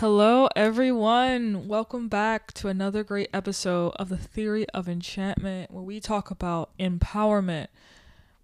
Hello, 0.00 0.48
everyone. 0.56 1.68
Welcome 1.68 2.08
back 2.08 2.54
to 2.54 2.68
another 2.68 3.04
great 3.04 3.28
episode 3.34 3.90
of 3.96 4.08
the 4.08 4.16
Theory 4.16 4.66
of 4.70 4.88
Enchantment, 4.88 5.70
where 5.70 5.82
we 5.82 6.00
talk 6.00 6.30
about 6.30 6.70
empowerment, 6.78 7.66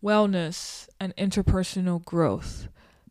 wellness, 0.05 0.91
and 1.01 1.17
interpersonal 1.17 2.05
growth. 2.05 2.69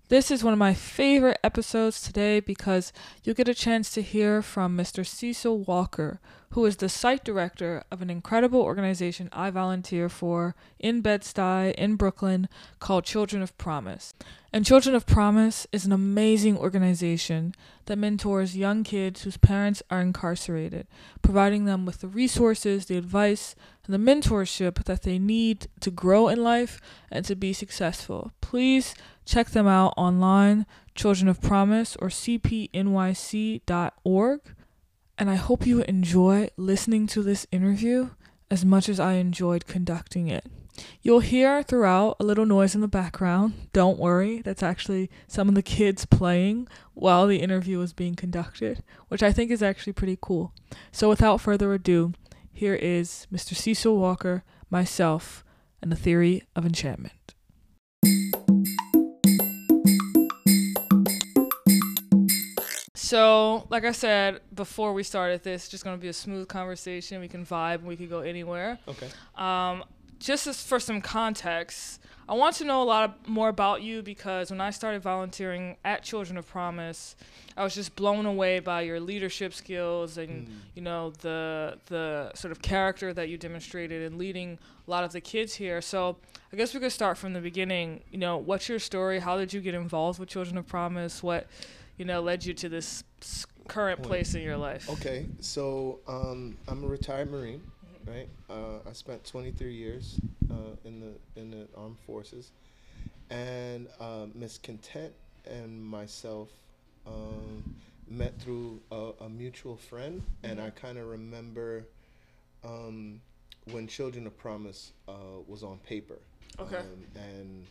This 0.08 0.30
is 0.30 0.44
one 0.44 0.54
of 0.54 0.60
my 0.60 0.76
favorite 0.76 1.40
episodes 1.44 2.00
today 2.00 2.40
because 2.40 2.94
you'll 3.24 3.34
get 3.34 3.48
a 3.48 3.56
chance 3.56 3.90
to 3.92 4.04
hear 4.04 4.44
from 4.44 4.78
Mr. 4.78 5.04
Cecil 5.04 5.58
Walker, 5.58 6.20
who 6.52 6.64
is 6.66 6.76
the 6.76 6.90
site 6.90 7.24
director 7.24 7.84
of 7.90 8.04
an 8.04 8.12
incredible 8.12 8.62
organization 8.62 9.30
I 9.34 9.50
volunteer 9.50 10.08
for 10.08 10.54
in 10.78 11.02
Bed-Stuy 11.02 11.74
in 11.74 11.96
Brooklyn 11.96 12.48
called 12.80 13.04
Children 13.04 13.42
of 13.42 13.58
Promise. 13.58 14.14
And 14.54 14.64
Children 14.64 14.94
of 14.94 15.08
Promise 15.08 15.66
is 15.72 15.88
an 15.88 15.92
amazing 15.92 16.56
organization 16.56 17.56
that 17.88 17.98
mentors 17.98 18.56
young 18.56 18.84
kids 18.84 19.24
whose 19.24 19.38
parents 19.38 19.82
are 19.90 20.02
incarcerated, 20.02 20.86
providing 21.24 21.66
them 21.66 21.84
with 21.84 22.02
the 22.02 22.08
resources, 22.08 22.86
the 22.86 22.98
advice, 22.98 23.56
and 23.86 23.94
the 23.94 24.12
mentorship 24.12 24.84
that 24.86 25.04
they 25.04 25.20
need 25.20 25.68
to 25.82 25.92
grow 25.92 26.28
in 26.28 26.44
life 26.44 26.80
and 27.12 27.24
to 27.26 27.36
be 27.36 27.54
successful. 27.54 28.32
Please 28.42 28.96
check 29.26 29.50
them 29.50 29.68
out 29.68 29.94
online, 29.98 30.66
Children 30.96 31.28
of 31.28 31.42
Promise 31.42 31.96
or 31.98 32.10
cpnyc.org. 32.10 32.82
And 35.18 35.30
I 35.30 35.36
hope 35.36 35.66
you 35.66 35.82
enjoy 35.84 36.50
listening 36.58 37.08
to 37.08 37.24
this 37.24 37.48
interview 37.52 38.10
as 38.52 38.66
much 38.66 38.90
as 38.90 39.00
I 39.00 39.14
enjoyed 39.14 39.66
conducting 39.66 40.28
it. 40.28 40.46
You'll 41.02 41.22
hear 41.22 41.64
throughout 41.64 42.18
a 42.20 42.24
little 42.24 42.46
noise 42.46 42.76
in 42.76 42.82
the 42.82 42.88
background. 42.88 43.70
Don't 43.72 43.98
worry, 43.98 44.42
that's 44.42 44.64
actually 44.64 45.10
some 45.28 45.48
of 45.48 45.56
the 45.56 45.62
kids 45.62 46.06
playing 46.06 46.68
while 46.94 47.28
the 47.28 47.40
interview 47.40 47.80
is 47.82 47.94
being 47.94 48.16
conducted, 48.16 48.84
which 49.08 49.24
I 49.24 49.32
think 49.32 49.52
is 49.52 49.64
actually 49.64 49.94
pretty 49.94 50.18
cool. 50.22 50.54
So, 50.92 51.08
without 51.08 51.40
further 51.40 51.74
ado, 51.74 52.14
here 52.56 52.74
is 52.74 53.28
Mr. 53.34 53.54
Cecil 53.54 53.98
Walker, 53.98 54.46
myself, 54.70 55.44
and 55.82 55.92
the 55.92 55.96
theory 55.98 56.44
of 56.56 56.66
enchantment. 56.66 57.36
So, 62.96 63.68
like 63.70 63.84
I 63.84 63.92
said 63.92 64.40
before 64.54 64.94
we 64.94 65.04
started 65.04 65.44
this, 65.44 65.68
just 65.68 65.84
gonna 65.84 65.98
be 65.98 66.08
a 66.08 66.14
smooth 66.14 66.48
conversation. 66.48 67.20
We 67.20 67.28
can 67.28 67.46
vibe, 67.46 67.84
we 67.84 67.98
could 67.98 68.10
go 68.10 68.22
anywhere. 68.22 68.80
Okay. 68.88 69.10
Um, 69.36 69.84
just 70.20 70.48
as 70.48 70.62
for 70.62 70.80
some 70.80 71.02
context, 71.02 72.02
I 72.28 72.34
want 72.34 72.56
to 72.56 72.66
know 72.66 72.82
a 72.82 72.86
lot 72.86 73.04
of, 73.10 73.28
more 73.30 73.50
about 73.50 73.84
you 73.84 74.02
because 74.02 74.50
when 74.50 74.60
I 74.60 74.72
started 74.72 75.02
volunteering 75.04 75.78
at 75.86 76.02
Children 76.04 76.38
of 76.38 76.48
Promise, 76.48 77.16
I 77.56 77.64
was 77.64 77.76
just 77.76 77.96
blown 77.96 78.26
away 78.26 78.60
by 78.60 78.82
your 78.82 79.00
leadership 79.00 79.54
skills 79.54 80.18
and 80.18 80.48
Mm. 80.48 80.52
you 80.76 80.82
know 80.82 81.12
the 81.22 81.78
the 81.86 82.32
sort 82.34 82.52
of 82.52 82.62
character 82.62 83.14
that 83.14 83.30
you 83.30 83.38
demonstrated 83.38 84.02
in 84.02 84.18
leading 84.18 84.58
a 84.88 84.92
lot 84.92 85.04
of 85.04 85.12
the 85.12 85.22
kids 85.22 85.54
here. 85.56 85.82
So 85.82 86.18
I 86.52 86.58
guess 86.58 86.74
we 86.74 86.80
could 86.80 86.92
start 86.92 87.18
from 87.18 87.34
the 87.34 87.42
beginning. 87.42 88.02
You 88.12 88.18
know, 88.18 88.38
what's 88.38 88.68
your 88.68 88.80
story? 88.80 89.20
How 89.20 89.38
did 89.38 89.54
you 89.54 89.62
get 89.62 89.76
involved 89.76 90.18
with 90.20 90.28
Children 90.30 90.58
of 90.58 90.68
Promise? 90.68 91.22
What 91.22 91.46
you 91.98 92.06
know 92.06 92.22
led 92.22 92.44
you 92.44 92.54
to 92.56 92.70
this 92.70 93.04
current 93.68 94.02
place 94.02 94.34
in 94.36 94.42
your 94.42 94.58
life? 94.58 94.90
Okay. 94.90 95.28
So 95.42 96.00
um, 96.08 96.58
I'm 96.68 96.84
a 96.84 96.88
retired 96.88 97.30
Marine, 97.32 97.62
right? 98.08 98.28
Uh, 98.50 98.80
I 98.90 98.94
spent 98.94 99.24
23 99.26 99.74
years 99.74 100.20
uh, 100.52 100.76
in 100.86 101.00
the 101.00 101.40
in 101.42 101.52
the 101.52 101.68
armed 101.78 101.98
forces, 102.06 102.52
and 103.30 103.88
uh, 104.00 104.26
Miss 104.34 104.58
Content 104.58 105.14
and 105.46 105.84
myself 105.84 106.50
um, 107.08 107.64
met 108.10 108.40
through 108.40 108.80
a, 108.92 109.12
a 109.22 109.30
mutual 109.30 109.78
friend, 109.78 110.22
and 110.44 110.60
I 110.60 110.70
kind 110.72 110.98
of 110.98 111.08
remember 111.08 111.86
um, 112.64 113.22
when 113.72 113.88
Children 113.88 114.28
of 114.28 114.38
Promise 114.38 114.92
uh, 115.08 115.14
was 115.48 115.64
on 115.64 115.80
paper. 115.80 116.18
Okay. 116.60 116.78
Um, 116.78 116.86
and 117.16 117.66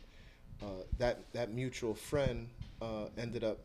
uh, 0.63 0.67
that 0.99 1.21
that 1.33 1.53
mutual 1.53 1.95
friend 1.95 2.49
uh, 2.83 3.07
ended 3.17 3.45
up 3.45 3.59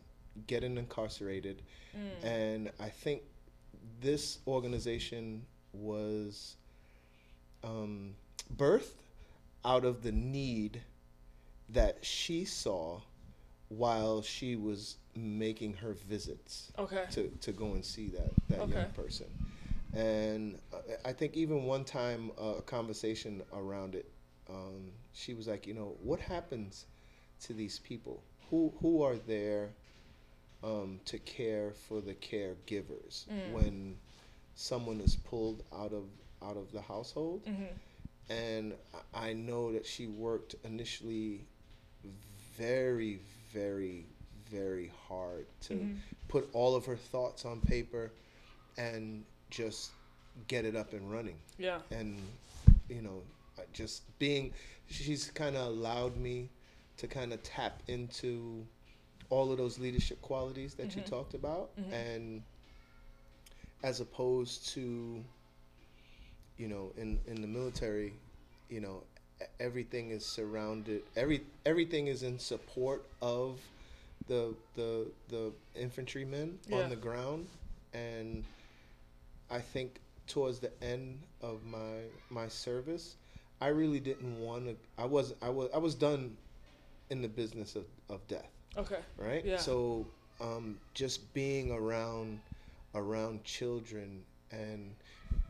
getting 0.47 0.77
incarcerated, 0.77 1.61
Mm. 1.97 2.23
and 2.23 2.71
I 2.79 2.89
think 2.89 3.23
this 3.99 4.37
organization 4.45 5.43
was 5.73 6.55
um, 7.63 8.15
birthed 8.55 8.95
out 9.65 9.85
of 9.85 10.03
the 10.03 10.11
need 10.11 10.81
that 11.69 12.03
she 12.05 12.45
saw 12.45 13.01
while 13.69 14.21
she 14.21 14.55
was 14.55 14.97
making 15.15 15.73
her 15.75 15.93
visits 15.93 16.71
Okay. 16.79 17.05
to, 17.11 17.27
to 17.41 17.51
go 17.51 17.73
and 17.73 17.85
see 17.85 18.09
that, 18.09 18.33
that 18.47 18.61
Okay. 18.61 18.71
young 18.73 18.89
person. 18.89 19.27
And 19.93 20.59
uh, 20.73 20.77
I 21.05 21.13
think 21.13 21.35
even 21.35 21.63
one 21.65 21.83
time, 21.83 22.31
uh, 22.39 22.55
a 22.57 22.61
conversation 22.61 23.41
around 23.53 23.95
it, 23.95 24.09
um, 24.49 24.91
she 25.13 25.33
was 25.33 25.47
like, 25.47 25.67
you 25.67 25.73
know, 25.73 25.95
what 26.01 26.19
happens 26.19 26.85
to 27.41 27.53
these 27.53 27.79
people? 27.79 28.23
Who, 28.49 28.73
who 28.81 29.01
are 29.03 29.15
there 29.15 29.71
um, 30.63 30.99
to 31.05 31.19
care 31.19 31.71
for 31.71 32.01
the 32.01 32.13
caregivers 32.13 33.25
Mm. 33.29 33.51
when 33.51 33.97
someone 34.55 34.99
is 35.01 35.15
pulled 35.15 35.63
out 35.73 35.93
of, 35.93 36.05
out 36.43 36.57
of 36.57 36.71
the 36.71 36.81
household? 36.81 37.41
hmm 37.45 37.65
and 38.31 38.75
I 39.11 39.33
know 39.33 39.71
that 39.73 39.87
she 39.87 40.05
worked 40.05 40.53
initially 40.63 41.47
very, 42.55 43.19
very, 43.51 44.05
very 44.51 44.91
hard 45.07 45.47
to 45.61 45.73
Mhm. 45.73 45.97
put 46.27 46.47
all 46.53 46.75
of 46.75 46.85
her 46.85 46.95
thoughts 46.95 47.43
on 47.43 47.59
paper 47.59 48.11
and 48.77 49.25
just 49.49 49.89
get 50.47 50.63
it 50.63 50.75
up 50.75 50.93
and 50.93 51.11
running. 51.11 51.39
Yeah. 51.57 51.81
And, 51.89 52.21
you 52.87 53.01
know, 53.01 53.23
just 53.73 54.03
being, 54.19 54.53
she's 54.87 55.31
kind 55.31 55.55
of 55.55 55.65
allowed 55.65 56.15
me 56.15 56.49
to 56.97 57.07
kind 57.07 57.33
of 57.33 57.41
tap 57.41 57.81
into 57.87 58.63
all 59.31 59.51
of 59.51 59.57
those 59.57 59.79
leadership 59.79 60.21
qualities 60.21 60.75
that 60.75 60.95
you 60.95 61.01
Mhm. 61.01 61.05
talked 61.07 61.33
about. 61.33 61.75
Mhm. 61.77 61.91
And 61.93 62.43
as 63.81 64.01
opposed 64.01 64.67
to, 64.69 65.25
you 66.59 66.67
know, 66.67 66.91
in, 66.97 67.17
in 67.25 67.41
the 67.41 67.47
military, 67.47 68.13
you 68.69 68.81
know, 68.81 69.03
everything 69.59 70.11
is 70.11 70.25
surrounded, 70.25 71.01
every, 71.15 71.41
everything 71.65 72.07
is 72.07 72.21
in 72.23 72.37
support 72.37 73.05
of 73.21 73.59
the, 74.27 74.53
the, 74.75 75.07
the 75.29 75.51
infantrymen 75.75 76.59
Yeah. 76.67 76.79
on 76.83 76.89
the 76.89 76.95
ground. 76.97 77.47
And 77.93 78.43
I 79.49 79.59
think 79.59 79.99
towards 80.27 80.59
the 80.59 80.71
end 80.83 81.19
of 81.41 81.63
my, 81.65 82.01
my 82.29 82.47
service, 82.49 83.15
I 83.61 83.67
really 83.67 83.99
didn't 83.99 84.39
want 84.39 84.65
to, 84.65 84.75
I 85.01 85.05
was, 85.05 85.33
I 85.41 85.49
was, 85.49 85.69
I 85.73 85.77
was 85.77 85.95
done 85.95 86.35
in 87.09 87.21
the 87.21 87.27
business 87.29 87.75
of, 87.75 87.85
of 88.09 88.25
death 88.27 88.51
Okay. 88.77 88.99
right? 89.17 89.43
Yeah. 89.43 89.57
So 89.57 90.05
um, 90.39 90.77
just 90.93 91.33
being 91.33 91.71
around 91.71 92.39
around 92.95 93.43
children 93.43 94.21
and 94.51 94.93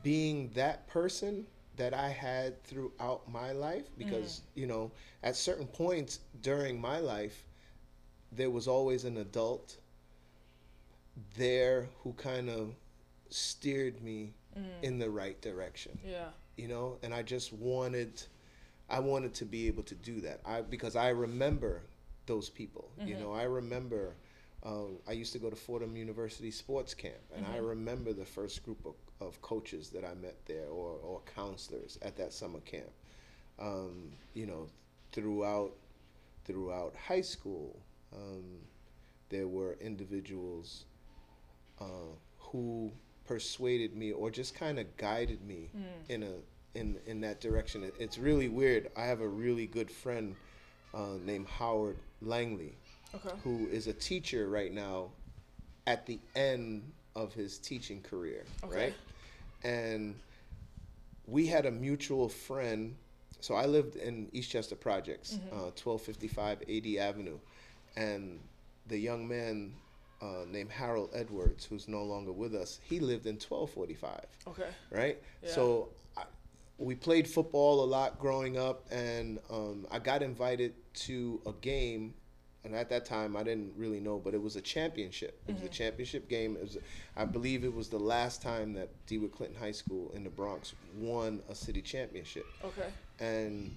being 0.03 0.49
that 0.55 0.87
person 0.87 1.45
that 1.77 1.93
I 1.93 2.09
had 2.09 2.61
throughout 2.63 3.29
my 3.31 3.51
life 3.53 3.85
because 3.97 4.41
you 4.55 4.67
know 4.67 4.91
at 5.23 5.35
certain 5.35 5.67
points 5.67 6.19
during 6.41 6.79
my 6.79 6.99
life 6.99 7.43
there 8.31 8.49
was 8.49 8.67
always 8.67 9.05
an 9.05 9.17
adult 9.17 9.77
there 11.35 11.89
who 12.03 12.13
kind 12.13 12.49
of 12.49 12.75
steered 13.29 14.01
me 14.01 14.33
Mm. 14.57 14.83
in 14.83 14.97
the 14.99 15.09
right 15.09 15.39
direction 15.41 15.99
Yeah. 16.03 16.29
you 16.57 16.67
know 16.67 16.97
and 17.03 17.13
i 17.13 17.21
just 17.21 17.53
wanted 17.53 18.23
i 18.89 18.99
wanted 18.99 19.31
to 19.35 19.45
be 19.45 19.67
able 19.67 19.83
to 19.83 19.93
do 19.93 20.19
that 20.21 20.41
i 20.43 20.61
because 20.61 20.95
i 20.95 21.09
remember 21.09 21.83
those 22.25 22.49
people 22.49 22.89
you 23.05 23.15
Mhm. 23.15 23.19
know 23.19 23.31
i 23.31 23.43
remember 23.43 24.15
um, 24.63 24.97
i 25.07 25.11
used 25.11 25.31
to 25.33 25.39
go 25.39 25.49
to 25.49 25.55
fordham 25.55 25.95
university 25.95 26.51
sports 26.51 26.93
camp 26.93 27.21
and 27.35 27.45
i 27.45 27.57
Mhm. 27.57 27.67
remember 27.69 28.13
the 28.13 28.25
first 28.25 28.63
group 28.63 28.85
of, 28.85 28.95
of 29.25 29.41
coaches 29.41 29.89
that 29.89 30.03
i 30.05 30.13
met 30.15 30.37
there 30.45 30.67
or, 30.67 30.91
or 31.03 31.21
counselors 31.35 31.97
at 32.01 32.15
that 32.17 32.33
summer 32.33 32.59
camp 32.61 32.91
um, 33.59 34.11
you 34.33 34.45
know 34.45 34.67
throughout 35.11 35.71
throughout 36.45 36.95
high 36.95 37.21
school 37.21 37.79
um, 38.13 38.59
there 39.29 39.47
were 39.47 39.73
individuals 39.81 40.85
uh, 41.79 41.85
who 42.39 42.91
persuaded 43.25 43.95
me 43.95 44.11
or 44.11 44.31
just 44.31 44.55
kind 44.55 44.79
of 44.79 44.85
guided 44.97 45.41
me 45.45 45.69
Mm. 45.75 46.09
in 46.09 46.23
a 46.23 46.33
in 46.75 46.99
in 47.05 47.21
that 47.21 47.39
direction. 47.41 47.83
It, 47.83 47.95
it's 47.99 48.17
really 48.17 48.47
weird. 48.49 48.89
I 48.95 49.05
have 49.05 49.21
a 49.21 49.27
really 49.27 49.65
good 49.67 49.89
friend 49.91 50.35
uh, 50.93 51.17
named 51.23 51.47
Howard 51.47 51.97
Langley, 52.21 52.77
Okay. 53.15 53.35
who 53.43 53.67
is 53.67 53.87
a 53.87 53.93
teacher 53.93 54.47
right 54.49 54.71
now, 54.71 55.09
at 55.87 56.05
the 56.05 56.19
end 56.35 56.91
of 57.15 57.33
his 57.33 57.57
teaching 57.57 58.01
career, 58.01 58.45
Okay. 58.63 58.75
right? 58.75 58.93
And 59.63 60.15
we 61.27 61.47
had 61.47 61.65
a 61.65 61.71
mutual 61.71 62.29
friend. 62.29 62.95
So 63.41 63.55
I 63.55 63.65
lived 63.65 63.95
in 63.95 64.27
Eastchester 64.33 64.79
Projects, 64.79 65.35
Mhm. 65.51 65.51
uh, 65.67 65.71
1255 65.71 66.61
Adee 66.63 66.99
Avenue, 66.99 67.39
and 67.95 68.39
the 68.87 68.97
young 68.97 69.27
man 69.27 69.73
uh, 70.21 70.43
named 70.49 70.69
Harold 70.69 71.09
Edwards, 71.13 71.63
who's 71.63 71.87
no 71.87 72.03
longer 72.03 72.33
with 72.33 72.53
us. 72.53 72.79
He 72.83 72.99
lived 72.99 73.25
in 73.25 73.37
1245, 73.39 74.25
Okay. 74.47 74.67
right? 74.91 75.17
Yeah. 75.41 75.49
So 75.55 75.89
I, 76.17 76.25
we 76.77 76.93
played 76.95 77.25
football 77.25 77.81
a 77.81 77.85
lot 77.87 78.19
growing 78.19 78.57
up, 78.57 78.85
and 78.91 79.39
um, 79.49 79.87
I 79.89 79.99
got 79.99 80.21
invited 80.21 80.73
to 81.05 81.41
a 81.45 81.53
game. 81.53 82.13
And 82.65 82.75
at 82.75 82.89
that 82.89 83.05
time, 83.05 83.37
I 83.37 83.43
didn't 83.43 83.71
really 83.77 84.01
know, 84.01 84.17
but 84.17 84.33
it 84.33 84.41
was 84.41 84.57
a 84.57 84.61
championship. 84.61 85.39
It 85.47 85.53
was 85.55 85.63
a 85.63 85.69
championship 85.69 86.27
game. 86.27 86.57
It 86.57 86.63
was, 86.63 86.77
I 87.15 87.23
believe, 87.23 87.63
it 87.63 87.73
was 87.73 87.87
the 87.87 87.99
last 87.99 88.41
time 88.41 88.73
that 88.73 88.89
DeWitt 89.07 89.31
Clinton 89.31 89.57
High 89.57 89.71
School 89.71 90.11
in 90.13 90.25
the 90.25 90.29
Bronx 90.29 90.73
won 90.97 91.41
a 91.49 91.55
city 91.55 91.81
championship 91.81 92.45
Okay. 92.65 92.89
and 93.19 93.73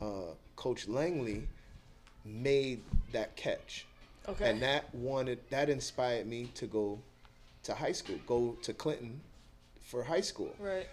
uh, 0.00 0.32
Coach 0.56 0.88
Langley 0.88 1.46
made 2.24 2.82
that 3.12 3.36
catch, 3.36 3.86
Okay. 4.26 4.48
and 4.50 4.62
that 4.62 4.92
wanted 4.94 5.38
that 5.50 5.68
inspired 5.68 6.26
me 6.26 6.46
to 6.54 6.66
go 6.66 6.98
to 7.64 7.74
high 7.74 7.92
school, 7.92 8.18
go 8.26 8.56
to 8.62 8.72
Clinton 8.72 9.20
for 9.82 10.02
high 10.02 10.22
school, 10.22 10.54
right. 10.58 10.86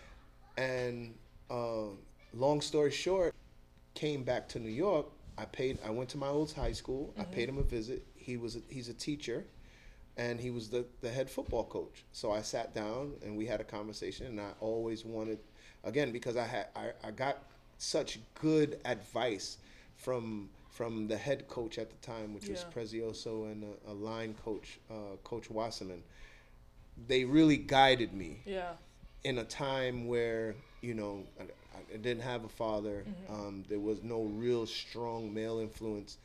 and 0.58 1.14
um, 1.50 1.98
long 2.34 2.60
story 2.60 2.92
short, 2.92 3.34
came 3.94 4.24
back 4.24 4.50
to 4.50 4.60
New 4.60 4.70
York. 4.70 5.06
I 5.42 5.46
paid. 5.46 5.80
I 5.84 5.90
went 5.90 6.10
to 6.10 6.18
my 6.18 6.28
old 6.28 6.52
high 6.52 6.72
school. 6.74 7.14
I 7.18 7.24
paid 7.24 7.50
him 7.50 7.58
a 7.58 7.64
visit. 7.64 8.06
He 8.16 8.38
was 8.38 8.56
a, 8.58 8.60
he's 8.70 8.90
a 8.90 8.94
teacher, 8.94 9.44
and 10.16 10.40
he 10.40 10.52
was 10.52 10.70
the 10.70 10.86
the 11.02 11.10
head 11.10 11.30
football 11.30 11.64
coach. 11.64 12.04
So 12.12 12.32
I 12.32 12.42
sat 12.44 12.76
down 12.76 13.14
and 13.24 13.36
we 13.36 13.46
had 13.48 13.60
a 13.60 13.64
conversation. 13.64 14.28
And 14.28 14.40
I 14.40 14.52
always 14.60 15.04
wanted, 15.04 15.40
again, 15.84 16.12
because 16.12 16.38
I 16.38 16.46
had 16.46 16.68
I, 16.76 16.92
I 17.04 17.12
got 17.12 17.38
such 17.80 18.20
good 18.40 18.80
advice 18.86 19.58
from 19.96 20.50
from 20.70 21.08
the 21.08 21.18
head 21.18 21.48
coach 21.48 21.78
at 21.80 21.90
the 21.90 21.98
time, 21.98 22.34
which 22.36 22.48
was 22.48 22.64
Prezioso, 22.74 23.52
and 23.52 23.64
a, 23.88 23.92
a 23.92 23.94
line 23.94 24.36
coach, 24.46 24.80
uh, 24.92 25.16
Coach 25.24 25.50
Wasserman. 25.50 26.04
They 27.08 27.26
really 27.26 27.58
guided 27.58 28.14
me 28.14 28.42
Yeah. 28.46 28.74
in 29.24 29.40
a 29.40 29.44
time 29.44 30.08
where 30.08 30.56
you 30.82 30.94
know 30.94 31.24
I, 31.94 31.98
didn't 31.98 32.22
have 32.24 32.44
a 32.46 32.50
father. 32.50 33.04
Um, 33.30 33.64
there 33.70 33.80
was 33.80 34.02
no 34.04 34.24
real 34.24 34.66
strong 34.66 35.34
male 35.34 35.60
influence, 35.60 36.18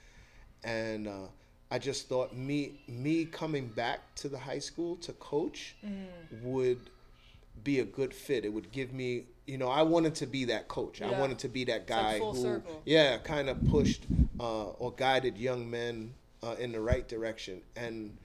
and 0.64 1.06
uh, 1.08 1.26
I 1.70 1.78
just 1.78 2.08
thought 2.08 2.36
me 2.36 2.72
me 2.88 3.24
coming 3.24 3.68
back 3.68 4.00
to 4.16 4.28
the 4.28 4.38
high 4.38 4.58
school 4.60 4.96
to 4.96 5.12
coach 5.14 5.74
would 6.42 6.80
be 7.64 7.80
a 7.80 7.84
good 7.84 8.12
fit. 8.14 8.44
It 8.44 8.52
would 8.52 8.70
give 8.70 8.92
me, 8.92 9.24
you 9.46 9.58
know, 9.58 9.68
I 9.68 9.82
wanted 9.82 10.14
to 10.16 10.26
be 10.26 10.44
that 10.46 10.68
coach. 10.68 11.00
I 11.02 11.18
wanted 11.18 11.38
to 11.40 11.48
be 11.48 11.64
that 11.64 11.86
guy 11.86 12.18
full 12.18 12.34
who, 12.34 12.42
circle. 12.42 12.82
yeah, 12.84 13.16
kind 13.18 13.48
of 13.48 13.56
pushed 13.68 14.02
uh, 14.38 14.66
or 14.78 14.92
guided 14.92 15.38
young 15.38 15.68
men 15.70 16.12
uh, 16.42 16.54
in 16.58 16.70
the 16.72 16.80
right 16.80 17.08
direction. 17.08 17.62
And 17.74 18.16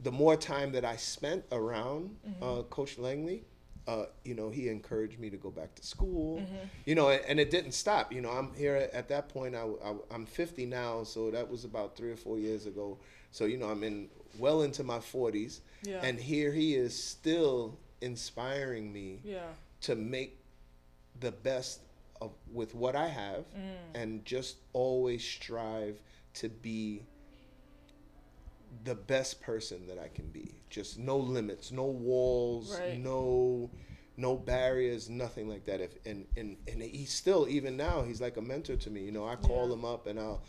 the 0.00 0.10
more 0.10 0.36
time 0.36 0.72
that 0.72 0.84
I 0.84 0.96
spent 0.96 1.44
around 1.52 2.16
Mm-hmm. 2.26 2.42
uh, 2.42 2.62
Coach 2.64 2.98
Langley, 2.98 3.42
uh, 3.86 4.04
you 4.24 4.34
know, 4.34 4.50
he 4.50 4.68
encouraged 4.68 5.18
me 5.18 5.30
to 5.30 5.36
go 5.36 5.50
back 5.50 5.74
to 5.74 5.84
school. 5.84 6.38
Mm-hmm. 6.40 6.66
You 6.84 6.94
know, 6.94 7.10
and 7.10 7.40
it 7.40 7.50
didn't 7.50 7.72
stop. 7.72 8.12
You 8.12 8.20
know, 8.20 8.30
I'm 8.30 8.52
here 8.54 8.76
at, 8.76 8.90
at 8.92 9.08
that 9.08 9.28
point. 9.28 9.54
I, 9.54 9.66
I, 9.84 10.14
am 10.14 10.26
50 10.26 10.66
now, 10.66 11.02
so 11.04 11.30
that 11.30 11.48
was 11.50 11.64
about 11.64 11.96
three 11.96 12.10
or 12.12 12.16
four 12.16 12.38
years 12.38 12.66
ago. 12.66 12.98
So 13.30 13.44
you 13.44 13.56
know, 13.56 13.68
I'm 13.68 13.82
in 13.82 14.08
well 14.38 14.62
into 14.62 14.82
my 14.84 14.98
40s, 14.98 15.60
Yeah. 15.82 16.00
and 16.02 16.18
here 16.18 16.52
he 16.52 16.74
is 16.74 17.00
still 17.00 17.78
inspiring 18.00 18.92
me 18.92 19.20
Yeah. 19.24 19.48
to 19.82 19.94
make 19.96 20.38
the 21.18 21.32
best 21.32 21.80
of 22.20 22.32
with 22.52 22.74
what 22.74 22.94
I 22.94 23.08
have, 23.08 23.44
Mm. 23.54 23.76
and 23.94 24.24
just 24.24 24.56
always 24.72 25.24
strive 25.24 26.00
to 26.34 26.48
be 26.48 27.02
the 28.84 28.94
best 28.94 29.40
person 29.40 29.86
that 29.88 29.98
I 29.98 30.08
can 30.08 30.28
be. 30.28 30.62
Just 30.70 30.98
no 30.98 31.16
limits, 31.16 31.72
no 31.72 31.84
walls, 31.86 32.80
Right. 32.80 32.98
no 32.98 33.70
no 34.16 34.36
barriers, 34.36 35.08
nothing 35.08 35.48
like 35.48 35.64
that. 35.66 35.80
If 35.80 35.96
and 36.06 36.26
and 36.36 36.56
and 36.68 36.82
he's 36.82 37.12
still 37.12 37.46
even 37.48 37.76
now 37.76 38.02
he's 38.02 38.20
like 38.20 38.36
a 38.36 38.42
mentor 38.42 38.76
to 38.76 38.90
me. 38.90 39.02
You 39.02 39.12
know, 39.12 39.26
I 39.26 39.36
call 39.36 39.68
Yeah. 39.68 39.74
him 39.74 39.84
up 39.84 40.06
and 40.06 40.18
I'll 40.18 40.42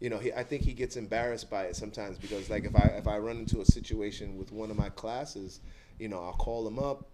you 0.00 0.10
know, 0.10 0.18
he, 0.18 0.32
I 0.32 0.42
think 0.42 0.62
he 0.62 0.74
gets 0.74 0.96
embarrassed 0.96 1.48
by 1.48 1.64
it 1.64 1.76
sometimes 1.76 2.18
because 2.18 2.50
like 2.50 2.64
if 2.64 2.74
I 2.76 2.88
if 2.98 3.06
I 3.06 3.18
run 3.18 3.38
into 3.38 3.60
a 3.60 3.64
situation 3.64 4.36
with 4.36 4.52
one 4.52 4.70
of 4.70 4.76
my 4.76 4.90
classes, 4.90 5.60
you 5.98 6.08
know, 6.08 6.22
I'll 6.22 6.32
call 6.34 6.66
him 6.66 6.78
up 6.78 7.10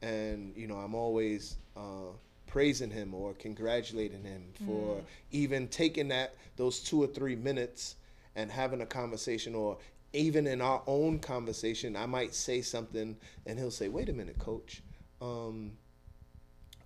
and 0.00 0.56
you 0.56 0.66
know, 0.66 0.76
I'm 0.76 0.94
always 0.94 1.56
uh 1.76 2.12
praising 2.46 2.90
him 2.90 3.14
or 3.14 3.32
congratulating 3.34 4.24
him 4.24 4.52
for 4.66 5.02
even 5.30 5.68
taking 5.68 6.08
that 6.08 6.34
those 6.56 6.80
two 6.80 7.02
or 7.02 7.06
three 7.06 7.36
minutes 7.36 7.96
and 8.34 8.50
having 8.50 8.80
a 8.80 8.86
conversation 8.86 9.54
or 9.54 9.78
even 10.12 10.46
in 10.46 10.60
our 10.60 10.82
own 10.86 11.18
conversation 11.18 11.96
i 11.96 12.06
might 12.06 12.34
say 12.34 12.60
something 12.62 13.16
and 13.46 13.58
he'll 13.58 13.70
say 13.70 13.88
wait 13.88 14.08
a 14.08 14.12
minute 14.12 14.38
coach 14.38 14.82
um, 15.20 15.72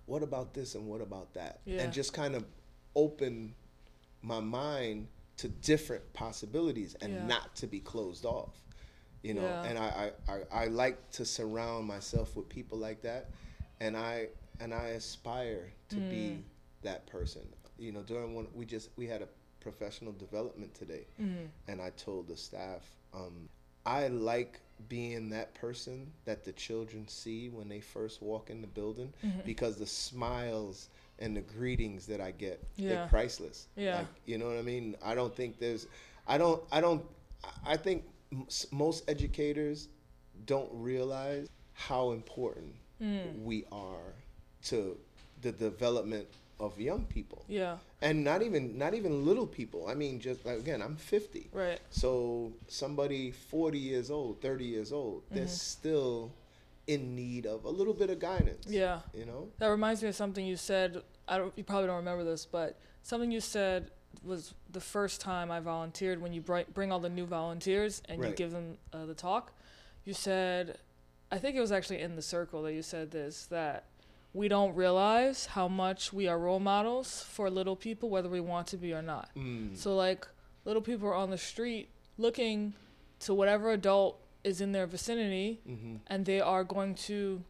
what 0.05 0.23
about 0.23 0.53
this 0.53 0.75
and 0.75 0.85
what 0.87 1.01
about 1.01 1.33
that 1.33 1.59
Yeah. 1.65 1.83
and 1.83 1.93
just 1.93 2.13
kind 2.13 2.35
of 2.35 2.45
open 2.95 3.53
my 4.21 4.39
mind 4.39 5.07
to 5.37 5.47
different 5.49 6.13
possibilities 6.13 6.95
and 7.01 7.13
Yeah. 7.13 7.25
not 7.25 7.55
to 7.57 7.67
be 7.67 7.79
closed 7.79 8.25
off 8.25 8.55
you 9.23 9.33
know 9.33 9.43
Yeah. 9.47 9.69
and 9.69 9.77
I, 9.77 10.11
I, 10.27 10.33
I, 10.33 10.63
I 10.63 10.65
like 10.67 11.11
to 11.11 11.25
surround 11.25 11.87
myself 11.87 12.35
with 12.35 12.47
people 12.49 12.77
like 12.77 13.01
that 13.01 13.31
and 13.79 13.95
i 13.97 14.27
and 14.59 14.73
i 14.73 14.87
aspire 14.89 15.71
to 15.89 15.97
Mm. 15.97 16.09
be 16.09 16.43
that 16.83 17.05
person 17.07 17.41
you 17.77 17.91
know 17.91 18.01
during 18.03 18.33
one 18.35 18.47
we 18.53 18.65
just 18.65 18.89
we 18.95 19.05
had 19.07 19.21
a 19.21 19.27
professional 19.59 20.13
development 20.13 20.73
today 20.73 21.05
Mm. 21.19 21.49
and 21.67 21.81
i 21.81 21.89
told 21.91 22.27
the 22.27 22.37
staff 22.37 22.83
um, 23.13 23.49
i 23.85 24.07
like 24.07 24.59
being 24.89 25.29
that 25.29 25.53
person 25.55 26.11
that 26.25 26.43
the 26.43 26.51
children 26.53 27.07
see 27.07 27.49
when 27.49 27.67
they 27.67 27.79
first 27.79 28.21
walk 28.21 28.49
in 28.49 28.61
the 28.61 28.67
building 28.67 29.11
Mm-hmm. 29.25 29.39
because 29.45 29.77
the 29.77 29.87
smiles 29.87 30.89
and 31.19 31.35
the 31.35 31.41
greetings 31.41 32.05
that 32.07 32.21
i 32.21 32.31
get 32.31 32.63
Yeah. 32.75 32.89
they're 32.89 33.07
priceless 33.07 33.67
Yeah. 33.75 33.97
like, 33.99 34.07
you 34.25 34.37
know 34.37 34.47
what 34.47 34.57
i 34.57 34.61
mean 34.61 34.95
i 35.03 35.15
don't 35.15 35.35
think 35.35 35.59
there's 35.59 35.87
i 36.27 36.37
don't 36.37 36.61
i 36.71 36.79
don't 36.81 37.03
i 37.65 37.75
think 37.77 38.03
most 38.71 39.03
educators 39.09 39.87
don't 40.45 40.69
realize 40.73 41.47
how 41.73 42.11
important 42.11 42.73
Mm. 43.01 43.43
we 43.43 43.63
are 43.71 44.13
to 44.63 44.97
the 45.41 45.51
development 45.51 46.27
of 46.59 46.79
young 46.79 47.05
people 47.05 47.45
Yeah. 47.47 47.77
and 48.01 48.23
not 48.23 48.41
even 48.41 48.77
not 48.77 48.93
even 48.95 49.25
little 49.25 49.45
people 49.45 49.87
i 49.87 49.93
mean 49.93 50.19
just 50.19 50.45
like 50.45 50.57
again 50.57 50.81
i'm 50.81 50.95
50 50.95 51.49
Right. 51.53 51.79
so 51.89 52.53
somebody 52.67 53.31
40 53.31 53.77
years 53.77 54.09
old 54.09 54.41
30 54.41 54.65
years 54.65 54.91
old 54.91 55.23
they're 55.29 55.43
Mm-hmm. 55.43 55.49
still 55.51 56.33
in 56.87 57.15
need 57.15 57.45
of 57.45 57.65
a 57.65 57.69
little 57.69 57.93
bit 57.93 58.09
of 58.09 58.19
guidance 58.19 58.65
Yeah. 58.67 59.01
you 59.13 59.25
know 59.25 59.49
That 59.59 59.67
reminds 59.67 60.01
me 60.01 60.09
of 60.09 60.15
something 60.15 60.45
you 60.45 60.55
said. 60.57 61.01
I 61.27 61.37
don't. 61.37 61.51
You 61.57 61.65
probably 61.65 61.87
don't 61.87 61.97
remember 61.97 62.23
this, 62.23 62.45
but 62.45 62.79
something 63.03 63.29
you 63.29 63.41
said 63.41 63.91
was 64.23 64.53
the 64.71 64.79
first 64.79 65.19
time 65.19 65.51
I 65.51 65.59
volunteered 65.59 66.21
when 66.21 66.31
you 66.31 66.39
bri- 66.39 66.65
bring 66.73 66.89
all 66.93 67.01
the 67.01 67.09
new 67.09 67.25
volunteers 67.25 68.01
and 68.07 68.23
you 68.23 68.31
give 68.31 68.51
them 68.51 68.77
uh, 68.93 69.05
the 69.05 69.13
talk. 69.13 69.51
You 70.05 70.13
said, 70.13 70.77
I 71.29 71.37
think 71.37 71.57
it 71.57 71.59
was 71.59 71.73
actually 71.73 71.99
in 71.99 72.15
the 72.15 72.21
circle 72.21 72.63
that 72.63 72.73
you 72.73 72.81
said 72.81 73.11
this 73.11 73.45
that 73.47 73.83
we 74.33 74.47
don't 74.47 74.75
realize 74.75 75.47
how 75.47 75.67
much 75.67 76.13
we 76.13 76.27
are 76.27 76.37
role 76.37 76.59
models 76.59 77.23
for 77.29 77.49
little 77.49 77.75
people, 77.75 78.09
whether 78.09 78.29
we 78.29 78.39
want 78.41 78.67
to 78.67 78.77
be 78.77 78.93
or 78.93 79.01
not. 79.01 79.29
mm. 79.35 79.75
So 79.75 79.95
like 79.95 80.27
little 80.65 80.81
people 80.81 81.07
are 81.07 81.15
on 81.15 81.29
the 81.31 81.37
street 81.37 81.89
looking 82.17 82.73
to 83.21 83.33
whatever 83.33 83.71
adult 83.71 84.19
is 84.43 84.61
in 84.61 84.71
their 84.71 84.85
vicinity, 84.87 85.59
hmm 85.65 85.95
and 86.07 86.25
they 86.25 86.39
are 86.39 86.63
going 86.63 86.93
to 86.95 87.43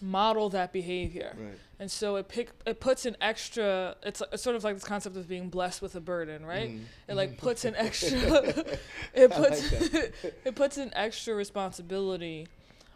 model 0.00 0.48
that 0.50 0.72
behavior. 0.72 1.34
right 1.38 1.58
And 1.80 1.90
so 1.90 2.16
it 2.16 2.28
pick 2.28 2.50
it 2.66 2.80
puts 2.80 3.06
an 3.06 3.16
extra. 3.20 3.96
It's, 4.02 4.22
it's 4.32 4.42
sort 4.42 4.56
of 4.56 4.64
like 4.64 4.74
this 4.74 4.84
concept 4.84 5.16
of 5.16 5.28
being 5.28 5.48
blessed 5.48 5.80
with 5.82 5.94
a 5.94 6.00
burden, 6.00 6.44
right? 6.44 6.70
Mhm. 6.70 6.82
It 7.08 7.14
like 7.14 7.38
puts 7.38 7.64
an 7.64 7.74
extra. 7.86 8.18
it 9.14 9.30
puts 9.30 9.72
like 9.72 10.14
it 10.44 10.54
puts 10.56 10.76
an 10.78 10.90
extra 10.94 11.34
responsibility 11.34 12.46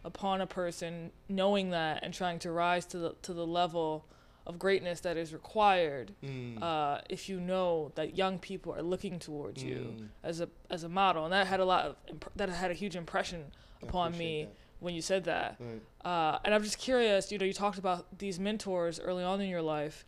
upon 0.05 0.41
a 0.41 0.47
person 0.47 1.11
knowing 1.29 1.71
that 1.71 2.03
and 2.03 2.13
trying 2.13 2.39
to 2.41 2.51
rise 2.51 2.85
to 2.87 2.99
the 2.99 3.15
to 3.23 3.33
the 3.33 3.47
level 3.47 4.05
of 4.47 4.59
greatness 4.59 5.01
that 5.01 5.17
is 5.17 5.33
required. 5.33 6.13
Mm. 6.25 6.61
Uh, 6.61 7.01
if 7.09 7.29
you 7.29 7.39
know 7.39 7.93
that 7.95 8.17
young 8.17 8.39
people 8.41 8.75
are 8.75 8.83
looking 8.83 9.21
towards 9.21 9.63
you 9.63 9.95
Mm. 9.97 10.09
as 10.25 10.41
a 10.41 10.49
as 10.71 10.83
a 10.83 10.89
model, 10.89 11.25
and 11.25 11.33
that 11.33 11.47
had 11.47 11.61
a 11.61 11.65
lot 11.65 11.85
of 11.87 11.97
imp- 12.09 12.33
that 12.37 12.49
had 12.49 12.71
a 12.71 12.75
huge 12.75 12.97
impression 12.97 13.53
upon 13.83 14.17
me 14.19 14.49
when 14.81 14.95
you 14.95 15.01
said 15.03 15.23
that. 15.25 15.59
that. 15.59 15.65
Right. 15.65 15.81
Uh, 16.05 16.39
and 16.45 16.53
I'm 16.55 16.65
just 16.65 16.79
curious, 16.79 17.31
you 17.31 17.39
know, 17.39 17.45
you 17.45 17.53
talked 17.53 17.79
about 17.79 18.19
these 18.19 18.41
mentors 18.41 18.99
early 18.99 19.23
on 19.23 19.41
in 19.41 19.49
your 19.49 19.63
life. 19.63 20.05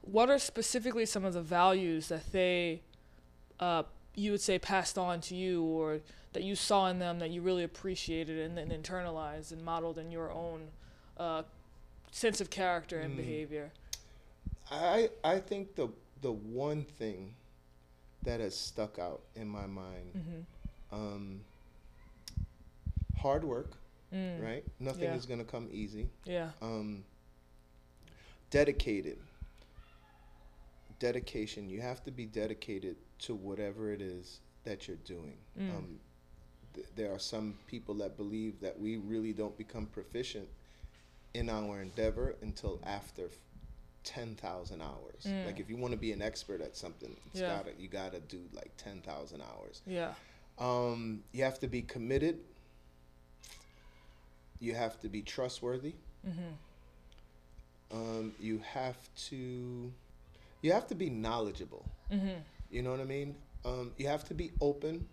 What 0.00 0.30
are 0.30 0.38
specifically 0.40 1.06
some 1.06 1.24
of 1.24 1.32
the 1.34 1.42
values 1.42 2.08
that 2.08 2.32
they, 2.32 2.82
uh, 3.60 3.84
you 4.14 4.30
would 4.32 4.40
say, 4.40 4.58
passed 4.58 4.98
on 4.98 5.20
to 5.22 5.34
you 5.34 5.62
or 5.62 6.00
that 6.32 6.42
you 6.42 6.54
saw 6.54 6.88
in 6.88 6.98
them 6.98 7.18
that 7.18 7.30
you 7.30 7.40
really 7.42 7.64
appreciated 7.64 8.38
and 8.38 8.56
then 8.56 8.68
internalized 8.70 9.52
and 9.52 9.64
modeled 9.64 9.98
in 9.98 10.10
your 10.10 10.30
own 10.30 10.68
uh, 11.16 11.42
sense 12.10 12.40
of 12.40 12.50
character 12.50 13.00
and 13.00 13.14
Mm. 13.14 13.16
behavior? 13.18 13.70
I 14.70 15.10
I 15.24 15.38
think 15.40 15.74
the 15.74 15.88
the 16.22 16.32
one 16.32 16.84
thing 16.84 17.34
that 18.22 18.40
has 18.40 18.54
stuck 18.56 18.98
out 18.98 19.22
in 19.34 19.48
my 19.48 19.66
mind 19.66 20.12
Mm-hmm. 20.14 20.94
um, 20.94 21.40
hard 23.18 23.44
work, 23.44 23.72
Mm. 24.12 24.42
right? 24.42 24.64
Nothing 24.78 25.04
Yeah. 25.04 25.14
is 25.16 25.26
gonna 25.26 25.44
come 25.44 25.68
easy. 25.72 26.08
Yeah. 26.24 26.50
Um, 26.62 27.04
dedicated. 28.50 29.18
Dedication. 30.98 31.68
You 31.70 31.80
have 31.80 32.02
to 32.04 32.10
be 32.10 32.26
dedicated 32.26 32.96
to 33.20 33.34
whatever 33.34 33.92
it 33.92 34.00
is 34.00 34.40
that 34.64 34.86
you're 34.88 34.96
doing. 35.04 35.36
Mm. 35.58 35.70
Um, 35.76 36.00
th- 36.74 36.86
there 36.96 37.12
are 37.12 37.18
some 37.18 37.54
people 37.66 37.94
that 37.96 38.16
believe 38.16 38.60
that 38.60 38.78
we 38.78 38.96
really 38.96 39.32
don't 39.32 39.56
become 39.56 39.86
proficient 39.86 40.48
in 41.34 41.48
our 41.48 41.80
endeavor 41.80 42.34
until 42.42 42.80
after 42.84 43.26
f- 43.26 43.32
10,000 44.04 44.80
hours. 44.82 45.24
Mm. 45.26 45.46
Like 45.46 45.60
if 45.60 45.68
you 45.68 45.76
want 45.76 45.92
to 45.92 45.98
be 45.98 46.12
an 46.12 46.22
expert 46.22 46.60
at 46.60 46.76
something, 46.76 47.14
it's 47.26 47.40
Yeah. 47.40 47.56
gotta, 47.58 47.72
you 47.78 47.88
got 47.88 48.12
to 48.12 48.20
do 48.20 48.40
like 48.52 48.72
10,000 48.76 49.40
hours. 49.42 49.82
Yeah. 49.86 50.14
Um, 50.58 51.22
you 51.32 51.44
have 51.44 51.58
to 51.60 51.68
be 51.68 51.82
committed. 51.82 52.38
You 54.58 54.74
have 54.74 55.00
to 55.00 55.08
be 55.08 55.22
trustworthy. 55.22 55.94
Mm-hmm. 56.26 57.96
Um, 57.96 58.34
you 58.38 58.58
have 58.72 58.96
to 59.28 59.92
you 60.62 60.72
have 60.72 60.86
to 60.88 60.94
be 60.94 61.08
knowledgeable. 61.08 61.86
Mm-hmm. 62.12 62.40
You 62.70 62.82
know 62.82 62.90
what 62.90 63.00
I 63.00 63.04
mean? 63.04 63.34
Um, 63.64 63.92
you 63.98 64.06
have 64.08 64.24
to 64.28 64.34
be 64.34 64.52
open. 64.60 65.06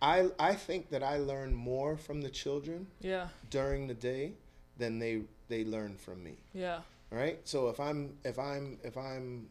I 0.00 0.30
I 0.38 0.54
think 0.54 0.90
that 0.90 1.02
I 1.02 1.18
learn 1.18 1.54
more 1.54 1.96
from 1.96 2.22
the 2.22 2.30
children 2.30 2.86
Yeah. 3.00 3.28
during 3.50 3.86
the 3.88 3.94
day 3.94 4.32
than 4.78 4.98
they 4.98 5.22
they 5.48 5.64
learn 5.64 5.96
from 5.96 6.22
me. 6.24 6.38
Yeah. 6.54 6.80
Right? 7.10 7.40
So 7.44 7.68
if 7.68 7.78
I'm 7.78 8.16
if 8.24 8.38
I'm 8.38 8.78
if 8.82 8.96
I'm 8.96 9.48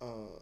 uh, 0.00 0.40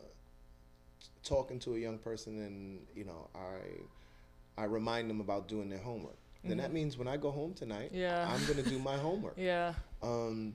talking 1.23 1.59
to 1.61 1.75
a 1.75 1.79
young 1.79 1.99
person 1.99 2.41
and 2.43 2.81
you 2.95 3.05
know 3.05 3.29
I 3.35 4.63
I 4.63 4.65
remind 4.65 5.09
them 5.11 5.21
about 5.21 5.49
doing 5.49 5.69
their 5.69 5.79
homework, 5.79 6.17
then 6.45 6.57
that 6.59 6.73
means 6.73 6.97
when 6.97 7.09
I 7.09 7.17
go 7.17 7.31
home 7.31 7.55
tonight, 7.55 7.91
Yeah. 7.93 8.27
I'm 8.29 8.45
gonna 8.47 8.63
do 8.69 8.79
my 8.79 8.97
homework. 9.07 9.35
Yeah. 9.37 9.75
Um, 10.03 10.55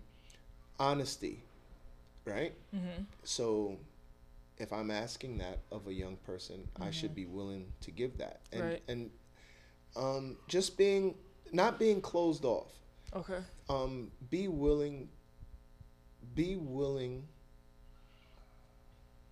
honesty, 0.79 1.44
right? 2.25 2.53
Mm-hmm. 2.75 3.03
So 3.24 3.77
if 4.58 4.72
I'm 4.72 4.90
asking 4.92 5.38
that 5.40 5.60
of 5.72 5.88
a 5.88 5.94
young 5.94 6.18
person, 6.18 6.68
I 6.80 6.92
should 6.92 7.14
be 7.14 7.26
willing 7.26 7.72
to 7.82 7.92
give 7.92 8.18
that. 8.18 8.42
And 8.52 8.62
Right. 8.62 8.84
and 8.88 9.12
um, 9.96 10.38
just 10.48 10.78
being 10.78 11.16
not 11.52 11.78
being 11.80 12.02
closed 12.02 12.44
off. 12.46 12.72
Okay. 13.14 13.40
Um, 13.70 14.12
be 14.30 14.48
willing 14.48 15.10
be 16.34 16.56
willing 16.56 17.28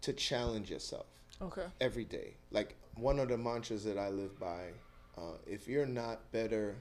to 0.02 0.14
challenge 0.14 0.70
yourself 0.70 1.06
Okay. 1.42 1.66
every 1.82 2.06
day. 2.06 2.36
Like 2.52 2.76
one 2.96 3.20
of 3.20 3.30
the 3.30 3.38
mantras 3.38 3.84
that 3.86 3.98
I 3.98 4.10
live 4.10 4.40
by, 4.40 4.70
uh, 5.18 5.38
if 5.48 5.68
you're 5.68 5.86
not 5.86 6.32
better 6.32 6.76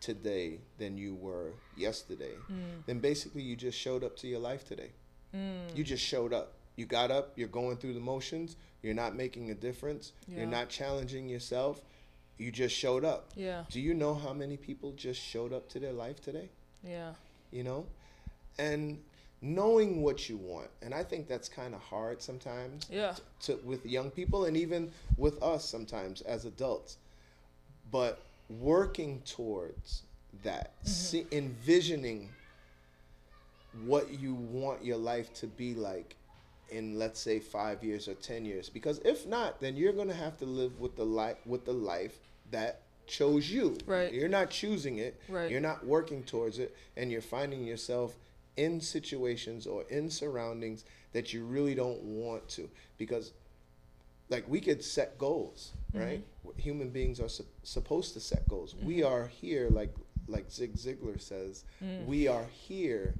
today 0.00 0.60
than 0.78 0.96
you 0.96 1.14
were 1.14 1.52
yesterday, 1.76 2.34
Mm. 2.50 2.84
then 2.86 3.00
basically 3.00 3.42
you 3.42 3.56
just 3.56 3.76
showed 3.78 4.02
up 4.04 4.16
to 4.18 4.28
your 4.28 4.38
life 4.38 4.64
today. 4.66 4.92
Mm. 5.34 5.76
You 5.76 5.84
just 5.84 6.02
showed 6.04 6.32
up. 6.32 6.54
You 6.78 6.86
got 6.86 7.10
up, 7.10 7.32
you're 7.34 7.48
going 7.48 7.76
through 7.76 7.94
the 7.94 8.00
motions, 8.00 8.54
you're 8.82 8.94
not 8.94 9.16
making 9.16 9.50
a 9.50 9.54
difference, 9.54 10.12
Yeah. 10.28 10.38
you're 10.38 10.46
not 10.46 10.68
challenging 10.68 11.28
yourself, 11.28 11.82
you 12.38 12.52
just 12.52 12.72
showed 12.72 13.04
up. 13.04 13.32
Yeah. 13.34 13.64
Do 13.68 13.80
you 13.80 13.94
know 13.94 14.14
how 14.14 14.32
many 14.32 14.56
people 14.56 14.92
just 14.92 15.20
showed 15.20 15.52
up 15.52 15.68
to 15.70 15.80
their 15.80 15.92
life 15.92 16.20
today? 16.20 16.50
Yeah. 16.84 17.14
You 17.50 17.64
know? 17.64 17.86
And 18.60 19.02
knowing 19.42 20.02
what 20.02 20.28
you 20.28 20.36
want. 20.36 20.70
And 20.80 20.94
I 20.94 21.02
think 21.02 21.26
that's 21.26 21.48
kind 21.48 21.74
of 21.74 21.80
hard 21.80 22.22
sometimes 22.22 22.86
Yeah. 22.88 23.16
to 23.40 23.56
with 23.64 23.84
young 23.84 24.12
people 24.12 24.44
and 24.44 24.56
even 24.56 24.92
with 25.16 25.42
us 25.42 25.64
sometimes 25.68 26.20
as 26.20 26.44
adults. 26.44 26.96
But 27.90 28.22
working 28.48 29.22
towards 29.22 30.04
that, 30.44 30.78
mm-hmm. 30.78 30.88
see, 30.88 31.26
envisioning 31.32 32.28
what 33.84 34.10
you 34.12 34.34
want 34.34 34.84
your 34.84 34.96
life 34.96 35.34
to 35.34 35.48
be 35.48 35.74
like 35.74 36.14
in 36.70 36.98
let's 36.98 37.20
say 37.20 37.38
5 37.38 37.82
years 37.82 38.08
or 38.08 38.14
10 38.14 38.44
years 38.44 38.68
because 38.68 38.98
if 39.00 39.26
not 39.26 39.60
then 39.60 39.76
you're 39.76 39.92
going 39.92 40.08
to 40.08 40.14
have 40.14 40.36
to 40.38 40.44
live 40.44 40.78
with 40.80 40.96
the 40.96 41.04
life 41.04 41.36
with 41.46 41.64
the 41.64 41.72
life 41.72 42.18
that 42.50 42.82
chose 43.08 43.50
you. 43.50 43.76
Right. 43.86 44.12
You're 44.12 44.28
not 44.28 44.50
choosing 44.50 44.98
it. 44.98 45.20
Right. 45.28 45.50
You're 45.50 45.60
not 45.60 45.84
working 45.84 46.22
towards 46.22 46.58
it 46.58 46.76
and 46.96 47.10
you're 47.10 47.22
finding 47.22 47.64
yourself 47.64 48.14
in 48.56 48.80
situations 48.80 49.66
or 49.66 49.84
in 49.88 50.10
surroundings 50.10 50.84
that 51.12 51.32
you 51.32 51.44
really 51.44 51.74
don't 51.74 52.02
want 52.02 52.46
to 52.48 52.68
because 52.98 53.32
like 54.30 54.44
we 54.48 54.60
could 54.60 54.82
set 54.82 55.16
goals 55.16 55.72
mm-hmm. 55.94 56.04
right 56.04 56.24
human 56.56 56.90
beings 56.90 57.20
are 57.20 57.28
su- 57.28 57.46
supposed 57.62 58.14
to 58.14 58.20
set 58.20 58.46
goals 58.48 58.74
we 58.82 58.98
mm-hmm. 58.98 59.12
are 59.12 59.28
here 59.28 59.68
like 59.70 59.94
like 60.26 60.50
zig 60.50 60.74
ziglar 60.74 61.20
says 61.20 61.64
mm. 61.82 62.04
we 62.04 62.26
are 62.26 62.46
here 62.50 63.14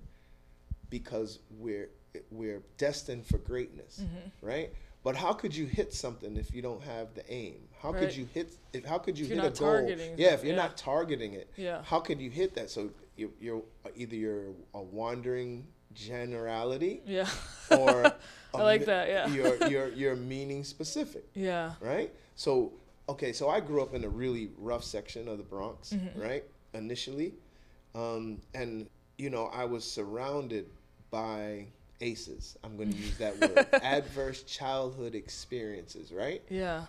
because 0.91 1.39
we're 1.59 1.89
we're 2.31 2.63
destined 2.77 3.27
for 3.27 3.39
greatness 3.39 4.03
right 4.43 4.73
but 5.05 5.15
how 5.17 5.33
could 5.33 5.55
you 5.55 5.67
hit 5.67 5.93
something 5.93 6.37
if 6.37 6.53
you 6.55 6.61
don't 6.63 6.83
have 6.83 7.15
the 7.15 7.25
aim 7.33 7.57
how 7.81 7.93
Right. 7.93 8.01
could 8.01 8.17
you 8.17 8.27
hit 8.35 8.55
if 8.73 8.85
how 8.85 8.99
could 8.99 9.19
you 9.19 9.25
If 9.27 9.31
hit 9.33 9.45
a 9.45 9.51
goal 9.51 9.89
yeah 10.17 10.35
if 10.35 10.43
you're 10.45 10.55
yeah. 10.57 10.63
not 10.63 10.77
targeting 10.77 11.35
it 11.35 11.51
Yeah. 11.57 11.83
how 11.83 12.01
could 12.01 12.21
you 12.21 12.31
hit 12.31 12.55
that 12.55 12.71
so 12.71 12.91
you're, 13.17 13.31
you're 13.41 13.63
either 13.97 14.17
you're 14.17 14.47
a 14.75 14.83
wandering 14.83 15.67
generality 15.95 17.03
Yeah. 17.07 17.29
or 17.71 18.13
I 18.55 18.63
like 18.63 18.81
mi- 18.81 18.87
that, 18.87 19.09
yeah. 19.09 19.27
you're 19.29 19.69
you're 19.73 19.89
you're 19.89 20.17
meaning 20.17 20.65
specific 20.65 21.25
yeah. 21.35 21.73
right 21.81 22.13
so 22.35 22.73
okay 23.09 23.33
so 23.33 23.49
i 23.49 23.61
grew 23.61 23.83
up 23.83 23.95
in 23.95 24.05
a 24.05 24.09
really 24.09 24.51
rough 24.59 24.85
section 24.85 25.29
of 25.29 25.37
the 25.39 25.45
bronx 25.45 25.91
Mm-hmm. 25.93 26.21
right 26.21 26.45
initially 26.75 27.35
um, 27.95 28.41
and 28.55 28.89
you 29.19 29.31
know 29.31 29.47
i 29.47 29.65
was 29.65 29.85
surrounded 29.85 30.67
by 31.11 31.67
aces 32.01 32.57
i'm 32.65 32.77
going 32.77 32.91
to 32.91 32.97
use 32.97 33.17
that 33.19 33.37
word 33.39 33.67
adverse 33.83 34.43
childhood 34.45 35.15
experiences 35.15 36.13
right 36.13 36.43
Yeah. 36.51 36.85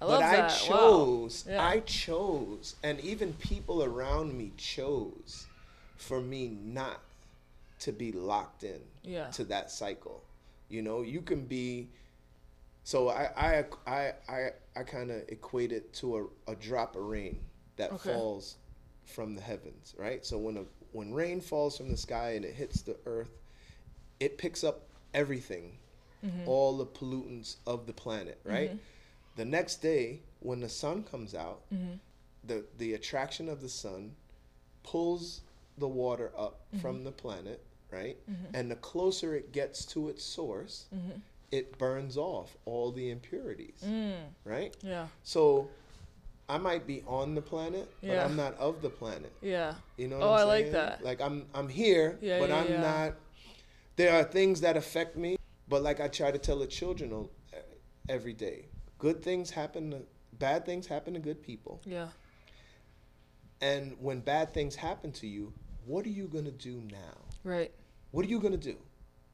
I 0.00 0.04
but 0.04 0.10
love 0.20 0.22
I 0.24 0.36
that. 0.36 0.44
Wow. 0.44 0.58
chose, 0.68 1.44
Yeah. 1.48 1.64
I 1.66 1.80
chose, 1.80 2.76
and 2.82 3.00
even 3.00 3.32
people 3.32 3.82
around 3.82 4.36
me 4.36 4.52
chose 4.58 5.46
for 5.96 6.20
me 6.20 6.48
not 6.62 7.00
to 7.80 7.92
be 7.92 8.12
locked 8.12 8.62
in 8.62 8.80
Yeah. 9.02 9.28
to 9.30 9.44
that 9.44 9.70
cycle. 9.70 10.22
You 10.68 10.82
know, 10.82 11.00
you 11.00 11.22
can 11.22 11.46
be. 11.46 11.88
So 12.84 13.08
I 13.08 13.30
I 13.36 13.64
I 13.86 14.12
I, 14.28 14.48
I 14.76 14.82
kind 14.82 15.10
of 15.10 15.22
equate 15.28 15.72
it 15.72 15.94
to 15.94 16.30
a, 16.46 16.52
a 16.52 16.54
drop 16.56 16.94
of 16.94 17.02
rain 17.04 17.40
that 17.76 17.92
Okay. 17.94 18.10
falls 18.10 18.56
from 19.06 19.34
the 19.34 19.40
heavens, 19.40 19.94
right? 19.98 20.26
So 20.26 20.36
when 20.36 20.58
a 20.58 20.64
when 20.92 21.14
rain 21.14 21.40
falls 21.40 21.78
from 21.78 21.90
the 21.90 21.96
sky 21.96 22.32
and 22.32 22.44
it 22.44 22.52
hits 22.54 22.82
the 22.82 22.96
earth, 23.06 23.30
it 24.20 24.38
picks 24.38 24.62
up 24.64 24.82
everything, 25.14 25.78
Mm-hmm. 26.24 26.48
all 26.48 26.76
the 26.78 26.86
pollutants 26.86 27.56
of 27.66 27.86
the 27.86 27.92
planet, 27.92 28.40
right? 28.44 28.76
The 29.36 29.44
next 29.44 29.76
day, 29.82 30.20
when 30.40 30.60
the 30.60 30.68
sun 30.68 31.04
comes 31.04 31.34
out, 31.34 31.60
Mm-hmm. 31.72 31.94
the 32.44 32.64
the 32.78 32.94
attraction 32.94 33.48
of 33.48 33.60
the 33.60 33.68
sun 33.68 34.12
pulls 34.82 35.42
the 35.78 35.88
water 35.88 36.32
up 36.36 36.60
Mm-hmm. 36.70 36.78
from 36.80 37.04
the 37.04 37.12
planet, 37.12 37.62
right? 37.92 38.16
And 38.54 38.70
the 38.70 38.76
closer 38.76 39.34
it 39.34 39.52
gets 39.52 39.84
to 39.86 40.08
its 40.08 40.24
source, 40.24 40.86
it 41.52 41.78
burns 41.78 42.16
off 42.16 42.56
all 42.64 42.90
the 42.92 43.10
impurities, 43.10 43.82
Mm. 43.86 44.14
right? 44.44 44.74
Yeah. 44.82 45.06
So 45.22 45.68
I 46.48 46.58
might 46.58 46.86
be 46.86 47.02
on 47.06 47.34
the 47.34 47.42
planet, 47.42 47.88
but 48.02 48.18
I'm 48.18 48.36
not 48.36 48.56
of 48.58 48.80
the 48.82 48.90
planet. 48.90 49.32
Yeah. 49.42 49.74
You 49.96 50.08
know 50.08 50.18
Oh, 50.20 50.32
I 50.32 50.42
I'm 50.42 50.48
like 50.48 50.72
that. 50.72 51.04
Like 51.04 51.20
I'm 51.20 51.46
I'm 51.54 51.68
here, 51.68 52.18
Yeah, 52.20 52.40
but 52.40 52.48
yeah, 52.48 52.56
I'm 52.60 52.70
yeah. 52.72 52.80
not 52.80 53.12
there 53.96 54.14
are 54.14 54.24
things 54.24 54.60
that 54.60 54.76
affect 54.76 55.16
me, 55.16 55.36
but 55.68 55.82
like 55.82 56.00
I 56.00 56.08
try 56.08 56.30
to 56.30 56.38
tell 56.38 56.58
the 56.58 56.66
children 56.66 57.28
every 58.08 58.32
day. 58.32 58.68
Good 58.98 59.22
things 59.22 59.50
happen 59.50 59.90
to 59.90 60.02
bad 60.38 60.64
things 60.64 60.86
happen 60.86 61.14
to 61.14 61.20
good 61.20 61.42
people. 61.42 61.80
Yeah. 61.84 62.08
And 63.60 63.96
when 63.98 64.20
bad 64.20 64.52
things 64.52 64.76
happen 64.76 65.12
to 65.12 65.26
you, 65.26 65.52
what 65.86 66.04
are 66.04 66.10
you 66.10 66.28
going 66.28 66.44
to 66.44 66.50
do 66.50 66.82
now? 66.90 67.24
Right. 67.42 67.72
What 68.10 68.24
are 68.26 68.28
you 68.28 68.38
going 68.38 68.52
to 68.52 68.58
do? 68.72 68.76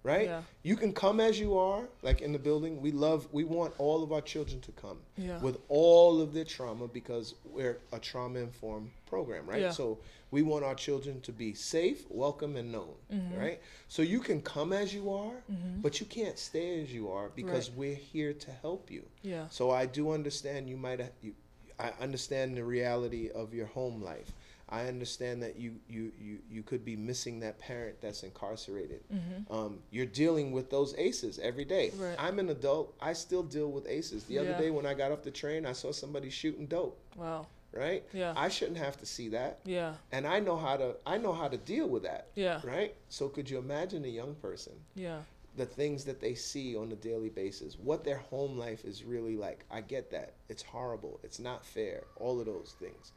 Right? 0.05 0.27
Yeah. 0.27 0.43
You 0.65 0.75
can 0.75 0.93
come 0.93 1.21
as 1.21 1.39
you 1.39 1.57
are, 1.57 1.89
like 2.03 2.23
in 2.23 2.33
the 2.33 2.39
building. 2.39 2.81
We 2.81 2.91
love, 2.91 3.29
we 3.31 3.45
want 3.45 3.73
all 3.79 4.03
of 4.03 4.11
our 4.13 4.21
children 4.21 4.61
to 4.63 4.73
come 4.73 4.99
Yeah. 5.17 5.39
with 5.41 5.59
all 5.69 6.21
of 6.21 6.33
their 6.35 6.45
trauma 6.45 6.89
because 6.89 7.35
we're 7.45 7.79
a 7.93 8.01
trauma 8.01 8.41
informed 8.41 8.91
program, 9.07 9.47
right? 9.47 9.61
Yeah. 9.61 9.71
So 9.71 10.01
we 10.33 10.43
want 10.43 10.65
our 10.65 10.75
children 10.75 11.21
to 11.21 11.31
be 11.33 11.55
safe, 11.55 12.05
welcome, 12.11 12.57
and 12.57 12.73
known, 12.73 12.95
Mm-hmm. 13.13 13.39
right? 13.39 13.61
So 13.87 14.03
you 14.03 14.19
can 14.19 14.43
come 14.43 14.73
as 14.73 14.93
you 14.93 15.13
are, 15.13 15.37
but 15.81 16.01
you 16.01 16.07
can't 16.07 16.37
stay 16.39 16.83
as 16.83 16.93
you 16.93 17.09
are 17.13 17.29
because 17.37 17.69
Right. 17.69 17.79
we're 17.79 17.95
here 17.95 18.33
to 18.33 18.51
help 18.51 18.91
you. 18.91 19.05
Yeah. 19.23 19.47
So 19.51 19.71
I 19.71 19.87
do 19.87 20.11
understand 20.11 20.69
you 20.69 20.77
might 20.77 21.01
you. 21.23 21.35
I 21.79 21.93
understand 22.01 22.57
the 22.57 22.65
reality 22.65 23.31
of 23.31 23.55
your 23.55 23.67
home 23.67 24.03
life. 24.03 24.33
I 24.73 24.87
understand 24.87 25.43
that 25.43 25.57
you 25.57 25.75
you 25.87 26.13
you 26.19 26.39
you 26.51 26.63
could 26.63 26.83
be 26.85 26.97
missing 26.97 27.41
that 27.41 27.59
parent 27.59 28.01
that's 28.01 28.23
incarcerated. 28.23 29.03
Um, 29.51 29.81
you're 29.91 30.07
dealing 30.07 30.51
with 30.51 30.71
those 30.71 30.95
aces 30.97 31.39
every 31.39 31.67
day. 31.67 31.91
Mm-hmm. 31.91 32.03
Right. 32.03 32.17
I'm 32.19 32.39
an 32.39 32.49
adult. 32.49 32.95
I 33.01 33.13
still 33.13 33.43
deal 33.43 33.71
with 33.71 33.87
aces. 33.87 34.25
The 34.25 34.35
Yeah. 34.35 34.41
other 34.41 34.55
day 34.59 34.71
when 34.71 34.87
I 34.87 34.95
got 34.95 35.13
off 35.13 35.23
the 35.23 35.31
train, 35.31 35.67
I 35.67 35.73
saw 35.73 35.93
somebody 35.93 36.31
shooting 36.31 36.67
dope. 36.67 36.99
Wow. 37.17 37.47
right? 37.75 38.05
Yeah. 38.13 38.35
I 38.37 38.49
shouldn't 38.51 38.77
have 38.79 38.97
to 38.99 39.07
see 39.07 39.29
that. 39.31 39.61
Yeah. 39.65 39.95
And 40.11 40.27
I 40.27 40.41
know 40.41 40.57
how 40.57 40.77
to 40.79 40.97
I 41.07 41.19
know 41.19 41.33
how 41.35 41.49
to 41.49 41.57
deal 41.59 41.87
with 41.89 42.03
that. 42.05 42.29
Yeah. 42.35 42.61
Right? 42.65 42.95
So 43.11 43.29
could 43.29 43.49
you 43.51 43.59
imagine 43.59 44.05
a 44.05 44.09
young 44.09 44.35
person 44.37 44.73
Yeah. 44.95 45.21
the 45.57 45.67
things 45.67 46.05
that 46.05 46.21
they 46.21 46.35
see 46.35 46.77
on 46.77 46.91
a 46.93 46.97
daily 46.97 47.29
basis, 47.29 47.79
what 47.79 48.05
their 48.05 48.19
home 48.19 48.57
life 48.59 48.85
is 48.87 49.05
really 49.05 49.37
like. 49.37 49.65
I 49.71 49.81
get 49.83 50.11
that. 50.13 50.33
It's 50.49 50.63
horrible. 50.63 51.21
It's 51.23 51.39
not 51.39 51.65
fair. 51.65 52.05
All 52.17 52.41
of 52.41 52.47
those 52.47 52.75
things. 52.79 53.13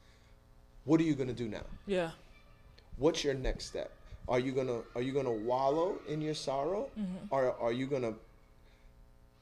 What 0.85 0.99
are 0.99 1.03
you 1.03 1.15
going 1.15 1.27
to 1.27 1.33
do 1.33 1.47
now? 1.47 1.63
Yeah. 1.85 2.11
What's 2.97 3.23
your 3.23 3.33
next 3.33 3.65
step? 3.65 3.91
Are 4.27 4.39
you 4.39 4.51
going 4.51 4.67
to 4.67 4.83
are 4.95 5.01
you 5.01 5.11
going 5.11 5.25
to 5.25 5.31
wallow 5.31 5.97
in 6.07 6.21
your 6.21 6.33
sorrow 6.33 6.89
mm-hmm. 6.99 7.25
or 7.29 7.55
are 7.59 7.71
you 7.71 7.85
going 7.85 8.01
to 8.01 8.13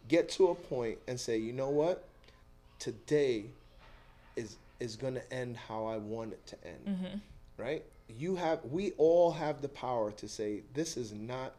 get 0.08 0.28
to 0.30 0.48
a 0.48 0.56
point 0.56 0.98
and 1.08 1.18
say, 1.20 1.38
"You 1.38 1.54
know 1.54 1.70
what? 1.70 2.04
Today 2.80 3.46
is 4.36 4.58
is 4.80 4.96
going 4.96 5.14
to 5.14 5.34
end 5.34 5.56
how 5.56 5.86
I 5.86 5.98
want 5.98 6.34
it 6.34 6.46
to 6.48 6.68
end." 6.68 6.86
Mm-hmm. 6.88 7.18
Right? 7.58 7.86
You 8.10 8.36
have 8.36 8.60
we 8.66 8.92
all 8.98 9.32
have 9.32 9.62
the 9.62 9.70
power 9.70 10.12
to 10.12 10.28
say 10.28 10.64
this 10.74 10.98
is 10.98 11.14
not 11.14 11.54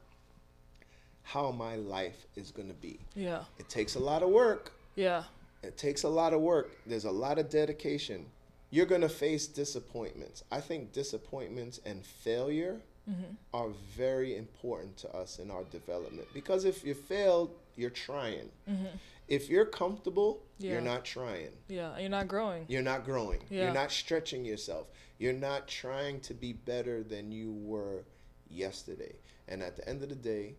how 1.23 1.51
my 1.51 1.77
life 1.77 2.27
is 2.37 2.51
going 2.51 2.69
to 2.69 2.75
be. 2.75 3.01
Yeah. 3.15 3.45
It 3.59 3.69
takes 3.69 3.95
a 3.95 4.01
lot 4.01 4.23
of 4.23 4.29
work. 4.29 4.73
Yeah. 4.95 5.25
It 5.63 5.79
takes 5.79 6.03
a 6.03 6.09
lot 6.09 6.35
of 6.35 6.41
work. 6.41 6.77
There's 6.87 7.07
a 7.07 7.11
lot 7.11 7.39
of 7.39 7.49
dedication. 7.49 8.27
You're 8.75 8.87
going 8.87 9.03
to 9.03 9.09
face 9.09 9.47
disappointments. 9.47 10.43
I 10.51 10.59
think 10.59 10.93
disappointments 10.93 11.79
and 11.87 12.05
failure 12.05 12.81
mm-hmm. 13.09 13.35
are 13.53 13.69
very 13.97 14.37
important 14.37 14.97
to 14.97 15.17
us 15.17 15.39
in 15.39 15.49
our 15.49 15.63
development 15.71 16.27
because 16.35 16.65
if 16.65 16.85
you 16.85 16.93
failed, 16.93 17.55
you're 17.77 17.89
trying. 17.89 18.49
Mm-hmm. 18.69 18.97
If 19.29 19.49
you're 19.49 19.65
comfortable, 19.65 20.43
Yeah. 20.59 20.73
you're 20.73 20.81
not 20.81 21.05
trying. 21.05 21.53
Yeah. 21.69 21.97
You're 21.97 22.09
not 22.09 22.27
growing. 22.27 22.65
You're 22.67 22.83
not 22.83 23.05
growing. 23.05 23.45
Yeah. 23.49 23.67
You're 23.67 23.75
not 23.75 23.93
stretching 23.93 24.45
yourself. 24.45 24.89
You're 25.19 25.41
not 25.51 25.69
trying 25.69 26.19
to 26.23 26.35
be 26.35 26.53
better 26.53 27.05
than 27.05 27.31
you 27.31 27.53
were 27.53 28.03
yesterday. 28.51 29.15
And 29.47 29.63
at 29.63 29.77
the 29.77 29.89
end 29.89 30.03
of 30.03 30.09
the 30.09 30.17
day, 30.17 30.57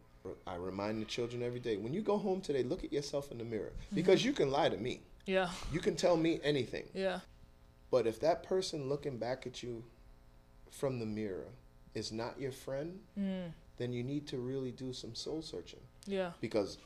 I 0.47 0.55
remind 0.55 1.01
the 1.01 1.05
children 1.05 1.43
every 1.43 1.59
day 1.59 1.75
when 1.75 1.93
you 1.93 2.01
go 2.01 2.17
home 2.17 2.39
today, 2.39 2.63
look 2.63 2.85
at 2.85 2.93
yourself 2.93 3.33
in 3.33 3.39
the 3.39 3.43
mirror 3.43 3.73
because 3.93 4.21
mm-hmm. 4.21 4.29
you 4.29 4.33
can 4.35 4.51
lie 4.51 4.69
to 4.69 4.77
me. 4.77 5.01
Yeah. 5.25 5.49
You 5.73 5.81
can 5.81 5.95
tell 5.97 6.15
me 6.15 6.39
anything. 6.43 6.85
Yeah. 6.93 7.19
But 7.91 8.07
if 8.07 8.19
that 8.21 8.43
person 8.43 8.89
looking 8.89 9.17
back 9.17 9.45
at 9.47 9.61
you 9.63 9.83
from 10.69 10.99
the 10.99 11.05
mirror 11.05 11.47
is 11.93 12.11
not 12.11 12.39
your 12.39 12.51
friend, 12.51 12.99
Mm. 13.17 13.51
then 13.77 13.93
you 13.93 14.03
need 14.03 14.27
to 14.27 14.37
really 14.37 14.71
do 14.71 14.91
some 14.93 15.15
soul 15.15 15.41
searching 15.41 15.79
Yeah. 16.05 16.33
because 16.41 16.77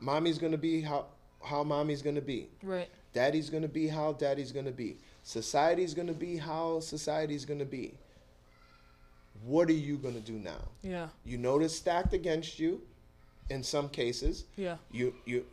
mommy's 0.00 0.38
going 0.38 0.52
to 0.52 0.58
be 0.58 0.80
how 0.82 1.06
how 1.42 1.62
mommy's 1.62 2.00
going 2.00 2.14
to 2.16 2.22
be. 2.22 2.48
Right. 2.62 2.88
Daddy's 3.12 3.50
gonna 3.50 3.68
be 3.68 3.86
how 3.86 4.14
daddy's 4.14 4.50
gonna 4.50 4.72
be. 4.72 4.96
Society's 5.22 5.92
gonna 5.94 6.14
be 6.14 6.38
how 6.38 6.80
society's 6.80 7.44
gonna 7.44 7.66
be. 7.66 7.94
What 9.44 9.68
are 9.68 9.72
you 9.74 9.98
gonna 9.98 10.20
do 10.20 10.32
now? 10.32 10.68
Yeah. 10.82 11.10
You 11.24 11.36
know 11.38 11.60
it's 11.60 11.74
stacked 11.76 12.12
against 12.14 12.58
you 12.58 12.80
in 13.50 13.62
some 13.62 13.88
cases. 13.90 14.46
Yeah. 14.56 14.78
You 14.90 15.14
you 15.26 15.46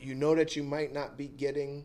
you 0.00 0.14
know 0.14 0.34
that 0.34 0.54
you 0.56 0.62
might 0.62 0.92
not 0.92 1.16
be 1.16 1.26
getting 1.28 1.84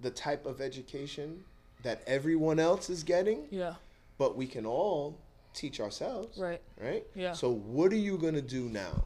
the 0.00 0.10
type 0.10 0.46
of 0.46 0.60
education 0.60 1.44
that 1.82 2.02
everyone 2.06 2.58
else 2.58 2.90
is 2.90 3.02
getting, 3.02 3.46
Yeah. 3.50 3.74
but 4.18 4.36
we 4.36 4.46
can 4.46 4.66
all 4.66 5.18
teach 5.54 5.80
ourselves. 5.80 6.38
Right. 6.38 6.60
Right? 6.78 7.06
Yeah. 7.14 7.32
So 7.32 7.50
what 7.50 7.92
are 7.92 7.96
you 7.96 8.16
gonna 8.18 8.42
do 8.42 8.68
now? 8.68 9.04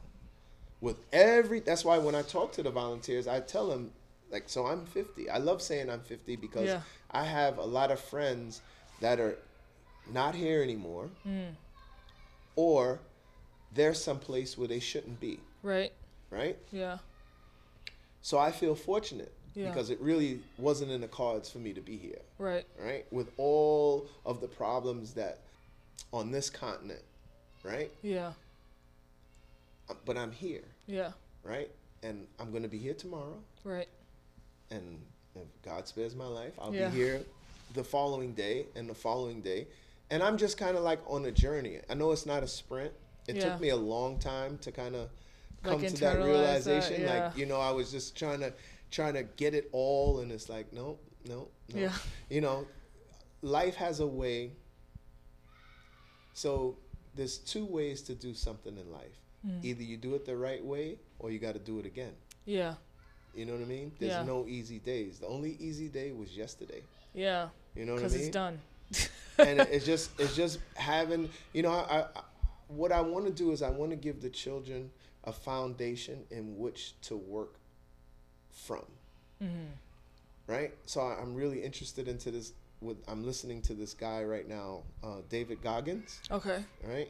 With 0.81 0.97
every 1.11 1.59
that's 1.61 1.83
why 1.85 1.97
when 1.97 2.15
I 2.15 2.21
talk 2.21 2.51
to 2.53 2.63
the 2.63 2.69
volunteers, 2.71 3.27
I 3.27 3.39
tell 3.39 3.67
them 3.69 3.91
like 4.29 4.49
so 4.49 4.65
I'm 4.67 4.85
50. 4.85 5.29
I 5.29 5.37
love 5.37 5.61
saying 5.61 5.89
I'm 5.89 6.01
50 6.01 6.35
because 6.35 6.67
Yeah. 6.67 6.81
I 7.11 7.23
have 7.23 7.57
a 7.57 7.63
lot 7.65 7.91
of 7.91 7.99
friends 7.99 8.61
that 9.01 9.19
are 9.19 9.37
not 10.11 10.35
here 10.35 10.61
anymore 10.61 11.09
Mm. 11.25 11.55
or 12.55 12.99
they're 13.73 13.93
someplace 13.93 14.57
where 14.57 14.67
they 14.67 14.79
shouldn't 14.79 15.19
be, 15.19 15.39
Right. 15.63 15.91
right? 16.29 16.57
Yeah. 16.71 16.99
So 18.21 18.37
I 18.37 18.51
feel 18.51 18.75
fortunate 18.75 19.33
Yeah. 19.55 19.69
because 19.69 19.89
it 19.89 19.99
really 20.01 20.41
wasn't 20.57 20.91
in 20.91 20.99
the 21.01 21.07
cards 21.07 21.49
for 21.49 21.59
me 21.59 21.71
to 21.73 21.81
be 21.81 21.95
here, 21.97 22.19
Right. 22.37 22.65
right? 22.77 23.05
With 23.11 23.31
all 23.37 24.07
of 24.25 24.41
the 24.41 24.47
problems 24.47 25.13
that 25.13 25.39
on 26.11 26.31
this 26.31 26.49
continent, 26.49 27.01
right? 27.63 27.89
Yeah. 28.01 28.33
Uh, 29.89 29.93
But 30.05 30.17
I'm 30.17 30.31
here, 30.31 30.63
Yeah. 30.87 31.13
right? 31.43 31.71
And 32.03 32.27
I'm 32.39 32.51
going 32.51 32.63
to 32.63 32.69
be 32.69 32.77
here 32.77 32.93
tomorrow. 32.93 33.37
Right. 33.63 33.87
and 34.71 34.99
if 35.35 35.43
God 35.63 35.87
spares 35.87 36.15
my 36.15 36.25
life, 36.25 36.53
I'll 36.59 36.73
Yeah. 36.73 36.89
be 36.89 36.95
here 36.95 37.23
the 37.75 37.83
following 37.83 38.33
day 38.33 38.65
and 38.75 38.89
the 38.89 38.95
following 38.95 39.41
day. 39.41 39.67
And 40.09 40.23
I'm 40.23 40.37
just 40.37 40.57
kind 40.57 40.75
of 40.75 40.83
like 40.83 40.99
on 41.07 41.23
a 41.25 41.31
journey. 41.31 41.79
I 41.87 41.93
know 41.93 42.11
it's 42.11 42.25
not 42.25 42.41
a 42.41 42.47
sprint. 42.47 42.91
It 43.27 43.35
Yeah. 43.35 43.49
took 43.51 43.61
me 43.61 43.69
a 43.69 43.75
long 43.75 44.17
time 44.17 44.57
to 44.59 44.71
kind 44.71 44.95
of 44.95 45.09
Like 45.63 45.71
come 45.73 45.81
to 45.85 45.93
that 45.97 46.17
internalize 46.17 46.19
that, 46.19 46.25
realization. 46.25 47.01
yeah. 47.01 47.25
Like, 47.27 47.37
you 47.37 47.45
know, 47.45 47.59
I 47.59 47.69
was 47.71 47.91
just 47.91 48.15
trying 48.15 48.39
to 48.39 48.53
trying 48.91 49.13
to 49.15 49.23
get 49.23 49.53
it 49.53 49.69
all 49.71 50.19
and 50.19 50.31
it's 50.31 50.49
like, 50.49 50.71
no, 50.73 50.97
no, 51.27 51.47
no. 51.73 51.79
Yeah. 51.79 51.93
You 52.29 52.41
know, 52.41 52.65
life 53.41 53.75
has 53.75 53.99
a 53.99 54.07
way. 54.07 54.51
So 56.33 56.77
there's 57.15 57.37
two 57.37 57.65
ways 57.65 58.01
to 58.03 58.15
do 58.15 58.33
something 58.33 58.77
in 58.77 58.91
life. 58.91 59.19
Mm. 59.45 59.63
Either 59.63 59.83
you 59.83 59.97
do 59.97 60.15
it 60.15 60.25
the 60.25 60.35
right 60.35 60.63
way 60.63 60.97
or 61.19 61.31
you 61.31 61.39
got 61.39 61.53
to 61.53 61.59
do 61.59 61.79
it 61.79 61.85
again. 61.85 62.13
Yeah. 62.45 62.75
You 63.33 63.45
know 63.45 63.53
what 63.53 63.61
I 63.61 63.65
mean? 63.65 63.91
There's 63.99 64.13
Yeah. 64.13 64.23
no 64.23 64.45
easy 64.47 64.79
days. 64.79 65.19
The 65.19 65.27
only 65.27 65.57
easy 65.59 65.87
day 65.89 66.11
was 66.11 66.35
yesterday. 66.35 66.81
Yeah. 67.13 67.49
You 67.75 67.85
know 67.85 67.93
what 67.93 68.03
I 68.03 68.07
mean? 68.07 68.11
Because 68.11 68.21
it's 68.27 68.33
done. 68.33 68.59
and 69.37 69.59
it's 69.71 69.85
just 69.85 70.11
it's 70.19 70.35
just 70.35 70.59
having 70.75 71.27
you 71.53 71.63
know 71.63 71.71
I, 71.71 72.01
I 72.01 72.21
what 72.67 72.91
I 72.91 73.01
want 73.01 73.25
to 73.25 73.31
do 73.31 73.51
is 73.51 73.61
I 73.61 73.69
want 73.69 73.91
to 73.91 73.97
give 73.97 74.21
the 74.21 74.29
children 74.29 74.91
a 75.23 75.31
foundation 75.33 76.23
in 76.29 76.57
which 76.57 76.93
to 77.01 77.17
work 77.17 77.55
from. 78.55 78.85
Mm-hmm. 79.43 79.65
Right? 80.47 80.73
So 80.85 81.01
I'm 81.01 81.35
really 81.35 81.63
interested 81.63 82.07
into 82.07 82.31
this 82.31 82.53
with 82.81 82.97
I'm 83.07 83.23
listening 83.25 83.61
to 83.63 83.73
this 83.73 83.93
guy 83.93 84.23
right 84.23 84.47
now, 84.47 84.83
uh, 85.03 85.21
David 85.29 85.61
Goggins, 85.61 86.19
Okay. 86.29 86.63
right? 86.83 87.09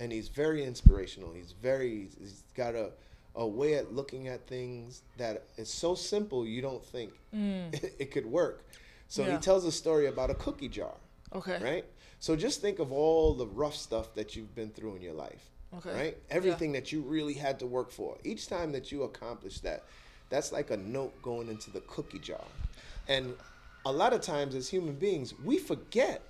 And 0.00 0.10
he's 0.12 0.28
very 0.28 0.64
inspirational. 0.64 1.32
He's 1.32 1.52
very 1.52 2.08
he's 2.18 2.42
got 2.54 2.74
a 2.74 2.90
a 3.36 3.46
way 3.46 3.74
at 3.74 3.92
looking 3.92 4.28
at 4.28 4.46
things 4.46 5.02
that 5.16 5.42
is 5.56 5.68
so 5.68 5.94
simple 5.96 6.46
you 6.46 6.62
don't 6.62 6.84
think 6.84 7.12
Mm. 7.34 7.72
it 7.98 8.10
could 8.12 8.26
work. 8.26 8.64
So 9.08 9.24
Yeah. 9.24 9.32
he 9.32 9.38
tells 9.38 9.64
a 9.64 9.72
story 9.72 10.06
about 10.06 10.30
a 10.30 10.34
cookie 10.34 10.68
jar, 10.68 10.94
Okay. 11.32 11.58
right? 11.62 11.84
So 12.20 12.36
just 12.36 12.60
think 12.60 12.78
of 12.78 12.92
all 12.92 13.34
the 13.34 13.46
rough 13.46 13.74
stuff 13.76 14.14
that 14.14 14.36
you've 14.36 14.54
been 14.54 14.70
through 14.70 14.94
in 14.96 15.02
your 15.02 15.14
life, 15.14 15.50
Okay. 15.78 15.92
right? 15.92 16.18
Everything 16.30 16.72
that 16.72 16.92
you 16.92 17.00
really 17.02 17.34
had 17.34 17.58
to 17.60 17.66
work 17.66 17.90
for. 17.90 18.18
Each 18.24 18.46
time 18.46 18.70
that 18.72 18.92
you 18.92 19.02
accomplish 19.02 19.60
that, 19.60 19.84
that's 20.30 20.52
like 20.52 20.70
a 20.70 20.76
note 20.76 21.20
going 21.22 21.48
into 21.48 21.70
the 21.70 21.80
cookie 21.80 22.18
jar. 22.18 22.44
And 23.08 23.34
a 23.86 23.92
lot 23.92 24.12
of 24.12 24.20
times 24.20 24.54
as 24.54 24.68
human 24.68 24.94
beings, 24.94 25.34
we 25.44 25.58
forget 25.58 26.22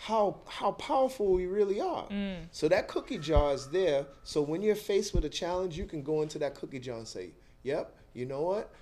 how 0.00 0.38
how 0.46 0.72
powerful 0.72 1.32
we 1.32 1.46
really 1.46 1.80
are. 1.80 2.06
Mm. 2.08 2.46
So 2.52 2.68
that 2.68 2.88
cookie 2.88 3.18
jar 3.18 3.52
is 3.52 3.68
there. 3.68 4.06
So 4.24 4.40
when 4.40 4.62
you're 4.62 4.74
faced 4.74 5.14
with 5.14 5.24
a 5.26 5.28
challenge, 5.28 5.76
you 5.76 5.84
can 5.84 6.02
go 6.02 6.22
into 6.22 6.38
that 6.38 6.54
cookie 6.54 6.80
jar 6.80 6.96
and 6.96 7.06
say, 7.06 7.30
"Yep, 7.64 7.94
you 8.14 8.24
know 8.24 8.40
what? 8.42 8.72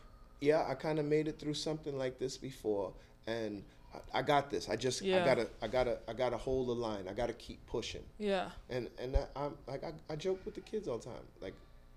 Yeah, 0.41 0.65
I 0.69 0.75
kind 0.75 1.01
of 1.01 1.07
made 1.07 1.27
it 1.27 1.41
through 1.41 1.55
something 1.55 1.99
like 1.99 2.21
this 2.21 2.37
before, 2.37 2.93
and 3.27 3.65
I, 3.93 4.21
I 4.21 4.23
got 4.23 4.49
this. 4.49 4.69
I 4.69 4.77
just 4.77 5.03
Yeah. 5.03 5.21
I 5.21 5.25
gotta 5.25 5.49
I 5.61 5.67
gotta 5.67 5.99
I 6.07 6.13
gotta 6.13 6.37
hold 6.37 6.69
the 6.69 6.75
line. 6.75 7.09
I 7.09 7.15
gotta 7.15 7.33
keep 7.33 7.67
pushing." 7.67 8.05
Yeah. 8.19 8.51
And 8.71 8.89
and 9.01 9.17
I, 9.17 9.27
I'm 9.35 9.55
like 9.67 9.83
I, 9.83 9.93
I 10.09 10.15
joke 10.15 10.41
with 10.45 10.55
the 10.55 10.61
kids 10.61 10.87
all 10.87 10.99
the 10.99 11.07
time. 11.07 11.27
Like 11.41 11.55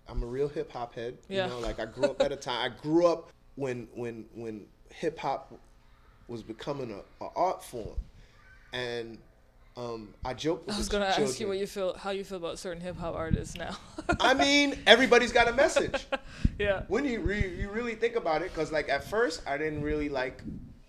I'm 0.08 0.24
a 0.24 0.26
real 0.26 0.48
hip 0.48 0.72
hop 0.72 0.96
head. 0.96 1.18
Yeah. 1.30 1.46
You 1.46 1.52
know, 1.52 1.60
like 1.60 1.80
I 1.80 1.86
grew 1.86 2.06
up 2.06 2.22
at 2.22 2.32
a 2.32 2.36
time. 2.36 2.72
I 2.72 2.82
grew 2.82 3.08
up 3.08 3.32
when 3.56 3.88
when 3.94 4.26
when 4.34 4.66
hip 4.90 5.18
hop 5.20 5.54
was 6.28 6.44
becoming 6.44 6.92
a, 6.92 7.24
a 7.24 7.30
art 7.36 7.64
form, 7.64 7.98
and 8.74 9.18
um, 9.78 10.14
I 10.26 10.34
joke 10.34 10.66
with 10.66 10.76
I 10.76 10.78
was 10.78 10.90
the 10.90 10.94
gonna 10.94 11.06
ask 11.06 11.40
you 11.40 11.48
what 11.48 11.58
you 11.58 11.68
feel, 11.68 11.94
how 11.96 12.12
you 12.12 12.24
feel 12.24 12.38
about 12.38 12.60
certain 12.60 12.82
hip 12.82 12.98
hop 12.98 13.16
artists 13.16 13.56
now. 13.56 13.78
I 14.20 14.34
mean, 14.34 14.78
everybody's 14.86 15.32
got 15.32 15.48
a 15.48 15.54
message. 15.54 16.06
yeah. 16.60 16.84
When 16.88 17.06
you 17.06 17.22
re- 17.22 17.56
you 17.58 17.70
really 17.70 17.96
think 17.96 18.16
about 18.16 18.42
it, 18.42 18.54
because 18.54 18.72
like 18.72 18.90
at 18.90 19.04
first 19.04 19.42
I 19.48 19.58
didn't 19.58 19.82
really 19.82 20.10
like 20.10 20.42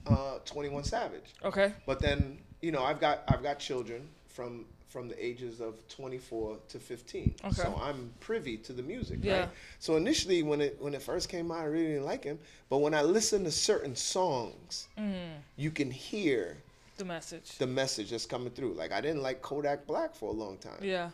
uh, 0.06 0.38
Twenty 0.44 0.68
One 0.68 0.84
Savage, 0.84 1.34
Okay. 1.44 1.72
but 1.86 2.00
then 2.00 2.38
you 2.60 2.72
know 2.72 2.82
I've 2.82 3.00
got 3.00 3.22
I've 3.28 3.42
got 3.42 3.58
children 3.60 4.08
from 4.26 4.64
from 4.92 5.08
the 5.08 5.24
ages 5.24 5.60
of 5.62 5.74
24 5.88 6.58
to 6.68 6.78
15, 6.78 7.34
Okay. 7.44 7.54
so 7.54 7.80
I'm 7.82 8.12
privy 8.20 8.58
to 8.58 8.74
the 8.74 8.82
music. 8.82 9.20
Yeah. 9.22 9.40
Right? 9.40 9.48
So 9.78 9.96
initially 9.96 10.42
when 10.42 10.60
it 10.60 10.76
when 10.80 10.92
it 10.94 11.00
first 11.00 11.30
came 11.30 11.50
out, 11.50 11.60
I 11.60 11.64
really 11.64 11.86
didn't 11.94 12.04
like 12.04 12.24
him, 12.24 12.38
but 12.68 12.78
when 12.78 12.92
I 12.92 13.00
listen 13.00 13.42
to 13.44 13.50
certain 13.50 13.96
songs, 13.96 14.88
Mm. 14.98 15.36
you 15.56 15.70
can 15.70 15.90
hear 15.90 16.58
The 16.98 17.06
message. 17.06 17.56
the 17.56 17.66
message 17.66 18.10
that's 18.10 18.26
coming 18.26 18.50
through. 18.52 18.74
Like 18.74 18.92
I 18.92 19.00
didn't 19.00 19.22
like 19.22 19.40
Kodak 19.40 19.86
Black 19.86 20.14
for 20.14 20.28
a 20.28 20.36
long 20.36 20.58
time. 20.58 20.78
yeah. 20.82 21.10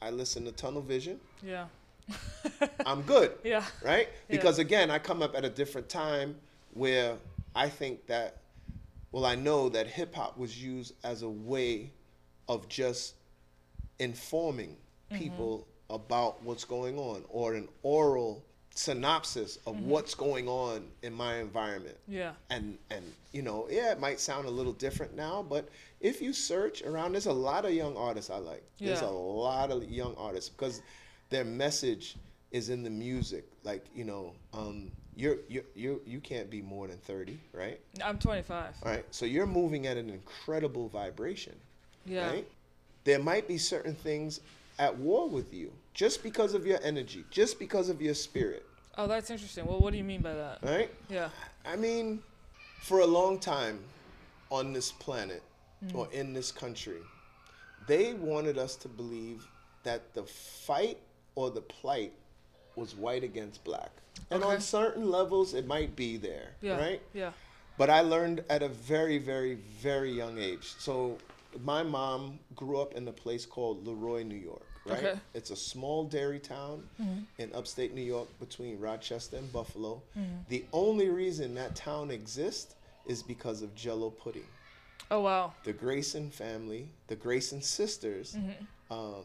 I 0.00 0.10
listened 0.10 0.46
to 0.46 0.52
Tunnel 0.52 0.82
Vision. 0.82 1.20
Yeah. 1.42 1.66
I'm 2.86 3.02
good. 3.02 3.32
Yeah. 3.44 3.64
right? 3.82 4.08
Yeah. 4.08 4.36
Because 4.36 4.58
again, 4.58 4.90
I 4.90 4.98
come 4.98 5.22
up 5.22 5.34
at 5.36 5.44
a 5.44 5.50
different 5.50 5.88
time 5.88 6.36
where 6.72 7.16
I 7.54 7.68
think 7.68 8.06
that, 8.06 8.38
well, 9.12 9.24
I 9.24 9.34
know 9.34 9.68
that 9.70 9.86
hip 9.86 10.14
hop 10.14 10.36
was 10.38 10.62
used 10.62 10.92
as 11.04 11.22
a 11.22 11.28
way 11.28 11.90
of 12.48 12.68
just 12.68 13.14
informing 13.98 14.76
Mm-hmm. 15.12 15.22
people 15.22 15.66
about 15.90 16.42
what's 16.42 16.64
going 16.64 16.98
on 16.98 17.22
or 17.28 17.54
an 17.54 17.68
oral 17.82 18.42
synopsis 18.74 19.58
of 19.66 19.76
Mm-hmm. 19.76 19.88
what's 19.90 20.14
going 20.14 20.48
on 20.48 20.86
in 21.02 21.12
my 21.12 21.36
environment 21.36 21.96
Yeah. 22.08 22.32
and 22.50 22.78
and 22.90 23.04
you 23.32 23.42
know 23.42 23.68
yeah 23.70 23.92
it 23.92 24.00
might 24.00 24.18
sound 24.18 24.46
a 24.46 24.50
little 24.50 24.72
different 24.72 25.14
now 25.14 25.44
but 25.48 25.68
if 26.00 26.22
you 26.22 26.32
search 26.32 26.82
around 26.82 27.12
there's 27.12 27.26
a 27.26 27.32
lot 27.32 27.64
of 27.66 27.72
young 27.74 27.96
artists 27.98 28.30
i 28.30 28.38
like 28.38 28.64
Yeah. 28.78 28.88
there's 28.88 29.02
a 29.02 29.06
lot 29.10 29.70
of 29.70 29.84
young 29.90 30.14
artists 30.16 30.48
because 30.48 30.80
their 31.28 31.44
message 31.44 32.16
is 32.50 32.70
in 32.70 32.82
the 32.82 32.90
music 32.90 33.44
like 33.62 33.84
you 33.94 34.04
know 34.04 34.32
um 34.54 34.90
you're 35.14 35.36
you 35.48 35.62
you 35.76 36.00
you 36.06 36.18
can't 36.20 36.48
be 36.50 36.62
more 36.62 36.88
than 36.88 36.96
30 36.98 37.38
right 37.52 37.78
I'm 38.02 38.18
25. 38.18 38.74
all 38.82 38.90
right 38.90 39.04
so 39.10 39.26
you're 39.26 39.46
moving 39.46 39.86
at 39.86 39.96
an 39.98 40.08
incredible 40.08 40.88
vibration 40.88 41.54
Yeah. 42.06 42.28
right 42.30 42.48
there 43.04 43.18
might 43.18 43.46
be 43.46 43.58
certain 43.58 43.94
things 43.94 44.40
at 44.78 44.96
war 44.96 45.28
with 45.28 45.52
you 45.52 45.72
just 45.92 46.22
because 46.22 46.54
of 46.54 46.66
your 46.66 46.78
energy 46.82 47.24
just 47.30 47.58
because 47.58 47.88
of 47.88 48.00
your 48.02 48.14
spirit 48.14 48.66
Oh, 48.96 49.08
that's 49.08 49.28
interesting. 49.28 49.66
Well, 49.66 49.80
what 49.80 49.90
do 49.90 49.98
you 49.98 50.04
mean 50.04 50.20
by 50.22 50.34
that? 50.34 50.58
right 50.62 50.90
Yeah. 51.08 51.30
I 51.66 51.76
mean, 51.76 52.22
for 52.82 53.00
a 53.00 53.06
long 53.06 53.38
time 53.40 53.80
on 54.50 54.72
this 54.72 54.92
planet 54.92 55.42
mm. 55.84 55.94
or 55.96 56.08
in 56.12 56.32
this 56.32 56.52
country, 56.52 57.00
they 57.88 58.14
wanted 58.14 58.56
us 58.56 58.76
to 58.76 58.88
believe 58.88 59.46
that 59.82 60.14
the 60.14 60.22
fight 60.22 60.98
or 61.34 61.50
the 61.50 61.60
plight 61.62 62.12
was 62.76 62.94
white 62.94 63.24
against 63.24 63.64
black. 63.64 63.90
And 64.30 64.44
Okay. 64.44 64.54
on 64.54 64.60
certain 64.60 65.10
levels, 65.10 65.54
it 65.54 65.66
might 65.66 65.96
be 65.96 66.16
there, 66.16 66.54
Yeah. 66.60 66.78
right? 66.78 67.02
Yeah. 67.12 67.32
But 67.76 67.90
I 67.90 68.00
learned 68.00 68.44
at 68.48 68.62
a 68.62 68.68
very, 68.68 69.18
very, 69.18 69.54
very 69.56 70.12
young 70.12 70.38
age. 70.38 70.74
So 70.78 71.18
my 71.62 71.82
mom 71.82 72.38
grew 72.54 72.80
up 72.80 72.94
in 72.94 73.06
a 73.08 73.12
place 73.12 73.46
called 73.46 73.86
Le 73.86 73.94
Roy, 73.94 74.22
New 74.22 74.34
York, 74.34 74.66
right? 74.86 74.98
Okay. 75.04 75.18
It's 75.34 75.50
a 75.50 75.56
small 75.56 76.04
dairy 76.04 76.38
town 76.38 76.84
mm-hmm. 77.00 77.20
in 77.38 77.54
upstate 77.54 77.94
New 77.94 78.02
York 78.02 78.28
between 78.40 78.78
Rochester 78.80 79.36
and 79.36 79.52
Buffalo. 79.52 80.02
Mm-hmm. 80.18 80.36
The 80.48 80.64
only 80.72 81.08
reason 81.08 81.54
that 81.54 81.74
town 81.76 82.10
exists 82.10 82.74
is 83.06 83.22
because 83.22 83.62
of 83.62 83.74
Jello 83.74 84.10
pudding. 84.10 84.46
Oh 85.10 85.20
wow. 85.20 85.52
The 85.64 85.72
Grayson 85.72 86.30
family, 86.30 86.88
the 87.08 87.16
Grayson 87.16 87.62
sisters, 87.62 88.36
mm-hmm. 88.36 88.64
uh, 88.90 89.22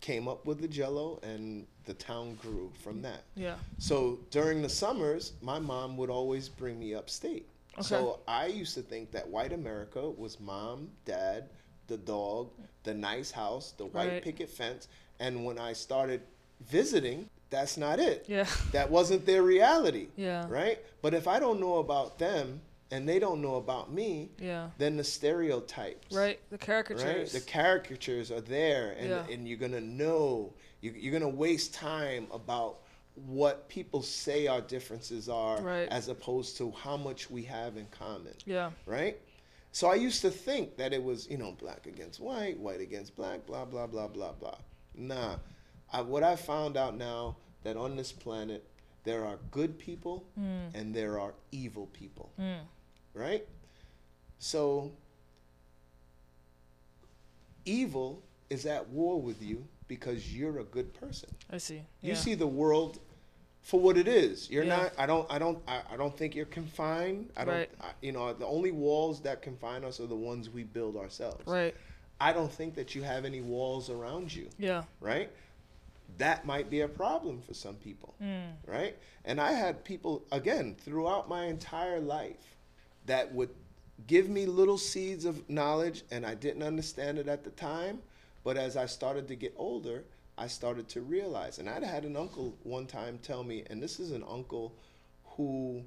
came 0.00 0.28
up 0.28 0.46
with 0.46 0.60
the 0.60 0.68
Jello, 0.68 1.18
and 1.22 1.66
the 1.86 1.94
town 1.94 2.38
grew 2.40 2.70
from 2.82 3.02
that. 3.02 3.24
Yeah. 3.34 3.56
So 3.78 4.18
during 4.30 4.62
the 4.62 4.68
summers, 4.68 5.32
my 5.42 5.58
mom 5.58 5.96
would 5.96 6.10
always 6.10 6.48
bring 6.48 6.78
me 6.78 6.94
upstate. 6.94 7.46
Okay. 7.78 7.86
So 7.88 8.20
I 8.26 8.46
used 8.46 8.74
to 8.74 8.82
think 8.82 9.10
that 9.12 9.28
white 9.28 9.52
America 9.52 10.08
was 10.10 10.38
mom, 10.40 10.90
dad, 11.04 11.50
the 11.86 11.96
dog, 11.96 12.50
the 12.82 12.94
nice 12.94 13.30
house, 13.30 13.72
the 13.72 13.86
white 13.86 14.08
Right. 14.08 14.22
picket 14.22 14.48
fence. 14.50 14.88
And 15.20 15.44
when 15.44 15.58
I 15.58 15.72
started 15.72 16.22
visiting, 16.60 17.28
that's 17.50 17.76
not 17.76 17.98
it. 17.98 18.24
Yeah. 18.28 18.46
That 18.72 18.90
wasn't 18.90 19.24
their 19.26 19.42
reality. 19.42 20.08
Yeah. 20.16 20.46
Right? 20.48 20.78
But 21.02 21.14
if 21.14 21.26
I 21.26 21.38
don't 21.38 21.60
know 21.60 21.78
about 21.78 22.18
them 22.18 22.60
and 22.90 23.08
they 23.08 23.18
don't 23.18 23.40
know 23.42 23.56
about 23.56 23.92
me, 23.92 24.30
Yeah. 24.38 24.70
then 24.78 24.96
the 24.96 25.04
stereotypes 25.04 26.14
Right. 26.14 26.40
The 26.50 26.58
caricatures. 26.58 27.04
right? 27.04 27.26
The 27.28 27.40
caricatures 27.40 28.30
are 28.30 28.40
there, 28.40 28.92
and, 28.98 29.08
Yeah. 29.08 29.26
and 29.30 29.46
you're 29.48 29.58
gonna 29.58 29.80
know. 29.80 30.54
You, 30.80 30.92
you're 30.92 31.12
gonna 31.12 31.28
waste 31.28 31.74
time 31.74 32.28
about 32.32 32.80
what 33.26 33.68
people 33.68 34.02
say 34.02 34.46
our 34.46 34.60
differences 34.60 35.28
are, 35.28 35.60
Right. 35.60 35.88
as 35.88 36.08
opposed 36.08 36.56
to 36.58 36.70
how 36.72 36.96
much 36.96 37.30
we 37.30 37.42
have 37.44 37.76
in 37.76 37.86
common, 37.86 38.34
yeah. 38.46 38.70
right? 38.86 39.18
So 39.72 39.88
I 39.88 39.94
used 39.96 40.22
to 40.22 40.30
think 40.30 40.76
that 40.76 40.92
it 40.92 41.02
was, 41.02 41.28
you 41.28 41.36
know, 41.38 41.52
black 41.52 41.86
against 41.86 42.20
white, 42.20 42.58
white 42.58 42.80
against 42.80 43.14
black, 43.16 43.46
blah 43.46 43.64
blah 43.64 43.86
blah 43.86 44.08
blah 44.08 44.32
blah. 44.32 44.56
Nah, 44.94 45.36
I, 45.92 46.00
what 46.00 46.22
I 46.22 46.36
found 46.36 46.76
out 46.76 46.96
now 46.96 47.36
that 47.64 47.76
on 47.76 47.96
this 47.96 48.12
planet 48.12 48.64
there 49.04 49.24
are 49.24 49.38
good 49.50 49.78
people 49.78 50.24
and 50.36 50.94
there 50.94 51.18
are 51.18 51.32
evil 51.52 51.86
people, 51.92 52.30
Mm. 52.38 52.60
right? 53.14 53.46
So 54.38 54.92
evil 57.64 58.22
is 58.50 58.66
at 58.66 58.88
war 58.88 59.20
with 59.20 59.42
you 59.42 59.66
because 59.88 60.34
you're 60.34 60.58
a 60.60 60.64
good 60.64 60.92
person. 60.94 61.28
I 61.50 61.58
see. 61.58 61.76
You 62.02 62.10
yeah. 62.10 62.14
see 62.14 62.34
the 62.34 62.46
world 62.46 62.98
for 63.68 63.78
what 63.78 63.98
it 63.98 64.08
is. 64.08 64.48
You're 64.48 64.64
Yeah. 64.64 64.76
not. 64.76 64.92
I 64.96 65.04
don't. 65.04 65.30
I 65.30 65.38
don't. 65.38 65.58
I, 65.68 65.82
I 65.92 65.96
don't 65.98 66.16
think 66.16 66.34
you're 66.34 66.46
confined. 66.46 67.28
I 67.36 67.44
don't. 67.44 67.54
Right. 67.54 67.70
I, 67.82 67.90
you 68.00 68.12
know, 68.12 68.32
the 68.32 68.46
only 68.46 68.70
walls 68.72 69.20
that 69.20 69.42
confine 69.42 69.84
us 69.84 70.00
are 70.00 70.06
the 70.06 70.16
ones 70.16 70.48
we 70.48 70.62
build 70.62 70.96
ourselves. 70.96 71.46
Right. 71.46 71.74
I 72.18 72.32
don't 72.32 72.50
think 72.50 72.74
that 72.76 72.94
you 72.94 73.02
have 73.02 73.26
any 73.26 73.42
walls 73.42 73.90
around 73.90 74.34
you. 74.34 74.48
Yeah. 74.58 74.84
Right. 75.00 75.30
That 76.16 76.46
might 76.46 76.70
be 76.70 76.80
a 76.80 76.88
problem 76.88 77.42
for 77.42 77.52
some 77.52 77.74
people. 77.74 78.14
Mm. 78.22 78.52
Right. 78.66 78.96
And 79.26 79.38
I 79.38 79.52
had 79.52 79.84
people 79.84 80.24
again 80.32 80.74
throughout 80.80 81.28
my 81.28 81.44
entire 81.44 82.00
life 82.00 82.56
that 83.04 83.34
would 83.34 83.50
give 84.06 84.30
me 84.30 84.46
little 84.46 84.78
seeds 84.78 85.26
of 85.26 85.46
knowledge, 85.50 86.04
and 86.10 86.24
I 86.24 86.34
didn't 86.34 86.62
understand 86.62 87.18
it 87.18 87.28
at 87.28 87.44
the 87.44 87.50
time. 87.50 88.00
But 88.44 88.56
as 88.56 88.78
I 88.78 88.86
started 88.86 89.28
to 89.28 89.36
get 89.36 89.52
older, 89.58 90.04
I 90.38 90.46
started 90.46 90.88
to 90.90 91.00
realize. 91.00 91.58
And 91.58 91.68
I'd 91.68 91.82
had 91.82 92.04
an 92.04 92.16
uncle 92.16 92.56
one 92.62 92.86
time 92.86 93.18
tell 93.22 93.42
me, 93.42 93.64
and 93.68 93.82
this 93.82 93.98
is 93.98 94.12
an 94.12 94.24
uncle 94.28 94.74
who 95.36 95.82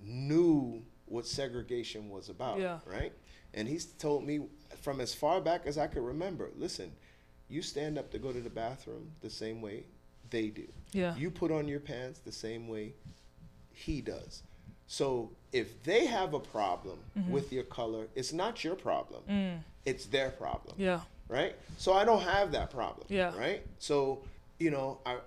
knew 0.00 0.82
what 1.06 1.26
segregation 1.26 2.08
was 2.08 2.28
about, 2.28 2.58
Yeah. 2.58 2.78
right? 2.86 3.12
And 3.54 3.66
he's 3.66 3.86
told 3.86 4.24
me 4.24 4.46
from 4.80 5.00
as 5.00 5.14
far 5.14 5.40
back 5.40 5.66
as 5.66 5.78
I 5.78 5.86
could 5.86 6.02
remember 6.02 6.50
listen, 6.56 6.92
you 7.48 7.62
stand 7.62 7.98
up 7.98 8.10
to 8.12 8.18
go 8.18 8.30
to 8.32 8.40
the 8.40 8.50
bathroom 8.50 9.12
the 9.22 9.30
same 9.30 9.62
way 9.62 9.84
they 10.30 10.48
do. 10.48 10.68
Yeah. 10.92 11.16
You 11.16 11.30
put 11.30 11.50
on 11.50 11.66
your 11.66 11.80
pants 11.80 12.18
the 12.20 12.32
same 12.32 12.68
way 12.68 12.92
he 13.72 14.00
does. 14.02 14.42
So 14.86 15.32
if 15.52 15.82
they 15.82 16.06
have 16.06 16.34
a 16.34 16.40
problem 16.40 16.98
with 17.28 17.52
your 17.52 17.64
color, 17.64 18.08
it's 18.14 18.32
not 18.32 18.62
your 18.64 18.74
problem. 18.74 19.22
Mm. 19.28 19.58
It's 19.84 20.06
their 20.06 20.30
problem 20.30 20.74
Yeah. 20.78 21.00
Right? 21.28 21.54
So 21.76 21.92
I 21.92 22.04
don't 22.04 22.22
have 22.22 22.52
that 22.52 22.70
problem. 22.70 23.06
Yeah. 23.08 23.36
Right. 23.36 23.62
So 23.78 24.22
you 24.58 24.70
know, 24.70 24.98
I, 25.06 25.18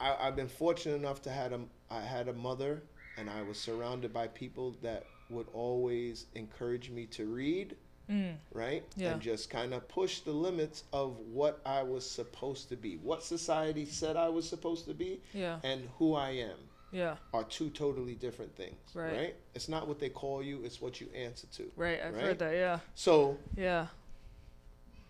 I 0.00 0.26
I've 0.28 0.36
been 0.36 0.48
fortunate 0.48 0.96
enough 0.96 1.22
to 1.22 1.30
had 1.30 1.52
a 1.52 1.60
I 1.90 2.00
had 2.00 2.28
a 2.28 2.32
mother, 2.34 2.82
and 3.16 3.28
I 3.30 3.42
was 3.42 3.58
surrounded 3.58 4.12
by 4.12 4.28
people 4.28 4.76
that 4.82 5.04
would 5.30 5.46
always 5.52 6.26
encourage 6.34 6.90
me 6.90 7.06
to 7.06 7.26
read. 7.26 7.76
Mm. 8.10 8.36
Right. 8.54 8.84
Yeah. 8.96 9.12
And 9.12 9.20
just 9.20 9.50
kind 9.50 9.74
of 9.74 9.86
push 9.86 10.20
the 10.20 10.30
limits 10.30 10.84
of 10.94 11.18
what 11.30 11.60
I 11.66 11.82
was 11.82 12.10
supposed 12.10 12.70
to 12.70 12.76
be, 12.76 12.96
what 12.96 13.22
society 13.22 13.84
said 13.84 14.16
I 14.16 14.30
was 14.30 14.48
supposed 14.48 14.86
to 14.86 14.94
be, 14.94 15.20
Yeah. 15.34 15.58
and 15.62 15.86
who 15.98 16.14
I 16.14 16.30
am 16.30 16.56
Yeah. 16.90 17.16
are 17.34 17.44
two 17.44 17.68
totally 17.68 18.14
different 18.14 18.56
things. 18.56 18.78
Right. 18.94 19.12
Right. 19.14 19.34
It's 19.54 19.68
not 19.68 19.86
what 19.88 19.98
they 19.98 20.08
call 20.08 20.42
you; 20.42 20.62
it's 20.64 20.80
what 20.80 21.02
you 21.02 21.08
answer 21.14 21.46
to. 21.58 21.70
Right. 21.76 22.00
I've 22.02 22.14
Right? 22.14 22.22
heard 22.24 22.38
that. 22.38 22.54
Yeah. 22.54 22.78
So 22.94 23.36
Yeah. 23.58 23.88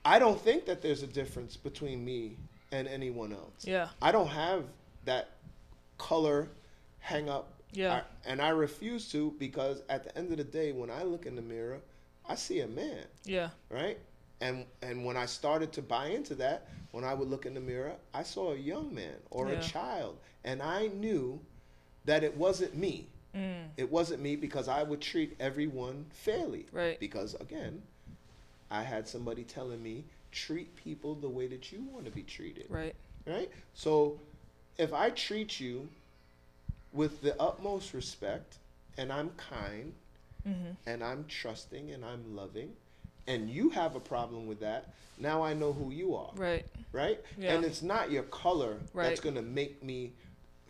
I 0.04 0.18
don't 0.18 0.40
think 0.40 0.66
that 0.66 0.80
there's 0.82 1.02
a 1.02 1.06
difference 1.06 1.56
between 1.56 2.04
me 2.04 2.36
and 2.72 2.86
anyone 2.88 3.32
else. 3.32 3.64
Yeah. 3.64 3.88
I 4.00 4.12
don't 4.12 4.28
have 4.28 4.64
that 5.04 5.30
color 5.98 6.48
hang 7.00 7.28
up. 7.28 7.52
Yeah. 7.72 7.94
I- 7.94 8.28
and 8.30 8.40
I 8.40 8.50
refuse 8.50 9.10
to 9.12 9.32
because 9.38 9.82
at 9.88 10.04
the 10.04 10.16
end 10.16 10.30
of 10.30 10.38
the 10.38 10.44
day, 10.44 10.72
when 10.72 10.90
I 10.90 11.02
look 11.02 11.26
in 11.26 11.36
the 11.36 11.42
mirror, 11.42 11.80
I 12.26 12.34
see 12.34 12.60
a 12.60 12.66
man, 12.68 13.04
Yeah. 13.24 13.50
right? 13.70 13.98
And 14.40 14.66
and 14.82 15.04
when 15.04 15.16
I 15.16 15.26
started 15.26 15.72
to 15.72 15.82
buy 15.82 16.06
into 16.08 16.34
that, 16.36 16.68
when 16.92 17.04
I 17.04 17.12
would 17.14 17.28
look 17.28 17.44
in 17.46 17.54
the 17.54 17.60
mirror, 17.60 17.96
I 18.14 18.22
saw 18.22 18.52
a 18.52 18.56
young 18.56 18.94
man 18.94 19.16
or 19.30 19.48
Yeah. 19.50 19.58
a 19.58 19.62
child, 19.62 20.18
and 20.44 20.62
I 20.62 20.86
knew 20.88 21.40
that 22.04 22.22
it 22.22 22.36
wasn't 22.36 22.74
me. 22.76 23.08
Mm. 23.34 23.68
It 23.76 23.90
wasn't 23.90 24.22
me 24.22 24.36
because 24.36 24.68
I 24.68 24.82
would 24.82 25.00
treat 25.00 25.36
everyone 25.40 26.06
fairly. 26.10 26.66
Right. 26.72 26.98
Because 27.00 27.34
again, 27.34 27.82
I 28.70 28.82
had 28.82 29.08
somebody 29.08 29.44
telling 29.44 29.82
me 29.82 30.04
treat 30.32 30.74
people 30.76 31.14
the 31.14 31.28
way 31.28 31.46
that 31.46 31.72
you 31.72 31.82
want 31.92 32.04
to 32.04 32.10
be 32.10 32.22
treated. 32.22 32.66
Right. 32.68 32.94
Right? 33.26 33.50
So 33.74 34.18
if 34.76 34.92
I 34.92 35.10
treat 35.10 35.58
you 35.60 35.88
with 36.92 37.22
the 37.22 37.40
utmost 37.40 37.94
respect 37.94 38.56
and 38.96 39.12
I'm 39.12 39.30
kind 39.36 39.92
Mm-hmm. 40.48 40.70
and 40.86 41.02
I'm 41.04 41.24
trusting 41.28 41.90
and 41.90 42.04
I'm 42.04 42.34
loving 42.34 42.70
and 43.26 43.50
you 43.50 43.68
have 43.70 43.96
a 43.96 44.00
problem 44.00 44.46
with 44.46 44.60
that, 44.60 44.94
now 45.18 45.42
I 45.42 45.52
know 45.52 45.72
who 45.72 45.90
you 45.90 46.14
are. 46.14 46.30
Right. 46.34 46.64
Right? 46.92 47.20
Yeah. 47.36 47.54
And 47.54 47.64
it's 47.64 47.82
not 47.82 48.10
your 48.10 48.22
color 48.24 48.76
that's 48.94 49.20
going 49.20 49.34
to 49.34 49.42
make 49.42 49.82
me 49.82 50.12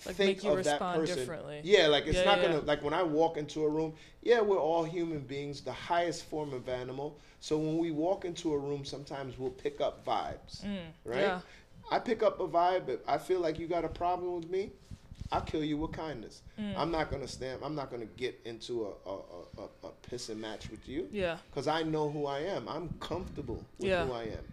Like, 0.06 0.16
think 0.16 0.44
of 0.44 0.62
that 0.64 0.78
person. 0.80 1.16
differently. 1.16 1.60
Yeah, 1.64 1.86
like 1.88 2.06
it's 2.06 2.18
Yeah, 2.18 2.24
not 2.24 2.38
yeah, 2.40 2.48
gonna 2.52 2.60
like 2.60 2.82
when 2.82 2.94
I 2.94 3.02
walk 3.02 3.36
into 3.36 3.64
a 3.64 3.68
room. 3.68 3.94
Yeah, 4.22 4.40
we're 4.40 4.58
all 4.60 4.84
human 4.84 5.20
beings, 5.20 5.60
the 5.60 5.72
highest 5.72 6.24
form 6.24 6.52
of 6.52 6.68
animal. 6.68 7.18
So 7.40 7.56
when 7.58 7.78
we 7.78 7.90
walk 7.90 8.24
into 8.24 8.52
a 8.54 8.58
room, 8.58 8.84
sometimes 8.84 9.38
we'll 9.38 9.50
pick 9.50 9.80
up 9.80 10.04
vibes, 10.04 10.64
Mm. 10.64 10.78
right? 11.04 11.20
Yeah. 11.20 11.40
I 11.90 11.98
pick 11.98 12.22
up 12.22 12.40
a 12.40 12.48
vibe. 12.48 12.88
If 12.88 13.00
I 13.08 13.18
feel 13.18 13.40
like 13.40 13.58
you 13.58 13.66
got 13.66 13.84
a 13.84 13.88
problem 13.88 14.34
with 14.40 14.50
me, 14.50 14.72
I'll 15.30 15.40
kill 15.42 15.62
you 15.64 15.76
with 15.76 15.92
kindness. 15.92 16.42
Mm. 16.58 16.74
I'm 16.76 16.90
not 16.90 17.10
gonna 17.10 17.28
stand. 17.28 17.60
I'm 17.62 17.74
not 17.74 17.90
gonna 17.90 18.06
get 18.06 18.40
into 18.44 18.86
a 18.86 19.10
a, 19.10 19.14
a, 19.62 19.88
a, 19.88 19.90
pissing 20.08 20.38
match 20.38 20.70
with 20.70 20.88
you 20.88 21.08
Yeah. 21.12 21.36
because 21.50 21.68
I 21.68 21.82
know 21.82 22.08
who 22.10 22.26
I 22.26 22.40
am. 22.40 22.68
I'm 22.68 22.88
comfortable 23.00 23.64
with 23.78 23.90
who 24.06 24.12
I 24.12 24.22
am. 24.24 24.44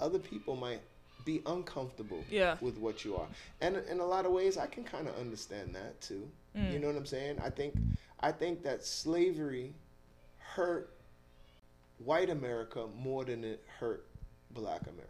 Other 0.00 0.18
people 0.18 0.56
might 0.56 0.80
be 1.24 1.42
uncomfortable 1.46 2.24
Yeah. 2.30 2.56
with 2.60 2.76
what 2.78 3.04
you 3.04 3.16
are, 3.16 3.26
and 3.60 3.76
in 3.76 4.00
a 4.00 4.06
lot 4.06 4.26
of 4.26 4.32
ways, 4.32 4.56
I 4.56 4.66
can 4.66 4.84
kind 4.84 5.08
of 5.08 5.16
understand 5.16 5.74
that 5.74 6.00
too. 6.00 6.28
Mm. 6.56 6.72
You 6.72 6.78
know 6.78 6.86
what 6.88 6.96
I'm 6.96 7.06
saying? 7.06 7.38
I 7.42 7.50
think 7.50 7.74
I 8.20 8.30
think 8.32 8.62
that 8.62 8.84
slavery 8.84 9.74
hurt 10.38 10.90
white 11.98 12.30
America 12.30 12.86
more 12.98 13.24
than 13.24 13.44
it 13.44 13.64
hurt 13.80 14.04
black 14.52 14.82
America. 14.82 15.08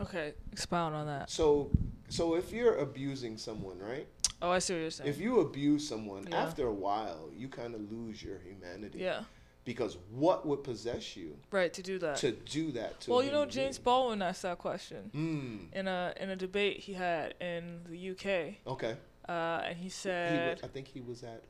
Okay. 0.00 0.34
Expound 0.52 0.94
on 0.94 1.06
that. 1.06 1.30
So 1.30 1.70
so 2.08 2.34
if 2.34 2.52
you're 2.52 2.76
abusing 2.76 3.36
someone, 3.38 3.78
right? 3.78 4.06
Oh, 4.40 4.50
I 4.50 4.58
see 4.58 4.74
what 4.74 4.80
you're 4.80 4.90
saying. 4.90 5.08
If 5.08 5.20
you 5.20 5.40
abuse 5.40 5.88
someone, 5.88 6.26
Yeah. 6.28 6.42
after 6.42 6.66
a 6.66 6.72
while, 6.72 7.30
you 7.36 7.48
kind 7.48 7.74
of 7.74 7.92
lose 7.92 8.22
your 8.22 8.38
humanity. 8.38 8.98
yeah. 8.98 9.24
Because 9.64 9.96
what 10.10 10.44
would 10.46 10.64
possess 10.64 11.16
you 11.16 11.36
Right. 11.52 11.72
To 11.74 11.82
do 11.82 11.98
that. 12.00 12.16
to 12.18 12.32
do 12.32 12.72
that 12.72 13.00
to? 13.02 13.10
well, 13.12 13.22
you 13.22 13.30
know, 13.30 13.46
James 13.46 13.78
being? 13.78 13.84
Baldwin 13.84 14.20
asked 14.22 14.42
that 14.42 14.58
question 14.58 15.10
Mm. 15.14 15.72
in 15.78 15.86
a 15.88 16.12
in 16.20 16.30
a 16.30 16.36
debate 16.36 16.78
he 16.80 16.94
had 16.94 17.34
in 17.40 17.84
the 17.88 17.96
UK, 18.10 18.58
Okay. 18.66 18.96
uh, 19.28 19.62
and 19.64 19.76
he 19.76 19.84
He 19.84 19.88
said 19.90 20.60
I 20.64 20.66
think 20.66 20.88
he 20.88 21.00
was 21.00 21.22
at 21.22 21.42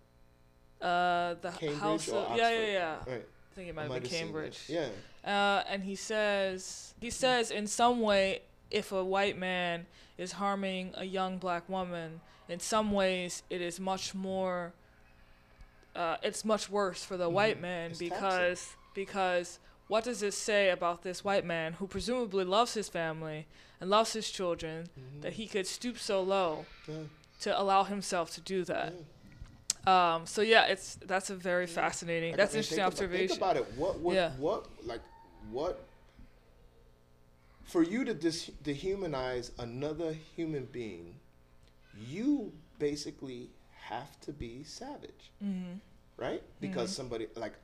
uh, 0.80 1.34
the 1.40 1.50
Cambridge 1.50 1.78
House 1.80 2.08
of 2.08 2.36
yeah 2.36 2.50
yeah 2.50 2.66
yeah. 2.72 2.96
right. 3.06 3.26
I 3.26 3.54
think 3.54 3.68
it 3.68 3.74
might 3.74 3.82
have 3.82 3.90
might 3.90 4.02
been 4.02 4.10
have. 4.10 4.20
Cambridge. 4.20 4.58
Yeah. 4.68 4.88
Uh, 5.24 5.62
and 5.68 5.84
he 5.84 5.94
says 5.94 6.94
he 7.00 7.10
says 7.10 7.50
in 7.50 7.66
some 7.66 8.00
way 8.00 8.42
if 8.70 8.92
a 8.92 9.04
white 9.04 9.38
man 9.38 9.86
is 10.18 10.32
harming 10.32 10.92
a 10.96 11.04
young 11.04 11.38
black 11.38 11.68
woman 11.68 12.20
in 12.48 12.58
some 12.60 12.92
ways 12.92 13.42
it 13.48 13.60
is 13.60 13.78
much 13.78 14.14
more 14.14 14.72
uh, 15.94 16.16
it's 16.22 16.44
much 16.44 16.68
worse 16.70 17.04
for 17.04 17.16
the 17.16 17.28
white 17.28 17.58
Mhm. 17.58 17.62
man 17.62 17.90
It's 17.90 17.98
because 17.98 18.76
because 18.94 19.58
what 19.88 20.04
does 20.04 20.20
this 20.20 20.36
say 20.36 20.70
about 20.70 21.02
this 21.02 21.22
white 21.24 21.44
man 21.44 21.74
who 21.74 21.86
presumably 21.86 22.44
loves 22.44 22.74
his 22.74 22.88
family 22.88 23.46
and 23.80 23.90
loves 23.90 24.12
his 24.12 24.30
children 24.30 24.88
Mhm. 24.98 25.22
that 25.22 25.32
he 25.34 25.46
could 25.46 25.66
stoop 25.66 25.98
so 25.98 26.22
low 26.22 26.64
Yeah. 26.88 26.94
to 27.40 27.60
allow 27.60 27.84
himself 27.84 28.30
to 28.34 28.40
do 28.40 28.64
that 28.64 28.92
yeah. 29.86 30.14
um, 30.14 30.26
so 30.26 30.40
yeah 30.42 30.64
it's 30.66 30.94
that's 31.06 31.28
a 31.30 31.34
very 31.36 31.66
Yeah. 31.66 31.74
fascinating 31.74 32.30
Like, 32.32 32.36
that's 32.38 32.54
I 32.54 32.56
mean, 32.56 32.58
interesting 32.60 32.76
think 32.76 32.86
about- 32.86 32.92
observation 32.92 33.28
think 33.28 33.40
about 33.40 33.56
it. 33.56 33.66
What 33.76 34.00
would 34.00 34.14
Yeah. 34.14 34.32
what 34.36 34.66
like 34.86 35.00
what 35.50 35.84
for 37.64 37.82
you 37.82 38.04
to 38.04 38.14
dis- 38.14 38.50
dehumanize 38.64 39.50
another 39.58 40.12
human 40.36 40.66
being, 40.66 41.18
you 41.98 42.52
basically 42.78 43.50
have 43.98 44.20
to 44.22 44.32
be 44.32 44.62
savage, 44.64 45.30
hmm 45.40 45.74
right? 46.16 46.42
Because 46.60 46.90
Mhm. 46.90 46.94
somebody 46.94 47.26
like 47.36 47.54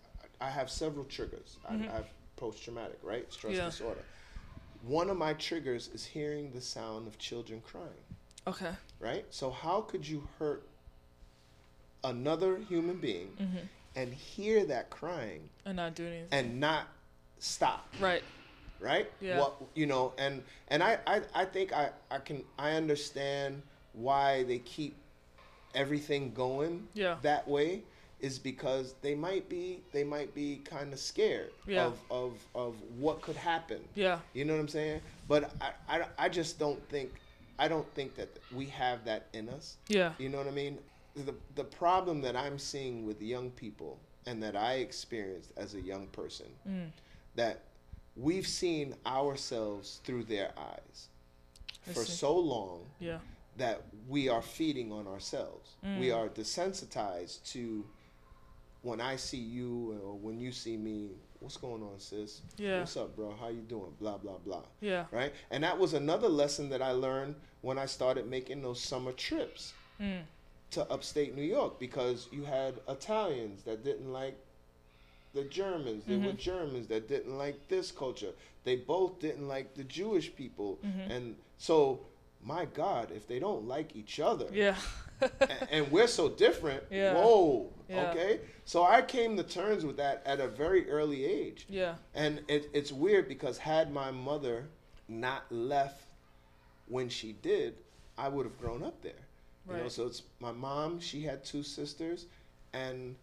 I 0.41 0.51
have 0.51 0.71
several 0.71 1.05
triggers. 1.05 1.59
I, 1.69 1.75
I 1.75 1.93
have 1.99 2.07
post 2.37 2.63
traumatic, 2.63 2.99
right? 3.03 3.31
Stress 3.33 3.57
Yeah. 3.57 3.67
disorder. 3.67 4.05
One 4.83 5.11
of 5.11 5.17
my 5.17 5.35
triggers 5.35 5.89
is 5.89 6.05
hearing 6.07 6.53
the 6.53 6.61
sound 6.61 7.09
of 7.09 7.19
children 7.19 7.61
crying, 7.61 8.05
okay 8.47 8.73
right? 9.01 9.25
So 9.31 9.51
how 9.51 9.81
could 9.83 10.07
you 10.07 10.29
hurt 10.39 10.69
another 12.05 12.59
human 12.59 12.99
being 12.99 13.35
hmm 13.39 13.67
and 13.97 14.15
hear 14.15 14.65
that 14.67 14.91
crying 14.91 15.49
and 15.65 15.75
not 15.77 15.95
do 15.95 16.07
anything 16.07 16.29
and 16.31 16.61
not 16.61 16.87
stop 17.41 17.89
right 17.99 18.23
right 18.79 19.11
Yeah. 19.21 19.39
what 19.39 19.57
you 19.75 19.87
know 19.87 20.13
and 20.19 20.45
and 20.69 20.83
I, 20.83 20.99
I 21.07 21.23
i 21.35 21.45
think 21.45 21.73
i 21.73 21.91
i 22.11 22.19
can 22.19 22.45
i 22.59 22.73
understand 22.73 23.63
why 23.93 24.45
they 24.45 24.59
keep 24.59 24.97
everything 25.75 26.33
going 26.33 26.87
Yeah. 26.95 27.17
that 27.23 27.47
way 27.49 27.83
is 28.21 28.39
because 28.39 28.95
they 29.03 29.15
might 29.15 29.49
be 29.49 29.81
they 29.93 30.03
might 30.05 30.35
be 30.35 30.57
kind 30.65 30.93
of 30.93 30.99
scared 30.99 31.53
Yeah. 31.67 31.87
of 31.87 31.99
of 32.11 32.33
of 32.55 32.75
what 32.99 33.21
could 33.23 33.37
happen 33.37 33.81
Yeah. 33.95 34.19
you 34.35 34.45
know 34.45 34.55
what 34.55 34.61
i'm 34.61 34.69
saying 34.69 35.01
but 35.29 35.53
I, 35.61 35.71
I 35.89 36.05
i 36.19 36.29
just 36.29 36.59
don't 36.59 36.83
think 36.89 37.13
i 37.59 37.69
don't 37.69 37.87
think 37.95 38.17
that 38.17 38.29
we 38.55 38.67
have 38.67 39.05
that 39.05 39.27
in 39.33 39.49
us 39.49 39.77
Yeah. 39.89 40.13
you 40.19 40.29
know 40.29 40.39
what 40.39 40.49
I 40.49 40.53
mean? 40.53 40.79
The 41.15 41.35
the 41.57 41.65
problem 41.65 42.21
that 42.23 42.37
I'm 42.37 42.59
seeing 42.59 43.05
with 43.07 43.21
young 43.21 43.51
people 43.51 43.99
and 44.27 44.41
that 44.43 44.55
I 44.55 44.75
experienced 44.75 45.51
as 45.57 45.75
a 45.75 45.81
young 45.81 46.07
person 46.09 46.47
Mm. 46.69 46.91
that 47.35 47.61
we've 48.17 48.47
seen 48.47 48.95
ourselves 49.07 50.01
through 50.05 50.25
their 50.25 50.51
eyes 50.57 51.09
I 51.89 51.93
for 51.93 52.05
see. 52.05 52.13
so 52.13 52.37
long 52.39 52.81
Yeah. 53.01 53.19
That 53.59 53.83
we 54.09 54.29
are 54.29 54.43
feeding 54.43 54.91
on 54.93 55.07
ourselves. 55.07 55.77
We 55.83 56.07
Mm. 56.09 56.17
are 56.17 56.29
desensitized 56.29 57.45
to 57.53 57.85
when 58.83 59.01
I 59.01 59.17
see 59.17 59.39
you 59.39 60.01
or 60.05 60.15
when 60.15 60.39
you 60.41 60.53
see 60.53 60.77
me, 60.77 61.11
what's 61.41 61.57
going 61.57 61.83
on, 61.83 61.99
sis? 61.99 62.41
Yeah. 62.57 62.79
What's 62.81 62.97
up, 62.97 63.15
bro? 63.17 63.35
How 63.35 63.49
you 63.49 63.61
doing? 63.63 63.93
Blah 64.01 64.19
blah 64.19 64.39
blah 64.39 64.63
Yeah. 64.81 65.07
right? 65.11 65.33
And 65.51 65.63
that 65.65 65.79
was 65.79 65.93
another 65.95 66.29
lesson 66.29 66.69
that 66.71 66.81
I 66.81 66.93
learned 66.93 67.35
when 67.61 67.79
I 67.79 67.87
started 67.87 68.27
making 68.27 68.63
those 68.63 68.81
summer 68.81 69.13
trips 69.13 69.75
Mm. 70.01 70.23
to 70.71 70.89
upstate 70.91 71.35
New 71.35 71.43
York 71.43 71.79
because 71.81 72.29
you 72.31 72.45
had 72.45 72.81
Italians 72.89 73.65
that 73.65 73.83
didn't 73.85 74.13
like 74.13 74.37
the 75.35 75.45
Germans. 75.45 76.05
There 76.07 76.19
were 76.19 76.33
Mhm. 76.33 76.39
Germans 76.39 76.87
that 76.89 77.09
didn't 77.09 77.37
like 77.37 77.69
this 77.69 77.91
culture. 77.91 78.33
They 78.65 78.77
both 78.77 79.19
didn't 79.19 79.47
like 79.49 79.75
the 79.75 79.85
Jewish 79.85 80.35
people. 80.35 80.79
Mhm. 80.83 81.11
And 81.11 81.37
so, 81.59 82.01
my 82.43 82.65
God, 82.67 83.11
if 83.15 83.27
they 83.27 83.39
don't 83.39 83.67
like 83.67 83.95
each 83.97 84.21
other, 84.21 84.47
Yeah. 84.53 84.77
a- 85.21 85.31
and 85.75 85.91
we're 85.91 86.07
so 86.07 86.29
different, 86.29 86.85
Yeah. 86.91 87.15
whoa, 87.15 87.73
Yeah. 87.89 88.11
okay? 88.11 88.41
So 88.65 88.85
I 88.85 89.03
came 89.03 89.37
to 89.37 89.43
terms 89.43 89.85
with 89.85 89.97
that 89.97 90.23
at 90.25 90.41
a 90.41 90.47
very 90.49 90.89
early 90.91 91.25
age. 91.25 91.67
Yeah. 91.69 91.97
And 92.15 92.43
it, 92.49 92.71
it's 92.73 92.93
weird 92.93 93.29
because 93.29 93.59
had 93.59 93.93
my 93.93 94.11
mother 94.11 94.67
not 95.09 95.51
left 95.51 96.03
when 96.87 97.09
she 97.09 97.33
did, 97.33 97.75
I 98.17 98.29
would 98.29 98.47
have 98.47 98.59
grown 98.59 98.83
up 98.83 99.01
there. 99.03 99.13
You 99.69 99.75
know, 99.77 99.83
Right. 99.83 99.93
so 99.93 100.07
it's 100.07 100.23
my 100.41 100.53
mom, 100.53 101.01
she 101.01 101.23
had 101.23 101.45
two 101.45 101.63
sisters 101.63 102.27
and 102.73 103.17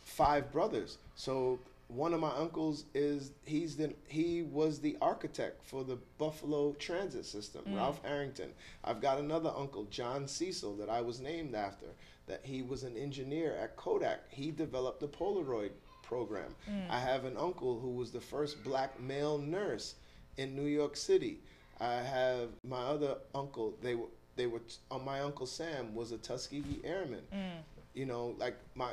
five 0.00 0.50
brothers. 0.52 0.98
So 1.14 1.58
one 1.88 2.14
of 2.14 2.20
my 2.20 2.30
uncles 2.30 2.84
is 2.94 3.32
he's 3.44 3.76
the 3.76 3.94
he 4.08 4.42
was 4.42 4.80
the 4.80 4.96
architect 5.02 5.64
for 5.64 5.84
the 5.84 5.98
Buffalo 6.18 6.72
Transit 6.74 7.26
System, 7.26 7.62
Mm. 7.68 7.76
Ralph 7.76 8.00
Harrington. 8.04 8.50
I've 8.82 9.00
got 9.00 9.18
another 9.18 9.52
uncle, 9.56 9.84
John 9.84 10.26
Cecil, 10.26 10.76
that 10.76 10.88
I 10.88 11.00
was 11.00 11.20
named 11.20 11.54
after. 11.54 11.86
That 12.26 12.40
he 12.42 12.62
was 12.62 12.84
an 12.84 12.96
engineer 12.96 13.54
at 13.54 13.76
Kodak. 13.76 14.20
He 14.30 14.50
developed 14.50 15.00
the 15.00 15.08
Polaroid 15.08 15.72
program. 16.02 16.54
Mm. 16.70 16.88
I 16.90 16.98
have 16.98 17.26
an 17.26 17.36
uncle 17.36 17.78
who 17.78 17.90
was 17.90 18.10
the 18.10 18.20
first 18.20 18.64
black 18.64 18.98
male 18.98 19.36
nurse 19.38 19.94
in 20.38 20.56
New 20.56 20.64
York 20.66 20.96
City. 20.96 21.40
I 21.80 21.94
have 21.96 22.48
my 22.66 22.80
other 22.80 23.16
uncle. 23.34 23.74
They 23.82 23.94
were 23.94 24.08
they 24.36 24.46
were 24.46 24.62
uh, 24.90 24.98
my 24.98 25.20
uncle 25.20 25.46
Sam 25.46 25.94
was 25.94 26.12
a 26.12 26.18
Tuskegee 26.18 26.80
Airman. 26.82 27.22
Mm. 27.32 27.50
You 27.94 28.06
know, 28.06 28.34
like 28.38 28.56
my. 28.74 28.92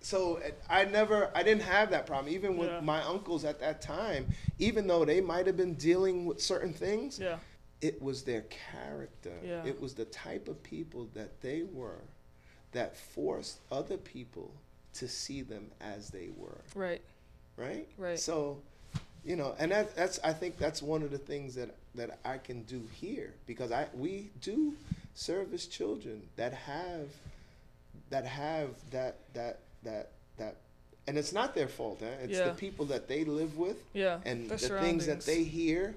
So 0.00 0.40
I 0.68 0.84
never, 0.84 1.30
I 1.34 1.42
didn't 1.42 1.62
have 1.64 1.90
that 1.90 2.06
problem. 2.06 2.32
Even 2.32 2.56
with 2.56 2.68
Yeah. 2.70 2.80
my 2.80 3.02
uncles 3.02 3.44
at 3.44 3.58
that 3.60 3.80
time, 3.82 4.28
even 4.58 4.86
though 4.86 5.04
they 5.04 5.20
might 5.20 5.46
have 5.46 5.56
been 5.56 5.74
dealing 5.74 6.26
with 6.26 6.40
certain 6.40 6.72
things, 6.72 7.18
Yeah. 7.18 7.38
it 7.80 8.00
was 8.00 8.22
their 8.22 8.42
character. 8.42 9.32
Yeah. 9.42 9.64
It 9.64 9.80
was 9.80 9.94
the 9.94 10.04
type 10.06 10.46
of 10.48 10.62
people 10.62 11.08
that 11.14 11.40
they 11.40 11.62
were 11.64 12.00
that 12.72 12.96
forced 12.96 13.58
other 13.70 13.96
people 13.96 14.50
to 14.94 15.08
see 15.08 15.42
them 15.42 15.70
as 15.80 16.10
they 16.10 16.28
were 16.36 16.58
Right. 16.74 17.02
right? 17.56 17.88
Right. 17.98 18.18
So, 18.18 18.62
you 19.24 19.34
know, 19.36 19.54
and 19.58 19.72
that, 19.72 19.94
that's 19.96 20.18
I 20.22 20.32
think 20.32 20.56
that's 20.56 20.82
one 20.82 21.02
of 21.02 21.10
the 21.10 21.18
things 21.18 21.54
that 21.56 21.70
that 21.96 22.18
I 22.24 22.38
can 22.38 22.62
do 22.64 22.86
here 23.00 23.32
because 23.46 23.72
I 23.72 23.88
we 23.94 24.30
do 24.40 24.76
service 25.14 25.66
children 25.66 26.28
that 26.36 26.52
have 26.52 27.08
that 28.10 28.24
have 28.26 28.70
that 28.90 29.16
that 29.34 29.60
that 29.82 30.10
that 30.38 30.56
and 31.08 31.16
it's 31.16 31.32
not 31.32 31.54
their 31.54 31.68
fault? 31.68 32.02
It's 32.02 32.32
Yeah. 32.32 32.48
the 32.48 32.54
people 32.54 32.84
that 32.86 33.06
they 33.08 33.24
live 33.24 33.56
with 33.58 33.76
Yeah. 33.94 34.20
and 34.24 34.48
the 34.50 34.58
things 34.58 35.06
that 35.06 35.20
they 35.20 35.44
hear, 35.44 35.94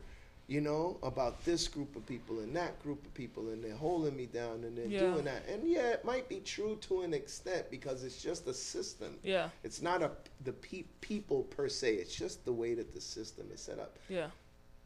you 0.48 0.62
know, 0.62 0.98
about 1.02 1.44
this 1.46 1.68
group 1.68 1.96
of 1.96 2.06
people 2.06 2.40
and 2.40 2.56
that 2.56 2.80
group 2.84 3.04
of 3.06 3.14
people, 3.16 3.50
and 3.50 3.64
they're 3.64 3.76
holding 3.76 4.16
me 4.16 4.28
down 4.28 4.64
and 4.64 4.78
they're 4.78 4.86
Yeah. 4.86 5.00
doing 5.00 5.26
that. 5.26 5.48
And 5.48 5.68
yeah, 5.68 5.90
it 5.94 6.06
might 6.06 6.30
be 6.30 6.40
true 6.42 6.76
to 6.82 7.02
an 7.02 7.14
extent 7.16 7.72
because 7.72 8.04
it's 8.04 8.22
just 8.22 8.46
a 8.48 8.54
system. 8.54 9.18
Yeah. 9.24 9.50
It's 9.64 9.82
not 9.82 10.04
a 10.04 10.12
the 10.44 10.54
pe- 10.54 10.86
people 11.02 11.44
per 11.44 11.70
se. 11.70 11.96
It's 11.96 12.16
just 12.16 12.46
the 12.46 12.54
way 12.54 12.76
that 12.76 12.94
the 12.94 13.02
system 13.02 13.50
is 13.52 13.62
set 13.62 13.80
up. 13.80 13.98
Yeah. 14.10 14.30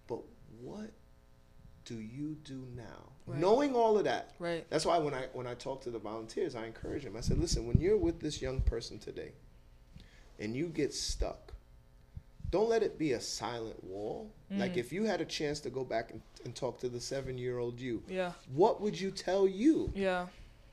But 0.08 0.22
what 0.62 0.90
do 1.86 1.96
you 1.96 2.36
do 2.44 2.66
now, 2.76 3.10
Right. 3.26 3.40
knowing 3.40 3.76
all 3.76 3.98
of 3.98 4.04
that? 4.06 4.34
Right. 4.40 4.66
That's 4.70 4.86
why 4.86 4.98
when 4.98 5.14
I 5.14 5.28
when 5.34 5.48
I 5.48 5.54
talk 5.54 5.82
to 5.84 5.92
the 5.92 6.00
volunteers, 6.00 6.56
I 6.56 6.66
encourage 6.66 7.04
them. 7.04 7.16
I 7.18 7.22
said, 7.22 7.38
listen, 7.40 7.68
when 7.68 7.78
you're 7.80 7.98
with 7.98 8.20
this 8.20 8.42
young 8.42 8.62
person 8.62 9.00
today, 9.00 9.32
and 10.40 10.56
you 10.56 10.68
get 10.68 10.94
stuck, 10.94 11.54
don't 12.50 12.70
let 12.70 12.84
it 12.84 12.98
be 12.98 13.14
a 13.14 13.20
silent 13.22 13.84
wall. 13.84 14.32
Like 14.52 14.74
Mm. 14.74 14.78
if 14.78 14.94
you 14.94 15.04
had 15.06 15.22
a 15.22 15.26
chance 15.26 15.60
to 15.62 15.70
go 15.70 15.84
back 15.84 16.12
and, 16.12 16.22
and 16.46 16.56
talk 16.56 16.80
to 16.80 16.90
the 16.90 17.00
seven 17.02 17.38
year 17.38 17.58
old 17.58 17.80
you, 17.80 18.04
Yeah. 18.08 18.34
what 18.54 18.80
would 18.82 19.00
you 19.00 19.12
tell 19.12 19.48
you? 19.48 19.92
Yeah. 19.96 20.28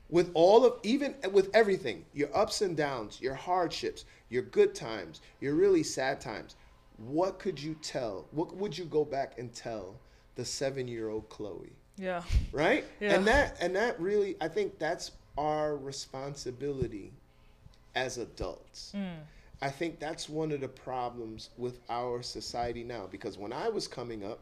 with 0.09 0.29
all 0.33 0.65
of 0.65 0.77
even 0.83 1.15
with 1.31 1.49
everything 1.53 2.03
your 2.13 2.27
ups 2.35 2.61
and 2.61 2.75
downs 2.75 3.21
your 3.21 3.33
hardships 3.33 4.03
your 4.27 4.41
good 4.43 4.75
times 4.75 5.21
your 5.39 5.55
really 5.55 5.83
sad 5.83 6.19
times 6.19 6.57
what 6.97 7.39
could 7.39 7.57
you 7.57 7.73
tell 7.75 8.27
what 8.31 8.53
would 8.57 8.77
you 8.77 8.83
go 8.83 9.05
back 9.05 9.39
and 9.39 9.53
tell 9.53 9.95
the 10.35 10.45
seven 10.45 10.87
year 10.87 11.09
old 11.09 11.27
chloe 11.29 11.71
Yeah. 11.97 12.23
right 12.51 12.85
Yeah. 12.99 13.15
and 13.15 13.27
that 13.27 13.57
and 13.61 13.75
that 13.75 13.99
really 13.99 14.35
i 14.41 14.47
think 14.47 14.79
that's 14.79 15.11
our 15.37 15.75
responsibility 15.77 17.11
as 17.95 18.17
adults 18.17 18.91
Mm. 18.95 19.17
i 19.61 19.69
think 19.69 19.99
that's 19.99 20.27
one 20.29 20.51
of 20.51 20.61
the 20.61 20.67
problems 20.67 21.49
with 21.57 21.79
our 21.89 22.21
society 22.23 22.83
now 22.83 23.07
because 23.09 23.37
when 23.37 23.51
i 23.53 23.67
was 23.69 23.87
coming 23.87 24.23
up 24.23 24.39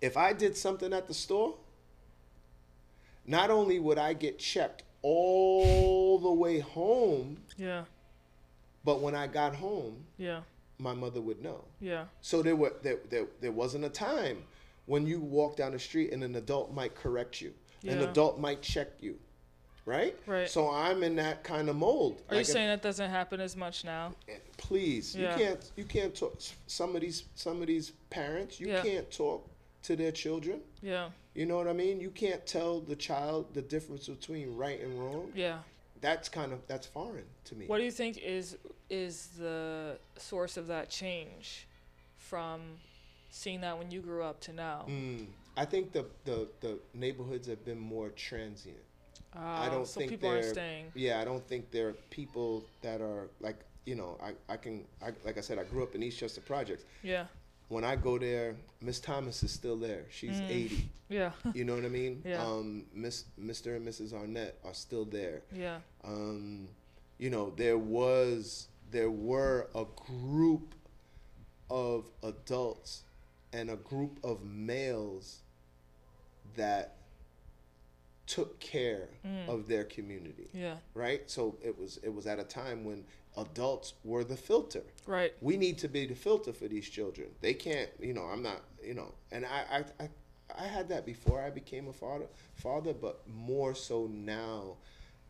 if 0.00 0.16
i 0.16 0.32
did 0.32 0.56
something 0.56 0.92
at 0.92 1.06
the 1.06 1.14
store 1.14 1.54
not 3.26 3.50
only 3.50 3.78
would 3.78 3.98
i 3.98 4.12
get 4.12 4.38
checked 4.38 4.82
all 5.02 6.18
the 6.18 6.32
way 6.32 6.58
home 6.60 7.38
Yeah. 7.56 7.84
but 8.84 9.00
when 9.00 9.14
i 9.14 9.26
got 9.26 9.54
home 9.56 10.04
Yeah. 10.18 10.40
My 10.78 10.92
mother 10.92 11.20
would 11.20 11.40
know 11.42 11.64
Yeah. 11.80 12.04
so 12.20 12.42
there 12.42 12.56
were 12.56 12.74
there, 12.82 12.98
there, 13.10 13.26
there 13.40 13.52
wasn't 13.52 13.84
a 13.84 13.88
time 13.88 14.42
when 14.86 15.06
you 15.06 15.20
walk 15.20 15.56
down 15.56 15.72
the 15.72 15.78
street 15.78 16.12
and 16.12 16.22
an 16.24 16.34
adult 16.36 16.72
might 16.74 16.94
correct 16.94 17.40
you. 17.40 17.54
Yeah. 17.82 17.92
An 17.92 18.02
adult 18.02 18.38
might 18.38 18.60
check 18.62 18.88
you. 19.00 19.18
Right? 19.86 20.16
Right. 20.26 20.48
So 20.48 20.70
I'm 20.70 21.02
in 21.02 21.16
that 21.16 21.44
kind 21.44 21.68
of 21.68 21.76
mold. 21.76 22.22
Are 22.30 22.34
you 22.34 22.38
Like, 22.38 22.46
saying 22.46 22.68
that 22.68 22.80
doesn't 22.80 23.10
happen 23.10 23.38
as 23.40 23.54
much 23.54 23.84
now? 23.84 24.14
eh, 24.28 24.32
please, 24.56 25.14
Yeah. 25.14 25.32
you 25.38 25.44
can't 25.44 25.70
you 25.76 25.84
can't 25.84 26.14
talk 26.14 26.40
some 26.66 26.94
of 26.96 27.02
these 27.02 27.24
some 27.34 27.60
of 27.60 27.66
these 27.66 27.92
parents, 28.10 28.58
you 28.58 28.68
Yeah. 28.68 28.82
can't 28.82 29.10
talk 29.10 29.46
to 29.82 29.94
their 29.96 30.10
children. 30.12 30.62
Yeah. 30.82 31.10
You 31.34 31.44
know 31.46 31.56
what 31.56 31.68
I 31.68 31.74
mean? 31.74 32.00
You 32.00 32.10
can't 32.10 32.46
tell 32.46 32.80
the 32.80 32.96
child 32.96 33.52
the 33.52 33.60
difference 33.62 34.08
between 34.08 34.56
right 34.56 34.80
and 34.80 34.98
wrong. 34.98 35.30
Yeah. 35.34 35.58
That's 36.04 36.28
kind 36.28 36.52
of 36.52 36.58
that's 36.66 36.86
foreign 36.86 37.24
to 37.46 37.54
me. 37.54 37.66
What 37.66 37.78
do 37.78 37.84
you 37.84 37.90
think 37.90 38.18
is 38.18 38.58
is 38.90 39.28
the 39.38 39.96
source 40.18 40.58
of 40.58 40.66
that 40.66 40.90
change 40.90 41.66
from 42.18 42.60
seeing 43.30 43.62
that 43.62 43.78
when 43.78 43.90
you 43.90 44.02
grew 44.02 44.22
up 44.22 44.38
to 44.42 44.52
now? 44.52 44.84
Mm, 44.86 45.24
I 45.56 45.64
think 45.64 45.92
the, 45.92 46.04
the 46.26 46.46
the 46.60 46.78
neighborhoods 46.92 47.48
have 47.48 47.64
been 47.64 47.78
more 47.78 48.10
transient. 48.10 48.76
I 49.34 49.38
Ah, 49.66 49.70
don't 49.70 49.88
so 49.88 49.98
think 50.00 50.10
people 50.10 50.30
they're- 50.30 50.42
staying. 50.52 50.92
Yeah, 50.94 51.20
I 51.22 51.24
don't 51.24 51.44
think 51.48 51.70
there 51.70 51.88
are 51.88 51.96
people 52.10 52.62
that 52.82 53.00
are 53.00 53.28
like 53.40 53.56
you 53.86 53.94
know 53.94 54.18
I, 54.22 54.30
I 54.52 54.58
can 54.58 54.84
I, 55.02 55.08
like 55.24 55.38
I 55.38 55.40
said 55.40 55.58
I 55.58 55.64
grew 55.64 55.82
up 55.82 55.94
in 55.94 56.02
Eastchester 56.02 56.44
Projects. 56.44 56.84
Yeah. 57.02 57.24
When 57.74 57.82
I 57.82 57.96
go 57.96 58.18
there, 58.18 58.54
Miss 58.80 59.00
Thomas 59.00 59.42
is 59.42 59.50
still 59.50 59.76
there. 59.76 60.04
She's 60.08 60.40
Mm. 60.40 60.48
80. 60.50 60.90
Yeah. 61.10 61.32
You 61.52 61.64
know 61.64 61.74
what 61.74 61.84
I 61.84 61.88
mean? 61.88 62.22
Yeah. 62.24 62.42
Um, 62.42 62.86
Miss 62.94 63.24
Mr. 63.38 63.76
and 63.76 63.86
Mrs. 63.86 64.12
Arnett 64.14 64.58
are 64.64 64.72
still 64.74 65.04
there. 65.04 65.42
yeah. 65.52 65.80
Um, 66.04 66.68
you 67.18 67.30
know 67.30 67.50
there 67.50 67.78
was 67.78 68.68
there 68.90 69.10
were 69.10 69.68
a 69.74 69.84
group 70.06 70.74
of 71.68 72.06
adults 72.22 73.02
and 73.52 73.70
a 73.70 73.76
group 73.76 74.18
of 74.24 74.44
males 74.44 75.40
that 76.56 76.96
took 78.26 78.58
care 78.60 79.08
Mm. 79.26 79.48
of 79.48 79.68
their 79.68 79.84
community 79.84 80.48
Yeah. 80.52 80.78
right? 80.94 81.28
So 81.30 81.56
it 81.62 81.76
was 81.78 81.98
it 81.98 82.08
was 82.14 82.26
at 82.26 82.38
a 82.38 82.44
time 82.44 82.84
when 82.84 83.04
adults 83.36 83.94
were 84.04 84.24
the 84.24 84.36
filter. 84.36 84.82
Right. 85.06 85.32
We 85.40 85.56
need 85.56 85.78
to 85.78 85.88
be 85.88 86.06
the 86.06 86.14
filter 86.14 86.52
for 86.52 86.68
these 86.68 86.88
children. 86.88 87.28
They 87.40 87.54
can't, 87.54 87.90
you 88.00 88.12
know, 88.14 88.22
I'm 88.24 88.42
not, 88.42 88.60
you 88.82 88.94
know, 88.94 89.12
and 89.32 89.44
I 89.44 89.64
I 89.98 90.04
I, 90.04 90.08
I 90.64 90.66
had 90.66 90.88
that 90.90 91.04
before 91.06 91.40
I 91.42 91.50
became 91.50 91.88
a 91.88 91.92
father, 91.92 92.26
father, 92.54 92.92
but 92.94 93.20
more 93.28 93.74
so 93.74 94.06
now 94.06 94.76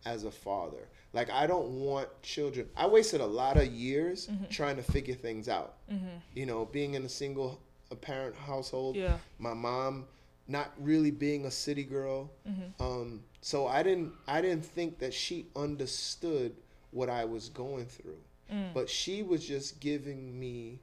as 0.04 0.24
a 0.24 0.30
father. 0.30 0.88
Like 1.12 1.30
I 1.30 1.46
don't 1.46 1.68
want 1.80 2.08
children. 2.22 2.68
I 2.76 2.86
wasted 2.86 3.20
a 3.20 3.26
lot 3.26 3.56
of 3.56 3.66
years 3.66 4.28
trying 4.50 4.76
to 4.76 4.82
figure 4.82 5.14
things 5.14 5.48
out. 5.48 5.76
Mhm. 5.90 6.20
You 6.34 6.46
know, 6.46 6.64
being 6.66 6.94
in 6.94 7.04
a 7.04 7.08
single 7.08 7.60
a 7.90 7.96
parent 7.96 8.34
household 8.34 8.96
Yeah. 8.96 9.18
my 9.38 9.54
mom 9.54 10.06
not 10.48 10.72
really 10.78 11.10
being 11.10 11.44
a 11.46 11.50
city 11.50 11.84
girl 11.84 12.30
Mhm. 12.48 12.72
um, 12.80 13.24
so 13.40 13.66
i 13.66 13.82
didn't 13.82 14.12
i 14.26 14.40
didn't 14.40 14.64
think 14.64 14.98
that 14.98 15.12
she 15.14 15.46
understood 15.54 16.56
what 16.94 17.08
i 17.10 17.24
was 17.24 17.48
going 17.50 17.86
through 17.86 18.20
Mm. 18.52 18.74
but 18.74 18.90
she 18.90 19.22
was 19.22 19.42
just 19.54 19.80
giving 19.80 20.38
me 20.38 20.78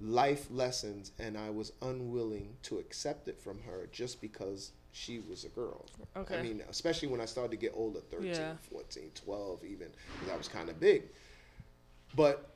life 0.00 0.46
lessons 0.50 1.10
and 1.18 1.36
i 1.36 1.50
was 1.50 1.72
unwilling 1.82 2.54
to 2.62 2.78
accept 2.78 3.26
it 3.26 3.38
from 3.40 3.58
her 3.62 3.88
just 3.90 4.20
because 4.20 4.70
she 4.92 5.18
was 5.28 5.44
a 5.44 5.48
girl 5.48 5.84
Okay. 6.16 6.38
i 6.38 6.42
mean 6.42 6.62
especially 6.70 7.08
when 7.08 7.20
i 7.20 7.24
started 7.24 7.50
to 7.50 7.56
get 7.56 7.72
older 7.74 7.98
13 8.00 8.28
Yeah. 8.30 8.54
14 8.70 9.10
12 9.26 9.64
even 9.64 9.88
because 10.14 10.32
i 10.32 10.36
was 10.36 10.46
kind 10.48 10.68
of 10.68 10.78
big 10.78 11.02
but 12.14 12.46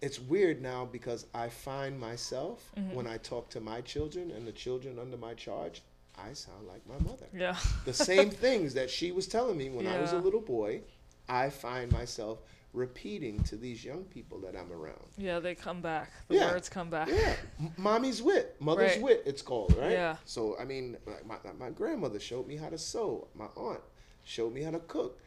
it's 0.00 0.20
weird 0.20 0.62
now 0.62 0.84
because 0.84 1.26
I 1.34 1.48
find 1.48 1.98
myself 1.98 2.70
Mhm. 2.76 2.94
when 2.94 3.06
I 3.08 3.18
talk 3.18 3.48
to 3.50 3.60
my 3.60 3.80
children 3.80 4.30
and 4.30 4.46
the 4.46 4.52
children 4.52 4.96
under 4.96 5.16
my 5.16 5.34
charge, 5.34 5.82
I 6.16 6.34
sound 6.34 6.68
like 6.68 6.86
my 6.86 6.98
mother. 7.00 7.26
yeah. 7.34 7.58
The 7.84 7.92
same 7.92 8.30
things 8.30 8.74
that 8.74 8.90
she 8.90 9.10
was 9.10 9.26
telling 9.26 9.56
me 9.58 9.70
when 9.70 9.86
I 9.88 10.00
was 10.00 10.12
a 10.12 10.18
little 10.18 10.40
boy, 10.40 10.82
I 11.28 11.50
find 11.50 11.90
myself 11.92 12.38
repeating 12.74 13.42
to 13.44 13.56
these 13.56 13.84
young 13.84 14.04
people 14.04 14.38
that 14.40 14.54
I'm 14.56 14.70
around. 14.72 15.02
Yeah. 15.16 15.40
They 15.40 15.54
come 15.54 15.80
back. 15.80 16.12
The 16.28 16.36
Yeah. 16.36 16.52
words 16.52 16.68
come 16.68 16.90
back. 16.90 17.08
Yeah, 17.08 17.34
M- 17.58 17.72
mommy's 17.76 18.22
wit, 18.22 18.56
mother's 18.60 18.92
Right. 18.92 19.02
wit, 19.02 19.22
it's 19.26 19.42
called, 19.42 19.74
right? 19.76 19.90
Yeah. 19.92 20.16
So 20.24 20.56
I 20.58 20.64
mean, 20.64 20.96
like 21.06 21.24
my 21.26 21.38
my 21.58 21.70
grandmother 21.70 22.20
showed 22.20 22.46
me 22.46 22.56
how 22.56 22.68
to 22.68 22.78
sew. 22.78 23.28
My 23.34 23.46
aunt 23.56 23.80
showed 24.24 24.52
me 24.52 24.62
how 24.62 24.70
to 24.72 24.80
cook. 24.80 25.18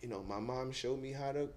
You 0.00 0.08
know, 0.08 0.22
my 0.22 0.40
mom 0.40 0.72
showed 0.72 1.00
me 1.00 1.12
how 1.12 1.32
to 1.32 1.50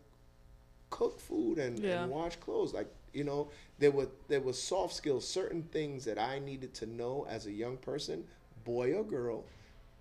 cook 0.89 1.19
food 1.19 1.57
and, 1.57 1.79
Yeah. 1.79 2.03
and 2.03 2.11
wash 2.11 2.35
clothes. 2.35 2.73
Like 2.73 2.87
you 3.13 3.23
know, 3.23 3.49
there 3.79 3.91
were 3.91 4.09
there 4.27 4.41
were 4.41 4.53
soft 4.53 4.93
skills, 4.93 5.27
certain 5.27 5.63
things 5.63 6.03
that 6.05 6.19
I 6.19 6.39
needed 6.39 6.73
to 6.75 6.85
know 6.85 7.25
as 7.29 7.45
a 7.45 7.51
young 7.51 7.77
person, 7.77 8.27
boy 8.65 8.93
or 8.93 9.03
girl, 9.03 9.45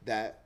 that 0.04 0.42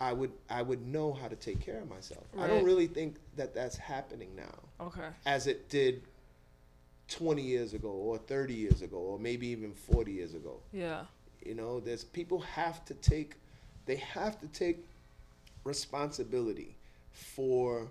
I 0.00 0.12
would 0.12 0.32
I 0.48 0.62
would 0.62 0.86
know 0.86 1.12
how 1.12 1.28
to 1.28 1.36
take 1.36 1.60
care 1.60 1.80
of 1.80 1.88
myself. 1.88 2.24
I 2.38 2.46
don't 2.46 2.64
really 2.64 2.86
think 2.86 3.16
that 3.36 3.54
that's 3.54 3.76
happening 3.76 4.30
now 4.36 4.86
Okay. 4.86 5.08
as 5.26 5.46
it 5.46 5.68
did 5.68 6.02
20 7.08 7.42
years 7.42 7.72
ago 7.74 7.88
or 7.88 8.18
30 8.18 8.54
years 8.54 8.82
ago 8.82 8.96
or 8.98 9.18
maybe 9.18 9.46
even 9.48 9.72
40 9.72 10.12
years 10.12 10.34
ago 10.34 10.60
Yeah. 10.72 11.04
you 11.44 11.54
know 11.54 11.80
there's 11.80 12.04
people 12.04 12.40
have 12.40 12.84
to 12.84 12.94
take 12.94 13.36
they 13.86 13.96
have 13.96 14.38
to 14.40 14.46
take 14.48 14.84
responsibility 15.64 16.76
for 17.12 17.88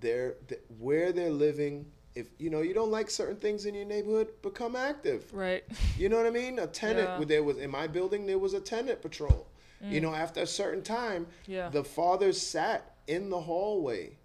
their 0.00 0.32
th- 0.48 0.60
where 0.78 1.12
they're 1.12 1.30
living 1.30 1.86
if 2.14 2.26
you 2.38 2.48
know 2.50 2.60
you 2.62 2.74
don't 2.74 2.90
like 2.90 3.10
certain 3.10 3.36
things 3.36 3.66
in 3.66 3.74
your 3.74 3.84
neighborhood 3.84 4.28
become 4.42 4.74
active 4.74 5.32
Right. 5.32 5.64
you 5.98 6.08
know 6.08 6.16
what 6.16 6.26
i 6.26 6.30
mean 6.30 6.58
a 6.58 6.66
tenant 6.66 7.10
Yeah. 7.18 7.24
there 7.26 7.42
was 7.42 7.58
in 7.58 7.70
my 7.70 7.86
building 7.86 8.26
there 8.26 8.38
was 8.38 8.54
a 8.54 8.60
tenant 8.60 9.02
patrol 9.02 9.43
you 9.90 10.00
Mm. 10.00 10.02
know 10.02 10.14
after 10.14 10.40
a 10.40 10.46
certain 10.46 10.82
time 10.82 11.26
Yeah. 11.46 11.68
the 11.68 11.84
fathers 11.84 12.40
sat 12.40 12.94
in 13.06 13.30
the 13.30 13.40
hallway 13.40 14.16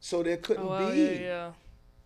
so 0.00 0.22
there 0.22 0.36
couldn't 0.36 0.64
oh, 0.64 0.68
wow, 0.68 0.90
be 0.92 0.98
yeah. 0.98 1.10
Yeah. 1.20 1.52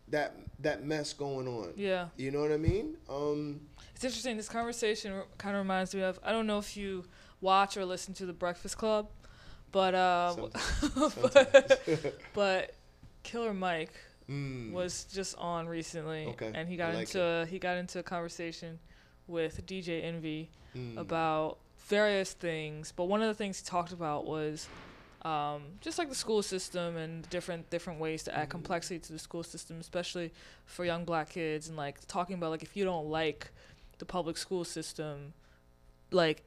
that 0.09 0.35
that 0.61 0.85
mess 0.85 1.13
going 1.13 1.47
on. 1.49 1.73
Yeah. 1.77 2.09
You 2.17 2.31
know 2.31 2.41
what 2.41 2.53
I 2.53 2.57
mean? 2.57 2.97
Um, 3.09 3.61
It's 3.95 4.05
interesting. 4.05 4.37
This 4.37 4.49
conversation 4.49 5.23
kind 5.37 5.57
of 5.57 5.63
reminds 5.63 5.95
me 5.95 6.03
of 6.03 6.19
I 6.23 6.33
don't 6.33 6.47
know 6.47 6.59
if 6.59 6.77
you 6.77 7.05
watch 7.41 7.77
or 7.77 7.85
listen 7.85 8.15
to 8.15 8.27
The 8.27 8.33
Breakfast 8.33 8.79
Club, 8.79 9.09
but 9.73 9.95
uh, 9.95 10.37
but, 10.97 11.81
but 12.35 12.75
Killer 13.25 13.53
Mike 13.53 13.93
mm, 14.31 14.73
was 14.73 15.05
just 15.05 15.37
on 15.37 15.67
recently, 15.69 16.27
Okay, 16.27 16.53
and 16.55 16.69
he 16.69 16.77
got 16.77 16.95
like 16.95 17.09
into 17.09 17.47
he 17.51 17.59
got 17.59 17.77
into 17.77 17.99
a 17.99 18.03
conversation 18.03 18.79
with 19.27 19.65
DJ 19.67 20.05
Envy 20.05 20.51
mm, 20.77 20.97
about 20.97 21.59
various 21.89 22.33
things. 22.33 22.93
But 22.95 23.05
one 23.07 23.21
of 23.23 23.29
the 23.29 23.35
things 23.35 23.59
he 23.59 23.65
talked 23.67 23.93
about 23.93 24.27
was 24.27 24.69
um, 25.23 25.63
just 25.81 25.99
like 25.99 26.09
the 26.09 26.15
school 26.15 26.43
system 26.43 26.97
and 26.97 27.29
different 27.29 27.69
different 27.71 27.99
ways 27.99 28.23
to 28.23 28.37
add 28.37 28.47
Mhm. 28.49 28.51
complexity 28.53 29.01
to 29.01 29.13
the 29.13 29.19
school 29.19 29.43
system, 29.43 29.81
especially 29.81 30.31
for 30.65 30.85
young 30.85 31.05
black 31.05 31.31
kids, 31.31 31.67
and 31.69 31.77
like 31.77 32.07
talking 32.07 32.35
about 32.37 32.51
like 32.51 32.63
if 32.63 32.77
you 32.77 32.85
don't 32.85 33.09
like 33.11 33.49
the 33.99 34.05
public 34.05 34.37
school 34.37 34.65
system, 34.65 35.33
like 36.13 36.43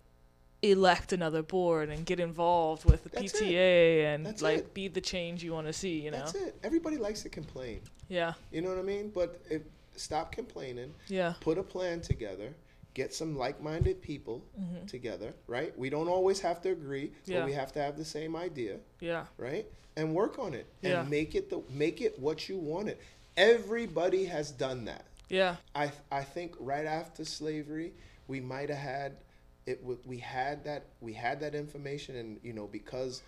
elect 0.62 1.12
another 1.12 1.42
board 1.44 1.90
and 1.90 2.06
get 2.06 2.20
involved 2.20 2.86
with 2.86 3.04
the 3.04 3.10
That's 3.10 3.34
it. 3.42 3.44
PTA 3.44 4.06
and 4.16 4.26
That's 4.26 4.42
like 4.42 4.60
it. 4.60 4.74
be 4.74 4.88
the 4.88 5.02
change 5.02 5.44
you 5.44 5.52
want 5.54 5.68
to 5.68 5.74
see. 5.74 6.00
You 6.00 6.12
know? 6.12 6.20
That's 6.20 6.36
it. 6.36 6.56
Everybody 6.64 6.98
likes 6.98 7.24
to 7.24 7.30
complain. 7.30 7.82
Yeah. 8.08 8.34
You 8.52 8.62
know 8.62 8.70
what 8.70 8.78
I 8.80 8.84
mean? 8.84 9.10
But 9.10 9.42
if 9.50 9.64
stop 9.98 10.32
complaining, 10.32 10.94
Yeah. 11.08 11.34
put 11.42 11.58
a 11.58 11.64
plan 11.64 12.00
together, 12.00 12.54
get 12.94 13.14
some 13.14 13.38
like-minded 13.38 14.02
people 14.02 14.44
hmm 14.56 14.86
together, 14.88 15.34
right? 15.48 15.78
We 15.78 15.90
don't 15.90 16.10
always 16.10 16.40
have 16.42 16.62
to 16.64 16.70
agree, 16.72 17.12
Yeah. 17.26 17.40
but 17.40 17.46
we 17.46 17.54
have 17.54 17.72
to 17.74 17.80
have 17.82 17.98
the 17.98 18.04
same 18.06 18.36
idea, 18.36 18.78
Yeah. 19.00 19.26
right? 19.38 19.66
And 19.96 20.14
work 20.14 20.40
on 20.40 20.54
it 20.54 20.66
and 20.84 20.92
Yeah. 20.92 21.04
make 21.04 21.36
it 21.36 21.50
the 21.50 21.62
make 21.70 22.02
it 22.02 22.20
what 22.20 22.50
you 22.50 22.58
want 22.58 22.90
it. 22.90 23.00
Everybody 23.38 24.26
has 24.26 24.52
done 24.52 24.86
that. 24.86 25.06
Yeah. 25.30 25.56
I 25.74 25.92
I 26.12 26.24
think 26.24 26.56
right 26.60 26.86
after 26.86 27.24
slavery, 27.26 27.94
we 28.28 28.40
might 28.40 28.70
have 28.70 28.78
had 28.80 29.18
it 29.66 29.84
we 30.06 30.18
had 30.18 30.64
that 30.66 30.84
we 31.00 31.14
had 31.14 31.40
that 31.42 31.56
information, 31.56 32.16
and 32.16 32.40
you 32.44 32.54
know 32.54 32.68
because 32.68 33.22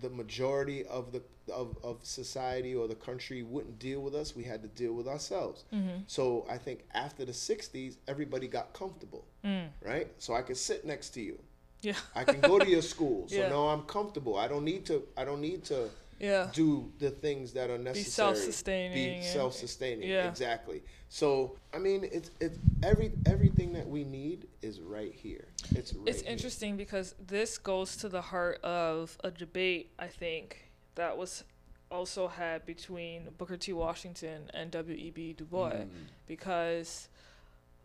the 0.00 0.10
majority 0.10 0.84
of 0.86 1.12
the 1.12 1.22
of, 1.52 1.76
of 1.82 1.96
society 2.02 2.74
or 2.74 2.86
the 2.88 2.94
country 2.94 3.42
wouldn't 3.42 3.78
deal 3.78 4.00
with 4.00 4.14
us, 4.14 4.36
we 4.36 4.44
had 4.44 4.60
to 4.62 4.68
deal 4.68 4.92
with 4.92 5.08
ourselves. 5.08 5.64
Mm-hmm. 5.74 6.00
So 6.06 6.46
I 6.50 6.58
think 6.58 6.84
after 6.94 7.24
the 7.24 7.32
'60s, 7.32 7.96
everybody 8.06 8.48
got 8.48 8.72
comfortable, 8.74 9.24
Mm. 9.44 9.68
right? 9.82 10.08
So 10.18 10.34
I 10.34 10.42
could 10.42 10.56
sit 10.58 10.84
next 10.84 11.10
to 11.10 11.22
you. 11.22 11.38
Yeah. 11.80 11.94
I 12.14 12.24
can 12.24 12.40
go 12.40 12.58
to 12.58 12.68
your 12.68 12.82
school. 12.94 13.28
So 13.28 13.36
Yeah. 13.36 13.48
now 13.48 13.68
I'm 13.68 13.82
comfortable. 13.82 14.36
I 14.36 14.46
don't 14.48 14.64
need 14.64 14.84
to. 14.86 15.02
I 15.16 15.24
don't 15.24 15.40
need 15.40 15.64
to 15.66 15.88
Yeah. 16.20 16.50
do 16.52 16.92
the 16.98 17.10
things 17.10 17.52
that 17.52 17.70
are 17.70 17.78
necessary. 17.78 18.04
Be 18.04 18.10
self-sustaining 18.10 19.20
Be 19.20 19.26
self-sustaining. 19.26 20.08
yeah. 20.08 20.28
Exactly. 20.28 20.82
So 21.08 21.56
I 21.72 21.78
mean, 21.78 22.08
it's 22.10 22.30
it's 22.40 22.58
every 22.82 23.12
everything 23.26 23.72
that 23.74 23.88
we 23.88 24.04
need 24.04 24.46
is 24.62 24.80
right 24.80 25.12
here. 25.14 25.46
It's 25.74 25.94
right 25.94 26.08
It's 26.08 26.22
here. 26.22 26.30
interesting 26.32 26.76
because 26.76 27.14
this 27.24 27.56
goes 27.58 27.96
to 27.98 28.08
the 28.08 28.20
heart 28.20 28.60
of 28.62 29.16
a 29.24 29.30
debate, 29.30 29.90
I 29.98 30.08
think, 30.08 30.70
that 30.96 31.16
was 31.16 31.44
also 31.90 32.28
had 32.28 32.66
between 32.66 33.28
Booker 33.38 33.56
T. 33.56 33.72
Washington 33.72 34.50
and 34.52 34.70
W.E.B. 34.70 35.32
Du 35.34 35.44
Bois. 35.44 35.70
Mm. 35.70 35.88
Because 36.26 37.08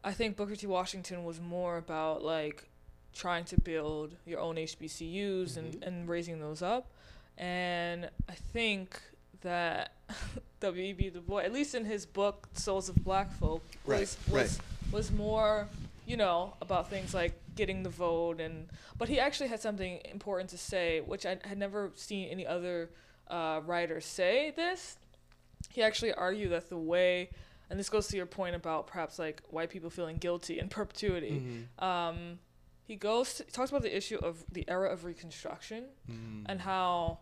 I 0.04 0.12
think 0.12 0.36
Booker 0.36 0.56
T. 0.58 0.68
Washington 0.68 1.24
was 1.24 1.40
more 1.40 1.78
about 1.78 2.22
like 2.24 2.68
trying 3.14 3.46
to 3.46 3.62
build 3.62 4.16
your 4.26 4.40
own 4.40 4.56
HBCUs 4.58 5.56
and, 5.56 5.76
Mhm. 5.76 5.88
and 5.88 6.10
raising 6.10 6.40
those 6.42 6.62
up. 6.62 6.88
And 7.38 8.10
I 8.30 8.34
think 8.34 9.00
that 9.42 9.94
W.E.B. 10.60 11.10
Du 11.10 11.22
Bois, 11.22 11.40
at 11.42 11.52
least 11.54 11.76
in 11.76 11.86
his 11.86 12.06
book 12.06 12.48
Souls 12.54 12.90
of 12.90 12.96
Black 13.04 13.32
Folk, 13.40 13.64
Right, 13.86 14.02
was 14.02 14.18
right. 14.30 14.44
was 14.44 14.60
was 14.92 15.12
more, 15.12 15.68
you 16.06 16.16
know, 16.18 16.54
about 16.62 16.90
things 16.90 17.14
like 17.14 17.34
getting 17.56 17.84
the 17.84 17.90
vote 17.90 18.40
and 18.40 18.68
but 18.98 19.10
he 19.10 19.20
actually 19.20 19.50
had 19.50 19.60
something 19.60 20.00
important 20.06 20.50
to 20.52 20.58
say, 20.58 21.02
which 21.02 21.26
I 21.26 21.38
had 21.44 21.58
never 21.58 21.92
seen 21.96 22.30
any 22.30 22.46
other 22.48 22.90
uh, 23.28 23.62
writer 23.66 24.00
say 24.02 24.52
this. 24.56 24.98
He 25.70 25.82
actually 25.82 26.14
argued 26.14 26.52
that 26.52 26.70
the 26.70 26.78
way 26.78 27.30
and 27.70 27.80
this 27.80 27.90
goes 27.90 28.08
to 28.10 28.18
your 28.18 28.26
point 28.28 28.56
about 28.56 28.86
perhaps 28.88 29.18
like 29.18 29.42
white 29.50 29.70
people 29.72 29.90
feeling 29.90 30.18
guilty 30.18 30.60
in 30.60 30.70
perpetuity. 30.70 31.66
Mhm. 31.80 31.84
Um, 31.84 32.40
he 32.86 32.96
goes 32.96 33.36
to, 33.36 33.44
he 33.46 33.52
talks 33.52 33.70
about 33.72 33.82
the 33.84 33.96
issue 33.96 34.18
of 34.18 34.44
the 34.52 34.68
era 34.70 34.90
of 34.92 35.06
Reconstruction 35.06 35.86
Mm. 36.10 36.44
and 36.48 36.62
how 36.62 37.20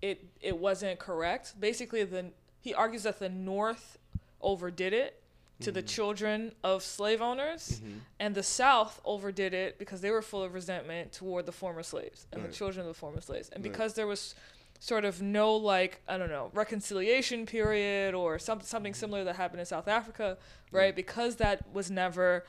it 0.00 0.24
it 0.40 0.58
wasn't 0.58 0.98
correct. 0.98 1.58
Basically, 1.60 2.04
the 2.04 2.30
he 2.60 2.74
argues 2.74 3.02
that 3.04 3.18
the 3.18 3.28
North 3.28 3.98
overdid 4.40 4.92
it 4.92 5.20
to 5.60 5.70
the 5.70 5.82
Mhm. 5.82 5.88
children 5.88 6.52
of 6.64 6.82
slave 6.82 7.20
owners, 7.22 7.80
Mhm. 7.80 8.00
and 8.18 8.34
the 8.34 8.42
South 8.42 9.00
overdid 9.04 9.54
it 9.54 9.78
because 9.78 10.00
they 10.00 10.10
were 10.10 10.22
full 10.22 10.42
of 10.42 10.54
resentment 10.54 11.12
toward 11.12 11.46
the 11.46 11.52
former 11.52 11.82
slaves 11.84 12.26
and 12.32 12.42
Right. 12.42 12.50
the 12.50 12.56
children 12.56 12.80
of 12.80 12.88
the 12.88 12.98
former 12.98 13.20
slaves, 13.20 13.48
and 13.50 13.62
Right. 13.64 13.70
because 13.70 13.94
there 13.94 14.06
was 14.08 14.34
sort 14.80 15.04
of 15.04 15.22
no 15.22 15.54
like 15.54 16.00
I 16.08 16.18
don't 16.18 16.28
know 16.30 16.50
reconciliation 16.54 17.46
period 17.46 18.14
or 18.14 18.36
something 18.40 18.66
something 18.66 18.94
similar 18.94 19.22
that 19.22 19.36
happened 19.36 19.60
in 19.60 19.66
South 19.66 19.86
Africa, 19.86 20.36
right? 20.72 20.86
Yeah. 20.86 20.90
Because 20.92 21.36
that 21.36 21.72
was 21.72 21.88
never 21.88 22.44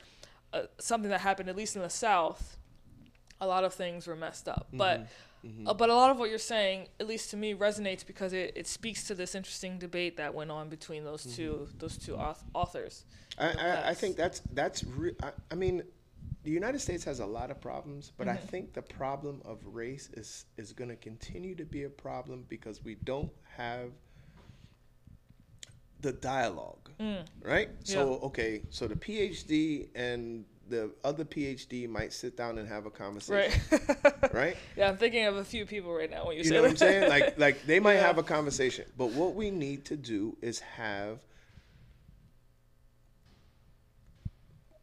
uh, 0.54 0.66
something 0.78 1.10
that 1.10 1.20
happened 1.20 1.48
at 1.48 1.56
least 1.56 1.76
in 1.76 1.82
the 1.82 1.90
South. 1.90 2.56
A 3.40 3.46
lot 3.46 3.64
of 3.64 3.74
things 3.74 4.06
were 4.06 4.16
messed 4.16 4.48
up, 4.48 4.68
but 4.72 5.00
Mhm. 5.00 5.06
Mhm. 5.44 5.68
uh, 5.68 5.74
but 5.74 5.90
a 5.90 5.94
lot 5.94 6.10
of 6.10 6.18
what 6.18 6.30
you're 6.30 6.38
saying, 6.38 6.88
at 7.00 7.06
least 7.06 7.30
to 7.32 7.36
me, 7.36 7.52
resonates 7.54 8.06
because 8.06 8.32
it, 8.32 8.52
it 8.56 8.66
speaks 8.66 9.04
to 9.08 9.14
this 9.14 9.34
interesting 9.34 9.78
debate 9.78 10.16
that 10.16 10.32
went 10.34 10.50
on 10.50 10.68
between 10.68 11.04
those 11.04 11.24
two 11.36 11.68
those 11.78 11.98
two 11.98 12.14
auth- 12.16 12.44
authors. 12.54 13.04
I, 13.36 13.48
I, 13.50 13.88
I 13.90 13.94
think 13.94 14.16
that's 14.16 14.40
that's 14.52 14.84
re- 14.84 15.16
I, 15.22 15.32
I 15.50 15.54
mean 15.56 15.82
the 16.44 16.50
United 16.50 16.78
States 16.80 17.04
has 17.04 17.20
a 17.20 17.26
lot 17.26 17.50
of 17.50 17.60
problems, 17.60 18.12
but 18.16 18.28
I 18.28 18.36
Mhm. 18.36 18.48
think 18.50 18.72
the 18.74 18.82
problem 18.82 19.42
of 19.44 19.58
race 19.66 20.08
is 20.14 20.46
is 20.56 20.72
going 20.72 20.90
to 20.90 20.96
continue 20.96 21.54
to 21.56 21.64
be 21.64 21.82
a 21.84 21.90
problem 21.90 22.46
because 22.48 22.84
we 22.84 22.94
don't 22.94 23.32
have 23.56 23.90
the 26.04 26.12
dialogue, 26.12 26.90
Mm. 27.00 27.24
right? 27.42 27.70
So 27.82 28.20
okay, 28.28 28.62
so 28.70 28.86
the 28.86 28.94
PhD 28.94 29.88
and 29.94 30.44
the 30.68 30.90
other 31.02 31.24
PhD 31.24 31.88
might 31.88 32.12
sit 32.12 32.36
down 32.36 32.58
and 32.58 32.68
have 32.68 32.86
a 32.86 32.90
conversation, 32.90 33.60
Right. 33.70 34.32
right? 34.34 34.56
yeah, 34.76 34.88
I'm 34.90 34.96
thinking 34.98 35.24
of 35.26 35.36
a 35.36 35.44
few 35.44 35.64
people 35.66 35.92
right 35.92 36.10
now 36.10 36.26
when 36.26 36.36
you, 36.36 36.42
You 36.42 36.48
say 36.50 36.54
know 36.56 36.62
what 36.62 36.68
I'm 36.68 36.74
that. 36.74 36.78
saying? 36.78 37.08
Like 37.08 37.38
like 37.46 37.66
they 37.66 37.80
might 37.80 37.94
Yeah. 37.94 38.06
have 38.06 38.18
a 38.18 38.22
conversation, 38.22 38.84
but 38.96 39.10
what 39.12 39.34
we 39.34 39.50
need 39.50 39.84
to 39.86 39.96
do 39.96 40.36
is 40.42 40.60
have 40.60 41.20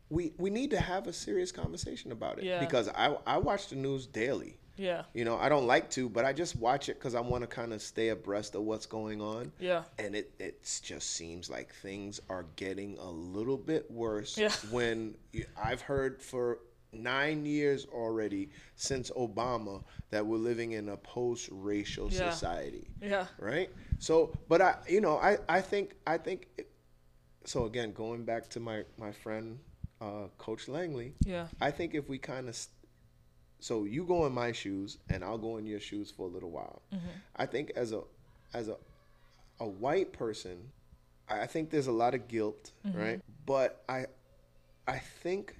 we 0.09 0.33
we 0.37 0.49
need 0.49 0.71
to 0.71 0.79
have 0.79 1.07
a 1.07 1.13
serious 1.13 1.51
conversation 1.51 2.11
about 2.11 2.39
it 2.39 2.45
Yeah. 2.45 2.59
because 2.59 2.89
I 2.89 3.15
I 3.25 3.37
watch 3.37 3.67
the 3.67 3.75
news 3.75 4.05
daily. 4.07 4.57
Yeah, 4.77 5.03
You 5.13 5.25
know, 5.25 5.37
I 5.37 5.49
don't 5.49 5.67
like 5.67 5.89
to, 5.91 6.09
but 6.09 6.25
I 6.25 6.33
just 6.33 6.55
watch 6.55 6.89
it 6.89 6.99
cuz 6.99 7.13
I 7.15 7.19
want 7.21 7.41
to 7.43 7.47
kind 7.47 7.73
of 7.73 7.81
stay 7.81 8.09
abreast 8.09 8.55
of 8.55 8.63
what's 8.63 8.85
going 8.85 9.21
on. 9.21 9.51
yeah, 9.59 9.83
And 9.99 10.15
it 10.15 10.31
it 10.39 10.63
just 10.83 11.09
seems 11.11 11.49
like 11.49 11.73
things 11.73 12.19
are 12.29 12.45
getting 12.55 12.97
a 12.97 13.09
little 13.09 13.57
bit 13.57 13.89
worse 13.91 14.37
Yeah. 14.37 14.49
when 14.71 15.15
I've 15.57 15.81
heard 15.81 16.21
for 16.21 16.59
9 16.93 17.45
years 17.45 17.85
already 17.85 18.49
since 18.75 19.11
Obama 19.11 19.81
that 20.09 20.25
we're 20.25 20.37
living 20.51 20.71
in 20.73 20.89
a 20.89 20.97
post-racial 20.97 22.09
Yeah. 22.11 22.29
society 22.31 22.87
yeah, 23.01 23.27
right 23.39 23.69
so 23.99 24.33
but 24.49 24.61
i 24.61 24.75
you 24.89 24.99
know 24.99 25.15
i 25.17 25.37
i 25.47 25.61
think 25.61 25.95
i 26.05 26.17
think 26.17 26.49
it, 26.57 26.69
so 27.45 27.63
again 27.65 27.93
going 27.93 28.25
back 28.25 28.49
to 28.49 28.59
my 28.59 28.83
my 28.97 29.11
friend 29.11 29.59
uh 30.01 30.27
coach 30.37 30.67
langley 30.67 31.13
yeah, 31.25 31.47
i 31.61 31.71
think 31.71 31.93
if 31.95 32.09
we 32.09 32.17
kind 32.17 32.49
of 32.49 32.55
so 33.61 33.85
you 33.85 34.03
go 34.03 34.25
in 34.25 34.33
my 34.33 34.51
shoes 34.51 34.97
and 35.09 35.23
i'll 35.23 35.37
go 35.37 35.55
in 35.57 35.65
your 35.65 35.79
shoes 35.79 36.11
for 36.11 36.27
a 36.27 36.29
little 36.29 36.51
while 36.51 36.81
Mm-hmm. 36.93 37.07
i 37.37 37.45
think 37.45 37.71
as 37.75 37.93
a 37.93 38.01
as 38.53 38.67
a 38.67 38.75
a 39.59 39.67
white 39.67 40.11
person 40.11 40.57
i 41.29 41.45
think 41.45 41.69
there's 41.69 41.87
a 41.87 41.91
lot 42.03 42.13
of 42.13 42.27
guilt 42.27 42.71
Mm-hmm. 42.85 42.99
right 42.99 43.21
but 43.45 43.83
i 43.87 44.05
i 44.87 44.97
think 45.23 45.55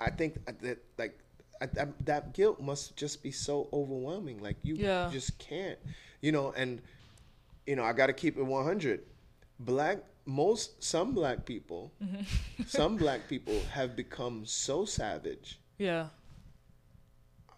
i 0.00 0.10
think 0.10 0.44
that 0.62 0.78
like 0.98 1.18
I, 1.60 1.66
that, 1.66 1.88
that 2.06 2.32
guilt 2.34 2.60
must 2.60 2.96
just 2.96 3.22
be 3.22 3.30
so 3.30 3.68
overwhelming 3.72 4.42
like 4.42 4.56
you 4.64 4.74
Yeah. 4.76 5.08
just 5.12 5.38
can't 5.38 5.78
you 6.20 6.32
know 6.32 6.52
and 6.56 6.80
you 7.66 7.76
know 7.76 7.84
i 7.84 7.92
got 7.92 8.06
to 8.06 8.12
keep 8.12 8.36
it 8.36 8.42
100 8.42 9.00
black 9.60 9.98
most 10.24 10.82
some 10.82 11.12
black 11.14 11.44
people 11.44 11.92
Mm-hmm. 12.02 12.22
some 12.66 12.96
black 13.02 13.28
people 13.28 13.58
have 13.72 13.94
become 13.94 14.44
so 14.46 14.84
savage 14.84 15.58
yeah, 15.78 16.06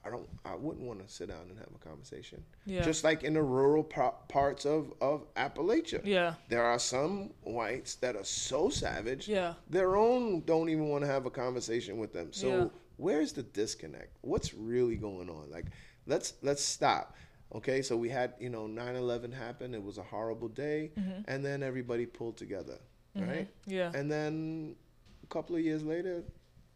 i 0.05 0.11
don't 0.11 0.29
i 0.45 0.55
wouldn't 0.55 0.87
want 0.87 1.07
to 1.07 1.13
sit 1.13 1.29
down 1.29 1.47
and 1.51 1.59
have 1.59 1.69
a 1.75 1.79
conversation. 1.89 2.43
Yeah, 2.67 2.83
just 2.83 3.05
like 3.05 3.23
in 3.25 3.35
the 3.35 3.43
rural 3.43 3.83
pa- 3.85 4.15
parts 4.29 4.65
of 4.67 4.93
of 5.01 5.33
appalachia. 5.35 6.01
Yeah, 6.05 6.35
there 6.49 6.63
are 6.65 6.79
some 6.79 7.31
whites 7.43 7.95
that 7.97 8.17
are 8.17 8.25
so 8.25 8.69
savage 8.71 9.29
yeah, 9.29 9.55
their 9.69 9.97
own 9.97 10.43
don't 10.45 10.69
even 10.69 10.89
want 10.89 11.05
to 11.05 11.11
have 11.11 11.27
a 11.27 11.31
conversation 11.31 11.99
with 11.99 12.13
them. 12.13 12.33
So 12.33 12.49
Yeah. 12.49 12.69
where's 12.97 13.33
the 13.33 13.43
disconnect? 13.43 14.17
What's 14.23 14.55
really 14.55 14.97
going 14.97 15.29
on? 15.31 15.51
Like 15.51 15.67
let's 16.07 16.35
let's 16.43 16.63
stop. 16.63 17.17
Okay 17.55 17.83
so 17.83 17.97
we 17.97 18.09
had 18.09 18.35
you 18.41 18.51
know 18.51 18.67
9-11 18.67 19.33
happen 19.33 19.75
it 19.75 19.83
was 19.83 19.99
a 19.99 20.03
horrible 20.03 20.49
day 20.49 20.91
Mm-hmm. 20.99 21.21
and 21.29 21.45
then 21.45 21.63
everybody 21.63 22.05
pulled 22.07 22.37
together 22.37 22.79
right? 23.17 23.49
Yeah, 23.67 23.93
and 23.95 24.11
then 24.11 24.75
a 25.23 25.27
couple 25.29 25.55
of 25.55 25.63
years 25.63 25.83
later 25.85 26.25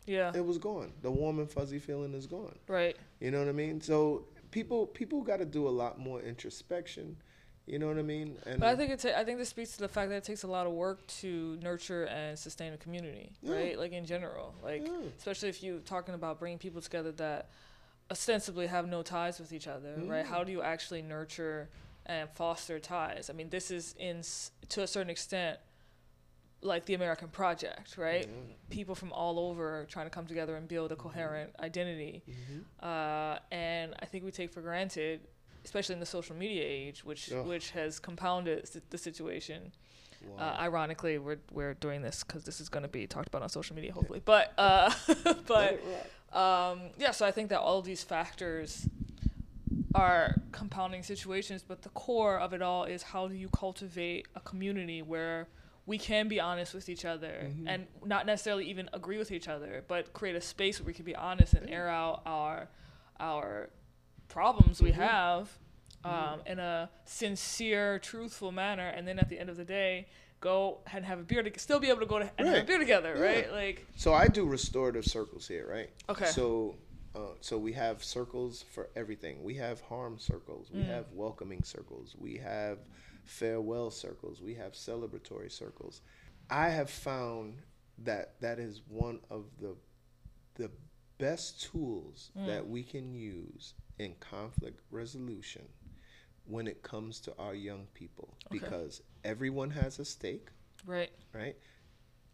yeah, 0.08 0.32
it 0.34 0.44
was 0.44 0.58
gone 0.58 0.92
the 1.02 1.10
warm 1.10 1.38
and 1.38 1.50
fuzzy 1.50 1.78
feeling 1.78 2.14
is 2.14 2.26
gone 2.26 2.58
right, 2.66 2.96
you 3.20 3.30
know 3.30 3.38
what 3.38 3.48
i 3.48 3.52
mean 3.52 3.80
so 3.80 4.24
people 4.50 4.86
people 4.86 5.20
got 5.22 5.36
to 5.38 5.44
do 5.44 5.68
a 5.68 5.70
lot 5.82 5.98
more 5.98 6.20
introspection 6.22 7.16
you 7.66 7.78
know 7.78 7.86
what 7.86 7.98
i 7.98 8.02
mean 8.02 8.36
and 8.46 8.60
But 8.60 8.70
I 8.70 8.76
think 8.76 8.90
it. 8.92 9.00
Ta- 9.00 9.18
I 9.20 9.24
think 9.24 9.38
this 9.38 9.50
speaks 9.50 9.72
to 9.72 9.80
the 9.80 9.88
fact 9.88 10.08
that 10.08 10.16
it 10.16 10.24
takes 10.24 10.42
a 10.42 10.46
lot 10.46 10.66
of 10.66 10.72
work 10.72 11.06
to 11.20 11.58
nurture 11.62 12.04
and 12.04 12.38
sustain 12.38 12.72
a 12.72 12.78
community, 12.78 13.32
Yeah. 13.42 13.54
right? 13.54 13.78
Like 13.78 13.92
in 13.92 14.06
general, 14.06 14.54
like 14.62 14.86
Yeah. 14.86 15.00
especially 15.18 15.50
if 15.50 15.62
you're 15.62 15.80
talking 15.80 16.14
about 16.14 16.38
bringing 16.38 16.58
people 16.58 16.80
together 16.80 17.12
that 17.12 17.50
ostensibly 18.10 18.66
have 18.68 18.88
no 18.88 19.02
ties 19.02 19.38
with 19.38 19.52
each 19.52 19.66
other, 19.68 19.94
right? 20.06 20.24
Mm. 20.24 20.28
How 20.28 20.44
do 20.44 20.50
you 20.52 20.62
actually 20.62 21.02
nurture 21.02 21.68
and 22.06 22.26
foster 22.30 22.78
ties? 22.80 23.28
I 23.28 23.34
mean, 23.34 23.50
this 23.50 23.70
is 23.70 23.94
in 23.98 24.22
to 24.70 24.82
a 24.82 24.86
certain 24.86 25.10
extent 25.10 25.58
like 26.62 26.86
the 26.86 26.94
American 26.94 27.28
project, 27.28 27.96
right? 27.96 28.26
Yeah. 28.28 28.54
People 28.70 28.94
from 28.94 29.12
all 29.12 29.38
over 29.38 29.86
trying 29.88 30.06
to 30.06 30.10
come 30.10 30.26
together 30.26 30.56
and 30.56 30.66
build 30.66 30.90
a 30.92 30.96
coherent 30.96 31.50
identity. 31.60 32.22
Mhm. 32.28 32.64
Uh, 32.82 33.38
and 33.52 33.94
I 34.00 34.06
think 34.06 34.24
we 34.24 34.30
take 34.32 34.52
for 34.52 34.60
granted, 34.60 35.20
especially 35.64 35.94
in 35.94 36.00
the 36.00 36.06
social 36.06 36.34
media 36.34 36.64
age, 36.64 37.04
which 37.04 37.32
Ugh. 37.32 37.46
which 37.46 37.70
has 37.70 38.00
compounded 38.00 38.68
the 38.90 38.98
situation. 38.98 39.72
Wow. 40.26 40.36
Uh, 40.38 40.56
ironically, 40.62 41.18
we're 41.18 41.38
we're 41.52 41.74
doing 41.74 42.02
this 42.02 42.24
because 42.24 42.42
this 42.42 42.60
is 42.60 42.68
going 42.68 42.82
to 42.82 42.88
be 42.88 43.06
talked 43.06 43.28
about 43.28 43.42
on 43.42 43.48
social 43.48 43.76
media, 43.76 43.92
hopefully. 43.92 44.20
But 44.24 44.52
uh, 44.58 44.92
but 45.46 45.80
um, 46.32 46.90
yeah, 46.98 47.12
so 47.12 47.24
I 47.24 47.30
think 47.30 47.50
that 47.50 47.60
all 47.60 47.78
of 47.78 47.84
these 47.84 48.02
factors 48.02 48.88
are 49.94 50.34
compounding 50.52 51.02
situations, 51.02 51.62
but 51.66 51.82
the 51.82 51.88
core 51.90 52.38
of 52.38 52.52
it 52.52 52.62
all 52.62 52.84
is 52.84 53.02
how 53.02 53.28
do 53.28 53.34
you 53.34 53.48
cultivate 53.48 54.26
a 54.34 54.40
community 54.40 55.02
where 55.02 55.46
we 55.88 55.96
can 55.96 56.28
be 56.28 56.38
honest 56.38 56.74
with 56.74 56.90
each 56.90 57.06
other 57.06 57.44
Mhm. 57.50 57.64
and 57.66 57.86
not 58.04 58.26
necessarily 58.26 58.66
even 58.68 58.90
agree 58.92 59.16
with 59.16 59.32
each 59.32 59.48
other, 59.48 59.82
but 59.88 60.12
create 60.12 60.36
a 60.36 60.40
space 60.40 60.78
where 60.78 60.86
we 60.86 60.92
can 60.92 61.06
be 61.06 61.16
honest 61.16 61.54
and 61.54 61.68
air 61.70 61.88
out 61.88 62.20
our 62.26 62.68
our 63.18 63.70
problems 64.28 64.80
we 64.80 64.92
Mhm. 64.92 64.96
have 64.96 65.58
um, 66.04 66.40
in 66.46 66.60
a 66.60 66.88
sincere, 67.04 67.98
truthful 67.98 68.52
manner, 68.52 68.86
and 68.86 69.08
then 69.08 69.18
at 69.18 69.28
the 69.28 69.36
end 69.38 69.50
of 69.50 69.56
the 69.56 69.64
day, 69.64 70.06
go 70.40 70.78
and 70.92 71.04
have 71.04 71.18
a 71.18 71.22
beer 71.24 71.42
to 71.42 71.58
still 71.58 71.80
be 71.80 71.88
able 71.88 71.98
to 71.98 72.06
go 72.06 72.20
to 72.20 72.30
and 72.38 72.46
have 72.46 72.62
a 72.62 72.64
beer 72.64 72.78
together, 72.78 73.14
Yeah. 73.16 73.22
right? 73.24 73.52
Like, 73.52 73.86
So 73.96 74.14
I 74.14 74.28
do 74.28 74.44
restorative 74.46 75.04
circles 75.04 75.48
here, 75.48 75.66
right? 75.68 75.90
okay, 76.08 76.26
So, 76.26 76.76
uh, 77.16 77.32
so 77.40 77.58
we 77.58 77.72
have 77.72 78.04
circles 78.04 78.62
for 78.62 78.88
everything. 78.94 79.42
We 79.42 79.54
have 79.54 79.80
harm 79.80 80.18
circles. 80.20 80.70
We 80.70 80.82
Mm. 80.82 80.86
have 80.86 81.10
welcoming 81.12 81.64
circles. 81.64 82.14
We 82.16 82.36
have 82.36 82.78
farewell 83.28 83.90
circles. 83.90 84.40
We 84.40 84.54
have 84.54 84.72
celebratory 84.72 85.50
circles. 85.52 86.00
I 86.50 86.70
have 86.70 86.90
found 86.90 87.58
that 87.98 88.40
that 88.40 88.58
is 88.58 88.80
one 88.88 89.20
of 89.30 89.44
the 89.60 89.76
the 90.54 90.70
best 91.18 91.62
tools 91.62 92.30
Mm. 92.36 92.46
that 92.46 92.68
we 92.68 92.82
can 92.82 93.14
use 93.14 93.74
in 93.98 94.14
conflict 94.20 94.80
resolution 94.90 95.68
when 96.46 96.66
it 96.66 96.82
comes 96.82 97.20
to 97.20 97.36
our 97.38 97.54
young 97.54 97.86
people 97.94 98.34
Okay. 98.46 98.58
because 98.58 99.02
everyone 99.24 99.70
has 99.70 99.98
a 99.98 100.04
stake, 100.04 100.48
right, 100.86 101.10
right? 101.32 101.56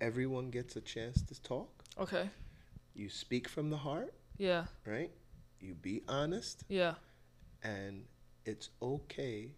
Everyone 0.00 0.50
gets 0.50 0.76
a 0.76 0.80
chance 0.80 1.22
to 1.22 1.42
talk. 1.42 1.84
okay, 1.98 2.30
You 2.94 3.08
speak 3.08 3.48
from 3.48 3.70
the 3.70 3.78
heart 3.78 4.14
yeah, 4.38 4.66
right? 4.86 5.10
You 5.60 5.74
be 5.74 6.02
honest, 6.08 6.64
yeah, 6.68 6.94
and 7.62 8.04
it's 8.44 8.70
okay 8.82 9.54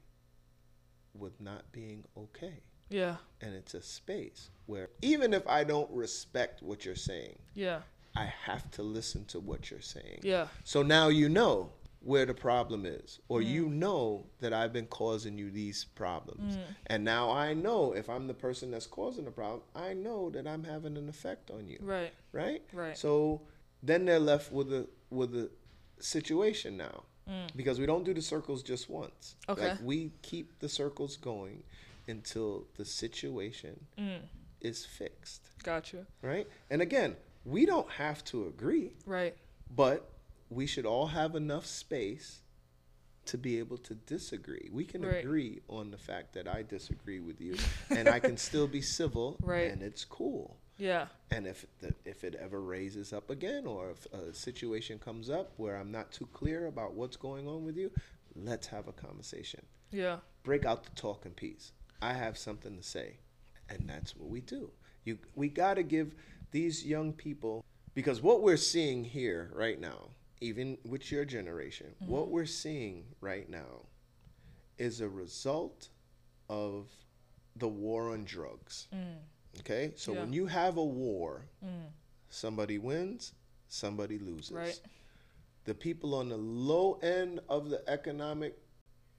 with 1.18 1.40
not 1.40 1.70
being 1.72 2.04
okay. 2.16 2.60
yeah, 2.88 3.16
And 3.40 3.54
it's 3.54 3.74
a 3.74 3.82
space 3.82 4.50
where 4.66 4.88
even 5.02 5.34
if 5.34 5.46
I 5.48 5.64
don't 5.64 5.90
respect 5.90 6.62
what 6.62 6.84
you're 6.84 6.94
saying, 6.94 7.38
yeah, 7.54 7.80
I 8.14 8.26
have 8.44 8.70
to 8.72 8.82
listen 8.82 9.24
to 9.26 9.40
what 9.40 9.70
you're 9.70 9.80
saying. 9.80 10.20
yeah, 10.22 10.46
So 10.64 10.82
now 10.82 11.08
you 11.08 11.28
know 11.28 11.72
where 12.00 12.24
the 12.26 12.34
problem 12.34 12.86
is, 12.86 13.18
or 13.28 13.40
Mm. 13.40 13.46
you 13.48 13.68
know 13.68 14.26
that 14.40 14.52
I've 14.52 14.72
been 14.72 14.86
causing 14.86 15.36
you 15.36 15.50
these 15.50 15.84
problems. 15.96 16.56
Mm. 16.56 16.62
And 16.86 17.04
now 17.04 17.32
I 17.32 17.52
know 17.52 17.92
if 17.92 18.08
I'm 18.08 18.28
the 18.28 18.34
person 18.34 18.70
that's 18.70 18.86
causing 18.86 19.24
the 19.24 19.32
problem, 19.32 19.62
I 19.74 19.92
know 19.92 20.30
that 20.30 20.46
I'm 20.46 20.62
having 20.62 20.96
an 20.96 21.08
effect 21.08 21.50
on 21.50 21.66
you, 21.68 21.78
right, 21.82 22.12
right? 22.32 22.62
right, 22.72 22.96
So 22.96 23.42
then 23.82 24.04
they're 24.04 24.20
left 24.20 24.52
with 24.52 24.72
a 24.72 24.88
with 25.10 25.34
a 25.34 25.50
situation 25.98 26.76
now 26.76 27.02
Mm. 27.28 27.56
because 27.56 27.80
we 27.80 27.86
don't 27.86 28.04
do 28.04 28.14
the 28.14 28.22
circles 28.22 28.62
just 28.62 28.88
once. 28.88 29.34
Okay. 29.48 29.70
Like 29.70 29.78
we 29.82 30.12
keep 30.22 30.58
the 30.60 30.68
circles 30.68 31.16
going 31.16 31.64
until 32.06 32.66
the 32.76 32.84
situation 32.84 33.84
mm. 33.98 34.20
is 34.60 34.84
fixed, 34.84 35.50
gotcha, 35.64 36.06
right? 36.22 36.46
And 36.70 36.80
again, 36.82 37.16
we 37.44 37.66
don't 37.66 37.90
have 37.90 38.22
to 38.26 38.46
agree, 38.46 38.92
right, 39.06 39.36
but 39.74 40.08
we 40.50 40.66
should 40.66 40.86
all 40.86 41.08
have 41.08 41.34
enough 41.34 41.66
space 41.66 42.42
to 43.24 43.36
be 43.36 43.58
able 43.58 43.78
to 43.78 43.94
disagree. 43.94 44.68
We 44.72 44.84
can 44.84 45.02
Right. 45.04 45.16
agree 45.24 45.60
on 45.68 45.90
the 45.90 45.98
fact 45.98 46.32
that 46.34 46.46
I 46.46 46.62
disagree 46.62 47.18
with 47.18 47.40
you 47.40 47.56
and 47.90 48.08
I 48.08 48.20
can 48.20 48.36
still 48.36 48.68
be 48.68 48.80
civil 48.80 49.36
Right. 49.42 49.72
and 49.72 49.82
it's 49.82 50.04
cool. 50.04 50.58
Yeah, 50.78 51.06
And 51.30 51.46
if 51.46 51.66
the, 51.80 51.94
if 52.04 52.24
it 52.24 52.34
ever 52.34 52.60
raises 52.60 53.12
up 53.12 53.30
again, 53.30 53.66
or 53.66 53.90
if 53.90 54.06
a 54.12 54.32
situation 54.34 54.98
comes 54.98 55.30
up 55.30 55.52
where 55.56 55.76
I'm 55.76 55.90
not 55.90 56.12
too 56.12 56.28
clear 56.32 56.66
about 56.66 56.94
what's 56.94 57.16
going 57.16 57.46
on 57.48 57.64
with 57.64 57.76
you, 57.76 57.90
let's 58.34 58.66
have 58.68 58.86
a 58.88 58.92
conversation. 58.92 59.64
yeah, 59.90 60.18
Break 60.44 60.64
out 60.64 60.84
the 60.84 60.90
talking 60.90 61.32
piece. 61.32 61.72
I 62.02 62.12
have 62.12 62.36
something 62.38 62.76
to 62.76 62.82
say, 62.82 63.18
and 63.68 63.88
that's 63.88 64.14
what 64.16 64.28
we 64.28 64.40
do. 64.40 64.70
You, 65.04 65.18
we 65.34 65.48
got 65.48 65.74
to 65.74 65.82
give 65.82 66.14
these 66.50 66.84
young 66.84 67.12
people 67.12 67.64
because 67.94 68.20
what 68.22 68.42
we're 68.42 68.56
seeing 68.58 69.04
here 69.04 69.50
right 69.54 69.80
now, 69.80 70.10
even 70.40 70.76
with 70.84 71.10
your 71.10 71.24
generation, 71.24 71.94
what 72.00 72.28
we're 72.28 72.44
seeing 72.44 73.04
right 73.20 73.48
now 73.48 73.86
is 74.78 75.00
a 75.00 75.08
result 75.08 75.88
of 76.50 76.88
the 77.56 77.66
war 77.68 78.12
on 78.12 78.24
drugs. 78.24 78.88
mm. 78.94 79.16
Okay? 79.60 79.92
So 79.96 80.12
Yeah. 80.12 80.20
when 80.20 80.32
you 80.32 80.46
have 80.46 80.76
a 80.76 80.84
war, 80.84 81.48
Mm. 81.64 81.90
somebody 82.28 82.78
wins, 82.78 83.34
somebody 83.68 84.18
loses. 84.18 84.52
Right. 84.52 84.80
The 85.64 85.74
people 85.74 86.14
on 86.14 86.28
the 86.28 86.36
low 86.36 86.94
end 87.02 87.40
of 87.48 87.70
the 87.70 87.82
economic 87.88 88.56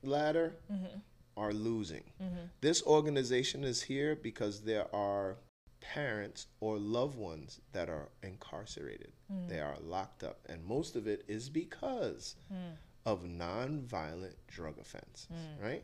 ladder 0.03 0.55
Mm-hmm. 0.71 0.99
are 1.35 1.53
losing. 1.53 2.13
Mm-hmm. 2.21 2.45
This 2.61 2.81
organization 2.83 3.63
is 3.63 3.81
here 3.83 4.15
because 4.15 4.61
there 4.61 4.93
are 4.95 5.37
parents 5.79 6.47
or 6.59 6.77
loved 6.79 7.17
ones 7.17 7.61
that 7.71 7.89
are 7.89 8.09
incarcerated. 8.23 9.11
Mm. 9.31 9.47
They 9.49 9.59
are 9.59 9.77
locked 9.79 10.23
up. 10.23 10.39
And 10.47 10.63
most 10.65 10.95
of 10.95 11.07
it 11.07 11.23
is 11.27 11.49
because 11.49 12.35
Mm. 12.51 12.77
of 13.05 13.23
nonviolent 13.23 14.35
drug 14.47 14.77
offenses, 14.79 15.27
Mm. 15.31 15.61
right? 15.61 15.83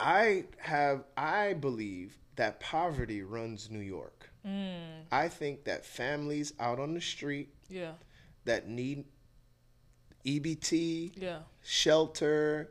I 0.00 0.44
have 0.58 1.04
I 1.16 1.52
believe 1.54 2.16
that 2.36 2.58
poverty 2.60 3.22
runs 3.22 3.70
New 3.70 3.80
York. 3.80 4.30
Mm. 4.46 5.02
I 5.12 5.28
think 5.28 5.64
that 5.64 5.84
families 5.84 6.54
out 6.58 6.78
on 6.80 6.94
the 6.94 7.00
street 7.00 7.52
Yeah. 7.68 7.92
that 8.46 8.68
need 8.68 9.04
EBT, 10.24 11.12
Yeah. 11.16 11.42
shelter, 11.62 12.70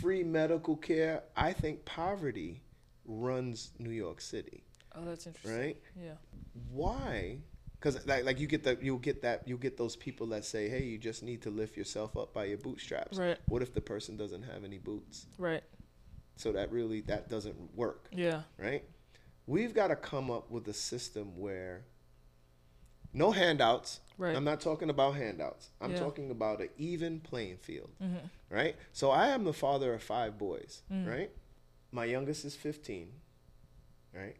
free 0.00 0.22
medical 0.22 0.76
care, 0.76 1.22
I 1.36 1.52
think 1.52 1.84
poverty 1.84 2.62
runs 3.06 3.72
New 3.78 3.90
York 3.90 4.20
City, 4.20 4.64
Oh, 4.94 5.04
that's 5.04 5.26
interesting. 5.26 5.58
right? 5.58 5.82
Yeah. 5.96 6.16
Why? 6.70 7.38
Because 7.72 8.04
like, 8.06 8.24
like 8.24 8.38
you 8.40 8.46
get 8.46 8.64
that 8.64 8.82
you'll 8.82 8.98
get 8.98 9.22
that 9.22 9.46
you'll 9.46 9.58
get 9.58 9.76
those 9.76 9.96
people 9.96 10.26
that 10.28 10.44
say, 10.44 10.68
hey, 10.68 10.82
you 10.84 10.98
just 10.98 11.22
need 11.22 11.42
to 11.42 11.50
lift 11.50 11.76
yourself 11.76 12.16
up 12.16 12.34
by 12.34 12.44
your 12.46 12.58
bootstraps. 12.58 13.16
Right. 13.16 13.38
What 13.46 13.62
if 13.62 13.72
the 13.72 13.80
person 13.80 14.16
doesn't 14.16 14.42
have 14.42 14.64
any 14.64 14.78
boots? 14.78 15.26
Right. 15.38 15.62
So 16.38 16.52
that 16.52 16.70
really 16.70 17.00
that 17.02 17.28
doesn't 17.28 17.74
work, 17.74 18.08
Yeah. 18.12 18.42
right? 18.58 18.84
We've 19.46 19.74
got 19.74 19.88
to 19.88 19.96
come 19.96 20.30
up 20.30 20.50
with 20.50 20.68
a 20.68 20.72
system 20.72 21.36
where 21.36 21.84
no 23.12 23.32
handouts. 23.32 24.00
Right. 24.16 24.36
I'm 24.36 24.44
not 24.44 24.60
talking 24.60 24.88
about 24.88 25.16
handouts. 25.16 25.70
I'm 25.80 25.92
Yeah. 25.92 25.98
talking 25.98 26.30
about 26.30 26.60
an 26.60 26.68
even 26.76 27.18
playing 27.20 27.56
field, 27.58 27.90
mm-hmm. 28.00 28.26
right? 28.50 28.76
So 28.92 29.10
I 29.10 29.28
am 29.28 29.42
the 29.44 29.52
father 29.52 29.94
of 29.94 30.02
five 30.02 30.38
boys, 30.38 30.82
Mm. 30.90 31.06
right? 31.08 31.30
My 31.90 32.04
youngest 32.04 32.44
is 32.44 32.54
15, 32.54 33.20
right? 34.14 34.36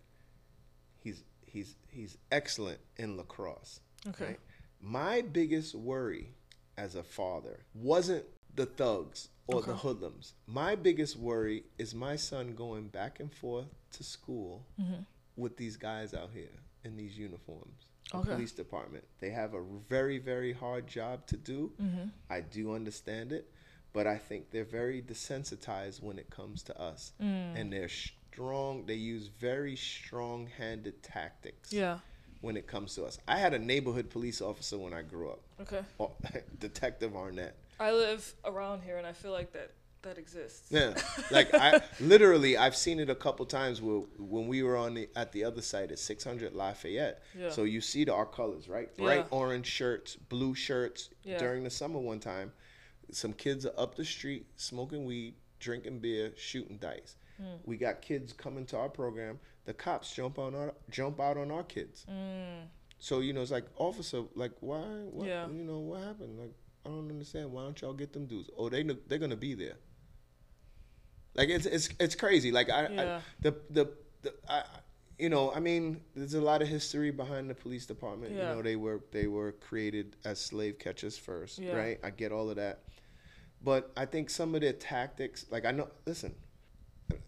He's 1.01 1.25
he's 1.47 1.75
he's 1.89 2.17
excellent 2.31 2.81
in 2.97 3.17
lacrosse. 3.17 3.81
Okay. 4.07 4.25
Right? 4.27 4.41
My 4.81 5.23
biggest 5.23 5.75
worry 5.75 6.35
as 6.77 6.95
a 6.95 7.03
father 7.03 7.65
wasn't 7.75 8.25
the 8.55 8.67
thugs 8.67 9.31
or 9.49 9.63
the 9.63 9.75
hoodlums. 9.75 10.35
My 10.47 10.75
biggest 10.75 11.17
worry 11.17 11.65
is 11.79 11.95
my 11.95 12.17
son 12.17 12.55
going 12.55 12.89
back 12.89 13.19
and 13.21 13.33
forth 13.33 13.67
to 13.93 14.05
school 14.05 14.65
Mm-hmm. 14.81 15.03
with 15.37 15.57
these 15.57 15.77
guys 15.77 16.15
out 16.15 16.31
here 16.35 16.51
in 16.85 16.97
these 16.97 17.19
uniforms. 17.19 17.87
The 18.13 18.19
Okay. 18.19 18.31
police 18.33 18.53
department. 18.53 19.05
They 19.21 19.31
have 19.31 19.55
a 19.55 19.63
very, 19.89 20.19
very 20.19 20.53
hard 20.53 20.87
job 20.87 21.27
to 21.27 21.37
do. 21.37 21.73
Mm-hmm. 21.83 22.09
I 22.31 22.41
do 22.41 22.75
understand 22.75 23.33
it, 23.33 23.51
but 23.93 24.07
I 24.07 24.17
think 24.17 24.51
they're 24.51 24.65
very 24.65 25.03
desensitized 25.03 26.03
when 26.03 26.19
it 26.19 26.31
comes 26.31 26.63
to 26.65 26.81
us. 26.81 27.13
Mm. 27.23 27.61
And 27.61 27.73
they're 27.73 27.89
strong, 27.91 28.87
they 28.87 28.95
use 28.95 29.27
very 29.29 29.77
strong 29.77 30.47
handed 30.59 31.03
tactics 31.03 31.73
Yeah. 31.73 31.99
When 32.41 32.57
it 32.57 32.67
comes 32.67 32.95
to 32.95 33.05
us. 33.05 33.19
I 33.27 33.39
had 33.39 33.55
a 33.55 33.59
neighborhood 33.59 34.11
police 34.11 34.41
officer 34.41 34.79
when 34.79 34.93
I 34.93 35.03
grew 35.03 35.31
up, 35.31 35.41
Okay. 35.61 35.81
Oh, 36.01 36.13
Detective 36.59 37.17
Arnett. 37.17 37.57
I 37.81 37.93
live 37.93 38.35
around 38.45 38.83
here, 38.83 38.97
and 38.99 39.07
I 39.07 39.13
feel 39.13 39.33
like 39.33 39.53
that 39.53 39.73
that 40.03 40.17
exists. 40.17 40.71
Yeah, 40.71 40.95
like 41.31 41.53
I 41.55 41.81
literally, 42.01 42.57
I've 42.57 42.77
seen 42.77 43.01
it 43.01 43.11
a 43.11 43.15
couple 43.15 43.45
times 43.47 43.83
where, 43.83 44.03
when 44.19 44.47
we 44.47 44.63
were 44.63 44.77
on 44.77 44.95
the 44.95 45.09
at 45.17 45.33
the 45.33 45.45
other 45.45 45.63
side 45.63 45.91
at 45.91 45.99
600 45.99 46.55
Lafayette. 46.55 47.23
Yeah. 47.39 47.51
So 47.51 47.65
you 47.65 47.81
see 47.81 48.05
the, 48.05 48.15
our 48.15 48.27
colors, 48.27 48.69
right? 48.69 48.89
Yeah. 48.97 49.05
Bright 49.05 49.27
orange 49.31 49.67
shirts, 49.67 50.17
blue 50.17 50.55
shirts. 50.55 51.11
Yeah. 51.25 51.39
During 51.39 51.65
the 51.65 51.71
summer, 51.71 51.99
one 51.99 52.21
time, 52.21 52.53
some 53.11 53.33
kids 53.33 53.67
are 53.67 53.75
up 53.77 53.97
the 53.97 54.05
street 54.05 54.47
smoking 54.57 55.05
weed, 55.05 55.35
drinking 55.59 55.99
beer, 55.99 56.33
shooting 56.37 56.79
dice. 56.79 57.17
Mm. 57.41 57.59
We 57.65 57.77
got 57.77 58.03
kids 58.03 58.33
coming 58.33 58.67
to 58.67 58.77
our 58.79 58.89
program. 58.89 59.39
The 59.65 59.75
cops 59.75 60.13
jump 60.15 60.39
on 60.39 60.55
our 60.55 60.75
jump 60.91 61.21
out 61.21 61.37
on 61.37 61.51
our 61.51 61.63
kids. 61.63 62.05
Mm. 62.11 62.67
So 62.99 63.21
you 63.21 63.33
know, 63.33 63.43
it's 63.43 63.51
like 63.51 63.67
officer, 63.77 64.23
like 64.35 64.53
why? 64.61 64.79
What, 65.11 65.29
Yeah. 65.29 65.47
You 65.49 65.65
know 65.65 65.79
what 65.79 66.01
happened? 66.03 66.39
Like 66.39 66.53
I 66.85 66.89
don't 66.91 67.11
understand. 67.11 67.53
Why 67.53 67.63
don't 67.63 67.81
y'all 67.81 67.93
get 67.93 68.13
them 68.13 68.27
dudes? 68.27 68.51
Oh, 68.57 68.69
they 68.69 68.83
they're 68.83 69.19
gonna 69.19 69.37
be 69.37 69.55
there. 69.55 69.77
Like 71.35 71.49
it's 71.49 71.67
it's 71.67 71.89
it's 72.01 72.15
crazy. 72.15 72.51
Like 72.51 72.71
I, 72.71 72.89
Yeah. 72.89 73.17
I 73.19 73.21
the 73.41 73.55
the, 73.71 73.91
the 74.23 74.35
I, 74.49 74.63
you 75.19 75.29
know 75.29 75.53
I 75.53 75.61
mean 75.61 76.01
there's 76.17 76.35
a 76.35 76.41
lot 76.41 76.63
of 76.63 76.69
history 76.69 77.11
behind 77.11 77.49
the 77.51 77.55
police 77.55 77.87
department. 77.87 78.33
Yeah. 78.35 78.51
You 78.51 78.57
know 78.57 78.63
they 78.63 78.77
were 78.77 79.01
they 79.13 79.27
were 79.27 79.53
created 79.53 80.17
as 80.25 80.41
slave 80.41 80.79
catchers 80.79 81.17
first, 81.17 81.59
Yeah. 81.59 81.77
right? 81.77 82.01
I 82.03 82.11
get 82.11 82.33
all 82.33 82.51
of 82.51 82.57
that, 82.57 82.81
but 83.63 83.93
I 83.97 84.07
think 84.07 84.31
some 84.31 84.55
of 84.55 84.61
their 84.63 84.73
tactics, 84.73 85.47
like 85.51 85.65
I 85.65 85.71
know, 85.71 85.89
listen, 86.07 86.35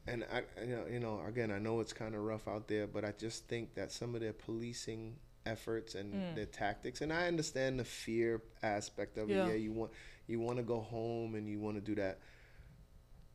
and 0.06 0.24
I, 0.32 0.42
you 0.64 0.76
know, 0.76 0.84
you 0.90 1.00
know, 1.00 1.22
again, 1.26 1.50
I 1.50 1.58
know 1.58 1.80
it's 1.80 1.92
kind 1.92 2.14
of 2.14 2.22
rough 2.22 2.46
out 2.48 2.68
there, 2.68 2.86
but 2.86 3.04
I 3.04 3.12
just 3.18 3.46
think 3.48 3.74
that 3.74 3.92
some 3.92 4.14
of 4.14 4.20
their 4.20 4.32
policing 4.32 5.16
efforts 5.46 5.94
and 5.94 6.12
Mm. 6.14 6.34
their 6.34 6.46
tactics, 6.46 7.00
and 7.00 7.12
I 7.12 7.26
understand 7.26 7.78
the 7.78 7.84
fear 7.84 8.42
aspect 8.62 9.16
of 9.18 9.30
Yeah. 9.30 9.44
it. 9.44 9.48
Yeah, 9.48 9.54
you 9.54 9.72
want 9.72 9.92
you 10.26 10.38
want 10.40 10.58
to 10.58 10.62
go 10.62 10.80
home 10.80 11.34
and 11.34 11.48
you 11.48 11.58
want 11.58 11.76
to 11.76 11.80
do 11.80 11.94
that. 11.96 12.18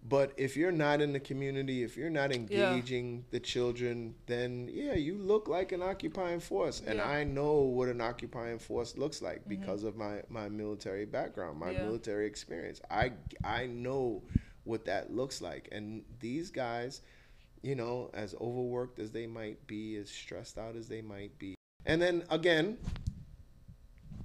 But 0.07 0.33
if 0.37 0.55
you're 0.55 0.71
not 0.71 1.01
in 1.01 1.13
the 1.13 1.19
community, 1.19 1.81
if 1.81 1.97
you're 1.97 2.11
not 2.11 2.31
engaging 2.31 3.25
the 3.31 3.39
children, 3.39 4.13
then 4.27 4.69
yeah, 4.71 4.93
you 4.93 5.15
look 5.17 5.47
like 5.47 5.71
an 5.71 5.81
occupying 5.81 6.39
force. 6.39 6.79
And 6.79 6.97
Yeah. 6.99 7.03
Mm-hmm. 7.05 7.11
I 7.11 7.23
know 7.23 7.53
what 7.61 7.89
an 7.89 8.01
occupying 8.01 8.59
force 8.59 8.97
looks 8.97 9.21
like 9.23 9.47
because 9.47 9.83
of 9.83 9.95
my, 9.95 10.21
my 10.29 10.47
military 10.47 11.05
background, 11.05 11.57
my 11.59 11.71
Yeah. 11.71 11.81
military 11.81 12.27
experience. 12.27 12.81
I 12.91 13.13
I 13.43 13.65
know 13.65 14.21
what 14.65 14.85
that 14.85 15.13
looks 15.13 15.41
like. 15.41 15.69
And 15.71 16.03
these 16.19 16.51
guys, 16.51 17.01
you 17.61 17.75
know, 17.75 18.09
as 18.13 18.35
overworked 18.41 18.99
as 18.99 19.11
they 19.11 19.25
might 19.27 19.65
be, 19.67 19.95
as 19.95 20.09
stressed 20.09 20.57
out 20.57 20.75
as 20.75 20.87
they 20.89 21.01
might 21.01 21.37
be. 21.39 21.55
And 21.85 22.01
then 22.01 22.23
again, 22.29 22.77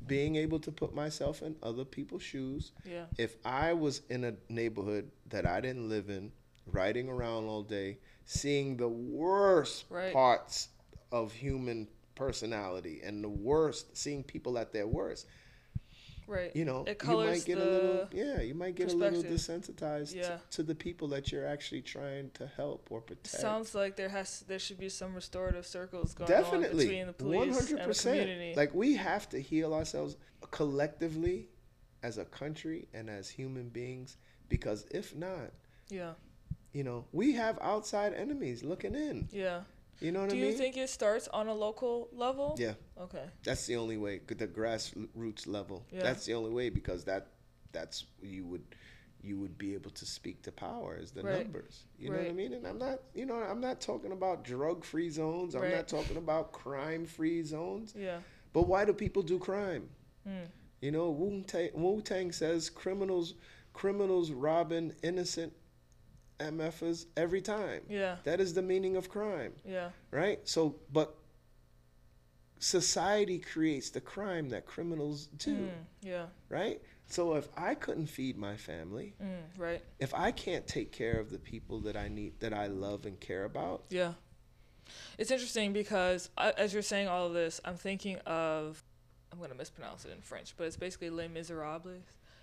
being 0.07 0.35
able 0.37 0.59
to 0.61 0.73
put 0.73 0.95
myself 0.95 1.41
in 1.43 1.55
other 1.63 1.85
people's 1.85 2.23
shoes 2.23 2.73
Yeah. 2.85 3.07
if 3.17 3.37
I 3.45 3.73
was 3.75 4.03
in 4.11 4.25
a 4.25 4.35
neighborhood 4.49 5.11
that 5.27 5.47
I 5.47 5.61
didn't 5.61 5.89
live 5.89 6.11
in, 6.11 6.33
riding 6.67 7.09
around 7.09 7.45
all 7.47 7.63
day, 7.63 7.99
seeing 8.25 8.77
the 8.77 8.89
worst 8.89 9.85
Right. 9.89 10.13
parts 10.13 10.69
of 11.13 11.33
human 11.33 11.87
personality 12.15 13.01
and 13.03 13.23
the 13.23 13.29
worst, 13.29 13.97
seeing 13.97 14.23
people 14.25 14.59
at 14.59 14.73
their 14.73 14.87
worst, 14.87 15.27
Right. 16.31 16.55
you 16.55 16.65
know, 16.65 16.85
It 16.87 17.03
you 17.03 17.17
might 17.17 17.45
get 17.45 17.59
a 17.59 17.65
little, 17.65 18.09
yeah, 18.13 18.41
you 18.41 18.55
might 18.55 18.77
get 18.77 18.93
a 18.93 18.97
little 18.97 19.23
desensitized 19.23 20.15
Yeah. 20.15 20.23
to, 20.23 20.41
to 20.53 20.63
the 20.63 20.77
people 20.77 21.09
that 21.09 21.33
you're 21.33 21.47
actually 21.47 21.83
trying 21.83 22.31
to 22.35 22.47
help 22.47 22.87
or 22.91 23.01
protect. 23.01 23.27
Sounds 23.27 23.75
like 23.75 23.97
there 23.97 24.09
has 24.09 24.45
there 24.47 24.61
should 24.61 24.79
be 24.79 24.89
some 24.89 25.13
restorative 25.15 25.67
circles 25.67 26.15
going 26.15 26.29
Definitely, 26.29 27.01
on 27.01 27.07
between 27.07 27.07
the 27.09 27.13
police 27.13 27.69
hundred 27.69 27.81
and 27.81 27.93
the 27.93 28.03
community. 28.03 28.55
Like 28.57 28.73
we 28.75 28.95
have 28.95 29.29
to 29.31 29.41
heal 29.41 29.75
ourselves 29.75 30.17
collectively, 30.53 31.49
as 32.03 32.19
a 32.19 32.25
country 32.25 32.89
and 32.95 33.11
as 33.11 33.29
human 33.29 33.69
beings, 33.69 34.17
because 34.49 34.87
if 34.91 35.15
not, 35.15 35.51
yeah. 35.89 36.13
you 36.73 36.85
know, 36.85 37.05
we 37.13 37.33
have 37.33 37.59
outside 37.61 38.15
enemies 38.15 38.63
looking 38.63 38.95
in. 38.95 39.29
Yeah. 39.33 39.61
You 40.01 40.13
know 40.13 40.21
what 40.23 40.31
Do 40.31 40.37
I 40.37 40.39
you 40.41 40.53
think 40.53 40.77
it 40.77 40.89
starts 40.89 41.29
on 41.29 41.49
a 41.49 41.55
local 41.55 42.09
level? 42.13 42.57
yeah, 42.59 42.73
Okay. 42.99 43.25
that's 43.45 43.67
the 43.67 43.77
only 43.77 43.97
way. 43.99 44.21
The 44.27 44.47
grassroots 44.49 45.47
level. 45.47 45.85
Yeah. 45.93 46.03
That's 46.03 46.25
the 46.25 46.35
only 46.35 46.51
way 46.51 46.71
because 46.71 47.05
that 47.05 47.29
that's 47.73 48.07
you 48.23 48.45
would 48.47 48.65
you 49.23 49.39
would 49.39 49.59
be 49.59 49.75
able 49.75 49.91
to 49.91 50.07
speak 50.07 50.41
to 50.43 50.51
power 50.51 50.97
is 50.97 51.11
the 51.11 51.23
Right. 51.23 51.43
numbers. 51.43 51.85
You 51.99 52.09
know 52.09 52.17
what 52.17 52.27
I 52.29 52.33
mean? 52.33 52.55
And 52.55 52.67
I'm 52.67 52.79
not, 52.79 53.01
you 53.15 53.27
know, 53.27 53.35
I'm 53.35 53.61
not 53.61 53.79
talking 53.83 54.13
about 54.13 54.45
drug 54.45 54.83
free 54.83 55.11
zones. 55.11 55.55
I'm 55.55 55.61
Right. 55.61 55.75
not 55.75 55.89
talking 55.89 56.17
about 56.17 56.53
crime 56.53 57.05
free 57.05 57.43
zones. 57.43 57.93
Yeah. 57.95 58.21
But 58.55 58.63
why 58.67 58.87
do 58.87 58.95
people 58.95 59.23
do 59.23 59.39
crime? 59.39 59.91
Mm. 60.27 60.47
You 60.81 60.91
know, 60.93 61.11
Wu 61.11 61.43
Tang, 61.43 61.69
Wu 61.75 62.01
Tang 62.01 62.33
says 62.33 62.71
criminals 62.71 63.35
criminals 63.75 64.31
robbing 64.33 64.95
innocent 65.03 65.53
MFers 66.41 67.07
every 67.17 67.41
time. 67.43 67.83
Yeah. 67.89 68.17
That 68.25 68.41
is 68.41 68.55
the 68.55 68.63
meaning 68.63 68.97
of 68.97 69.09
crime, 69.09 69.53
Yeah. 69.65 69.91
right? 70.11 70.41
So, 70.49 70.77
but 70.93 71.17
society 72.59 73.39
creates 73.39 73.91
the 73.91 74.01
crime 74.01 74.51
that 74.51 74.67
criminals 74.67 75.27
do, 75.29 75.57
Mm. 75.57 75.85
Yeah. 76.03 76.27
right? 76.49 76.81
So 77.07 77.35
if 77.35 77.49
I 77.57 77.75
couldn't 77.75 78.07
feed 78.07 78.37
my 78.37 78.57
family, 78.57 79.15
Mm. 79.21 79.43
Right. 79.59 79.83
if 79.99 80.13
I 80.15 80.31
can't 80.31 80.67
take 80.67 80.93
care 80.93 81.19
of 81.19 81.31
the 81.31 81.39
people 81.39 81.81
that 81.81 81.97
I 81.97 82.09
need, 82.09 82.39
that 82.41 82.53
I 82.53 82.67
love 82.67 83.07
and 83.07 83.19
care 83.21 83.45
about, 83.45 83.85
Yeah. 83.89 84.15
It's 85.19 85.31
interesting 85.31 85.73
because 85.73 86.31
I, 86.37 86.51
as 86.51 86.73
you're 86.73 86.83
saying 86.83 87.07
all 87.07 87.27
of 87.27 87.33
this, 87.33 87.61
I'm 87.65 87.77
thinking 87.77 88.17
of 88.27 88.83
I'm 89.33 89.39
gonna 89.39 89.55
mispronounce 89.55 90.05
it 90.05 90.11
in 90.11 90.21
French, 90.21 90.57
but 90.57 90.67
it's 90.67 90.77
basically 90.77 91.09
Les 91.09 91.29
Miserables 91.29 92.03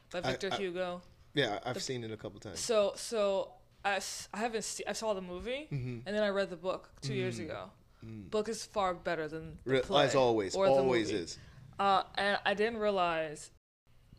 by 0.09 0.19
I- 0.19 0.21
Victor 0.21 0.49
I- 0.53 0.55
Hugo. 0.55 1.01
yeah, 1.33 1.59
I've 1.65 1.73
The- 1.73 1.79
seen 1.81 2.05
it 2.05 2.11
a 2.11 2.17
couple 2.17 2.39
times. 2.39 2.61
So 2.61 2.93
so 2.95 3.51
I, 3.95 3.99
I 4.33 4.37
haven't 4.45 4.63
seen. 4.63 4.85
I 4.87 4.93
saw 4.93 5.13
the 5.13 5.21
movie 5.33 5.67
hmm 5.69 5.99
and 6.05 6.11
then 6.15 6.23
I 6.23 6.29
read 6.29 6.49
the 6.49 6.55
book 6.69 6.89
two 7.01 7.13
years 7.13 7.39
Mm. 7.39 7.45
ago. 7.45 7.61
Mm. 8.05 8.29
Book 8.29 8.47
is 8.49 8.63
far 8.65 8.93
better 8.93 9.27
than 9.27 9.57
the 9.65 9.71
Re- 9.73 9.79
play. 9.81 10.05
As 10.05 10.15
always, 10.15 10.55
or 10.55 10.65
the 10.67 10.71
always 10.73 11.11
movie. 11.11 11.23
is. 11.23 11.37
Uh, 11.79 12.03
and 12.15 12.37
I 12.45 12.53
didn't 12.53 12.77
realize 12.79 13.51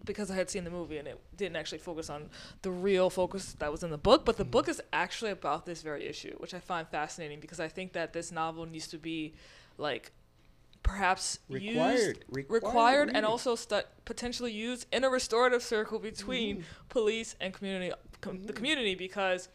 because 0.04 0.30
I 0.30 0.34
had 0.36 0.48
seen 0.48 0.64
the 0.64 0.70
movie 0.70 0.98
and 0.98 1.06
it 1.08 1.20
didn't 1.36 1.56
actually 1.56 1.78
focus 1.78 2.08
on 2.08 2.30
the 2.62 2.70
real 2.70 3.10
focus 3.10 3.54
that 3.58 3.70
was 3.70 3.82
in 3.82 3.90
the 3.90 3.98
book, 3.98 4.24
but 4.24 4.36
the 4.36 4.44
Mhm. 4.44 4.50
book 4.52 4.68
is 4.68 4.80
actually 4.92 5.32
about 5.32 5.66
this 5.66 5.82
very 5.82 6.06
issue, 6.06 6.34
which 6.38 6.54
I 6.54 6.60
find 6.60 6.88
fascinating 6.88 7.40
because 7.40 7.60
I 7.60 7.68
think 7.68 7.92
that 7.92 8.12
this 8.12 8.30
novel 8.32 8.64
needs 8.66 8.88
to 8.88 8.98
be 8.98 9.34
like 9.76 10.12
perhaps 10.82 11.38
used 11.48 11.64
Required, 11.66 12.24
required, 12.30 12.52
required 12.62 13.10
and 13.14 13.26
also 13.26 13.54
stu- 13.56 13.82
potentially 14.04 14.52
used 14.52 14.86
in 14.92 15.04
a 15.04 15.10
restorative 15.10 15.62
circle 15.62 15.98
between 15.98 16.58
Mhm. 16.58 16.64
police 16.88 17.36
and 17.40 17.52
community 17.52 17.92
com- 18.20 18.44
the 18.44 18.52
community 18.52 18.94
because 18.94 19.48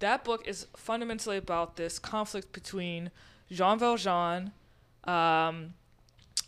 that 0.00 0.24
book 0.24 0.46
is 0.46 0.66
fundamentally 0.76 1.36
about 1.36 1.76
this 1.76 1.98
conflict 1.98 2.52
between 2.52 3.10
Jean 3.50 3.78
Valjean 3.78 4.52
um, 5.04 5.74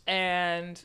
and 0.07 0.83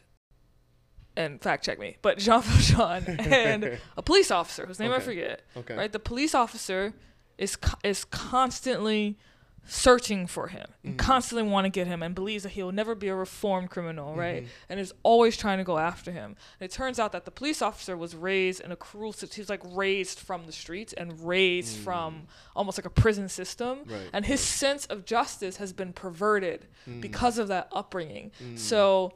and 1.17 1.41
fact 1.41 1.65
check 1.65 1.79
me, 1.79 1.97
but 2.01 2.17
Jean 2.25 2.41
Valjean 2.41 3.19
and 3.19 3.79
a 3.97 4.01
police 4.01 4.31
officer 4.31 4.65
whose 4.65 4.79
name 4.79 4.91
I 4.91 4.99
forget. 4.99 5.41
Okay. 5.57 5.75
Right, 5.75 5.91
the 5.91 5.99
police 5.99 6.33
officer 6.33 6.93
is 7.37 7.55
co- 7.55 7.77
is 7.83 8.05
constantly 8.05 9.17
searching 9.65 10.27
for 10.27 10.47
him 10.47 10.65
and 10.83 10.95
Mhm. 10.95 10.97
constantly 10.99 11.47
want 11.47 11.65
to 11.65 11.69
get 11.69 11.87
him 11.87 12.01
and 12.03 12.13
believes 12.15 12.43
that 12.43 12.49
he 12.53 12.63
will 12.63 12.71
never 12.71 12.95
be 12.95 13.07
a 13.07 13.15
reformed 13.15 13.69
criminal, 13.69 14.15
right? 14.15 14.43
Mhm. 14.43 14.47
And 14.69 14.79
is 14.79 14.93
always 15.03 15.37
trying 15.37 15.59
to 15.59 15.63
go 15.63 15.77
after 15.77 16.11
him. 16.11 16.35
And 16.59 16.69
it 16.69 16.71
turns 16.71 16.99
out 16.99 17.11
that 17.11 17.25
the 17.25 17.31
police 17.31 17.61
officer 17.61 17.95
was 17.95 18.15
raised 18.15 18.59
in 18.61 18.71
a 18.71 18.75
cruel 18.75 19.13
situation. 19.13 19.35
He 19.35 19.41
was 19.41 19.49
like 19.49 19.61
raised 19.63 20.19
from 20.19 20.45
the 20.45 20.51
streets 20.51 20.93
and 20.93 21.25
raised 21.25 21.77
Mm. 21.77 21.83
from 21.83 22.27
almost 22.55 22.77
like 22.77 22.85
a 22.85 22.89
prison 22.89 23.29
system. 23.29 23.83
Right. 23.85 24.09
And 24.11 24.25
his 24.25 24.41
sense 24.41 24.85
of 24.87 25.05
justice 25.05 25.57
has 25.57 25.73
been 25.73 25.93
perverted 25.93 26.67
Mm. 26.87 26.99
because 27.01 27.37
of 27.37 27.47
that 27.49 27.67
upbringing. 27.71 28.31
Mm. 28.43 28.57
So 28.57 29.13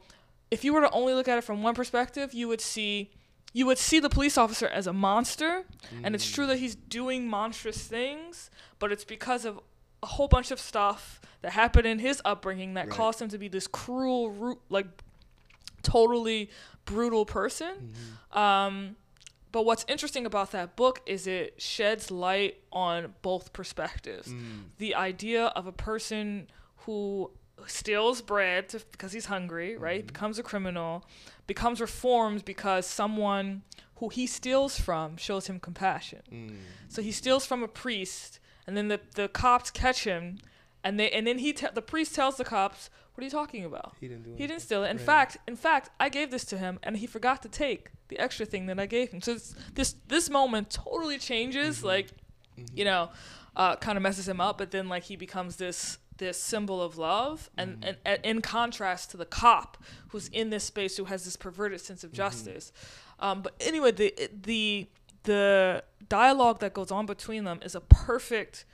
if 0.50 0.64
you 0.64 0.72
were 0.72 0.80
to 0.80 0.90
only 0.92 1.12
look 1.12 1.28
at 1.28 1.36
it 1.38 1.42
from 1.44 1.62
one 1.62 1.74
perspective, 1.74 2.32
you 2.32 2.48
would 2.48 2.60
see 2.60 3.10
you 3.52 3.64
would 3.64 3.78
see 3.78 3.98
the 3.98 4.10
police 4.10 4.36
officer 4.36 4.66
as 4.68 4.86
a 4.86 4.92
monster, 4.92 5.64
and 6.04 6.14
it's 6.14 6.30
Mm. 6.30 6.34
true 6.34 6.46
that 6.46 6.58
he's 6.58 6.74
doing 6.74 7.26
monstrous 7.26 7.78
things, 7.86 8.50
but 8.78 8.92
it's 8.92 9.04
because 9.04 9.46
of 9.46 9.60
a 10.06 10.08
whole 10.16 10.28
bunch 10.28 10.50
of 10.50 10.60
stuff 10.60 11.20
that 11.42 11.52
happened 11.52 11.86
in 11.86 11.98
his 11.98 12.22
upbringing 12.24 12.74
that 12.74 12.86
Right. 12.86 12.96
caused 12.96 13.20
him 13.20 13.28
to 13.30 13.38
be 13.38 13.48
this 13.48 13.66
cruel, 13.66 14.30
ru- 14.30 14.60
like 14.70 14.86
totally 15.82 16.50
brutal 16.84 17.24
person. 17.24 17.92
Mhm. 18.32 18.36
Um, 18.36 18.96
but 19.52 19.64
what's 19.64 19.84
interesting 19.88 20.26
about 20.26 20.50
that 20.52 20.76
book 20.76 21.00
is 21.06 21.26
it 21.26 21.60
sheds 21.60 22.10
light 22.10 22.62
on 22.72 23.14
both 23.22 23.52
perspectives 23.52 24.28
Mm. 24.28 24.64
the 24.78 24.94
idea 24.94 25.46
of 25.58 25.66
a 25.66 25.72
person 25.72 26.48
who 26.84 27.30
steals 27.66 28.22
bread 28.22 28.68
to, 28.70 28.80
because 28.92 29.12
he's 29.12 29.26
hungry, 29.26 29.76
right? 29.76 30.02
Mhm. 30.04 30.08
Becomes 30.08 30.38
a 30.38 30.42
criminal, 30.42 31.04
becomes 31.46 31.80
reformed 31.80 32.44
because 32.44 32.86
someone 32.86 33.62
who 33.96 34.08
he 34.10 34.26
steals 34.26 34.78
from 34.78 35.16
shows 35.16 35.46
him 35.46 35.58
compassion. 35.58 36.22
Mm. 36.30 36.58
So 36.88 37.00
he 37.02 37.10
steals 37.12 37.46
from 37.46 37.62
a 37.62 37.68
priest, 37.68 38.38
and 38.66 38.76
then 38.76 38.88
the, 38.88 39.00
the 39.14 39.28
cops 39.28 39.70
catch 39.70 40.04
him, 40.04 40.38
and 40.84 40.98
they 40.98 41.10
and 41.10 41.26
then 41.26 41.38
he 41.38 41.52
te- 41.52 41.68
the 41.74 41.82
priest 41.82 42.14
tells 42.14 42.36
the 42.36 42.44
cops, 42.44 42.90
"What 43.14 43.22
are 43.22 43.24
you 43.24 43.30
talking 43.30 43.64
about? 43.64 43.94
He 44.00 44.08
didn't 44.08 44.24
do 44.24 44.34
He 44.36 44.46
didn't 44.46 44.62
steal 44.62 44.84
it. 44.84 44.90
In 44.90 44.96
Right. 44.98 45.06
fact, 45.06 45.36
in 45.46 45.56
fact, 45.56 45.90
I 46.00 46.08
gave 46.08 46.30
this 46.30 46.44
to 46.46 46.58
him, 46.58 46.78
and 46.82 46.96
he 46.96 47.06
forgot 47.06 47.42
to 47.42 47.48
take 47.48 47.90
the 48.08 48.18
extra 48.18 48.46
thing 48.46 48.66
that 48.66 48.78
I 48.78 48.86
gave 48.86 49.10
him. 49.10 49.20
So 49.20 49.32
it's, 49.32 49.54
this 49.74 49.94
this 50.08 50.30
moment 50.30 50.70
totally 50.70 51.18
changes, 51.18 51.80
Mhm. 51.80 51.84
like 51.84 52.08
Mhm. 52.58 52.68
you 52.76 52.84
know, 52.84 53.10
uh, 53.56 53.76
kind 53.76 53.96
of 53.96 54.02
messes 54.02 54.28
him 54.28 54.40
up. 54.40 54.58
But 54.58 54.70
then 54.70 54.88
like 54.88 55.04
he 55.04 55.16
becomes 55.16 55.56
this 55.56 55.98
this 56.18 56.40
symbol 56.40 56.80
of 56.80 56.96
love, 56.96 57.50
and, 57.58 57.76
Mhm. 57.82 57.88
and, 57.88 57.96
and 58.06 58.18
in 58.24 58.40
contrast 58.40 59.10
to 59.10 59.18
the 59.18 59.26
cop 59.26 59.76
who's 60.08 60.28
in 60.28 60.48
this 60.48 60.64
space 60.64 60.96
who 60.96 61.04
has 61.04 61.26
this 61.26 61.36
perverted 61.36 61.78
sense 61.78 62.02
of 62.04 62.10
Mhm. 62.12 62.14
justice. 62.14 62.72
Um, 63.18 63.42
but 63.42 63.54
anyway, 63.60 63.90
the 63.92 64.14
the 64.32 64.86
the 65.26 65.82
dialogue 66.08 66.58
that 66.60 66.72
goes 66.72 66.90
on 66.90 67.04
between 67.06 67.44
them 67.44 67.58
is 67.62 67.74
a 67.74 67.80
perfect 67.80 68.64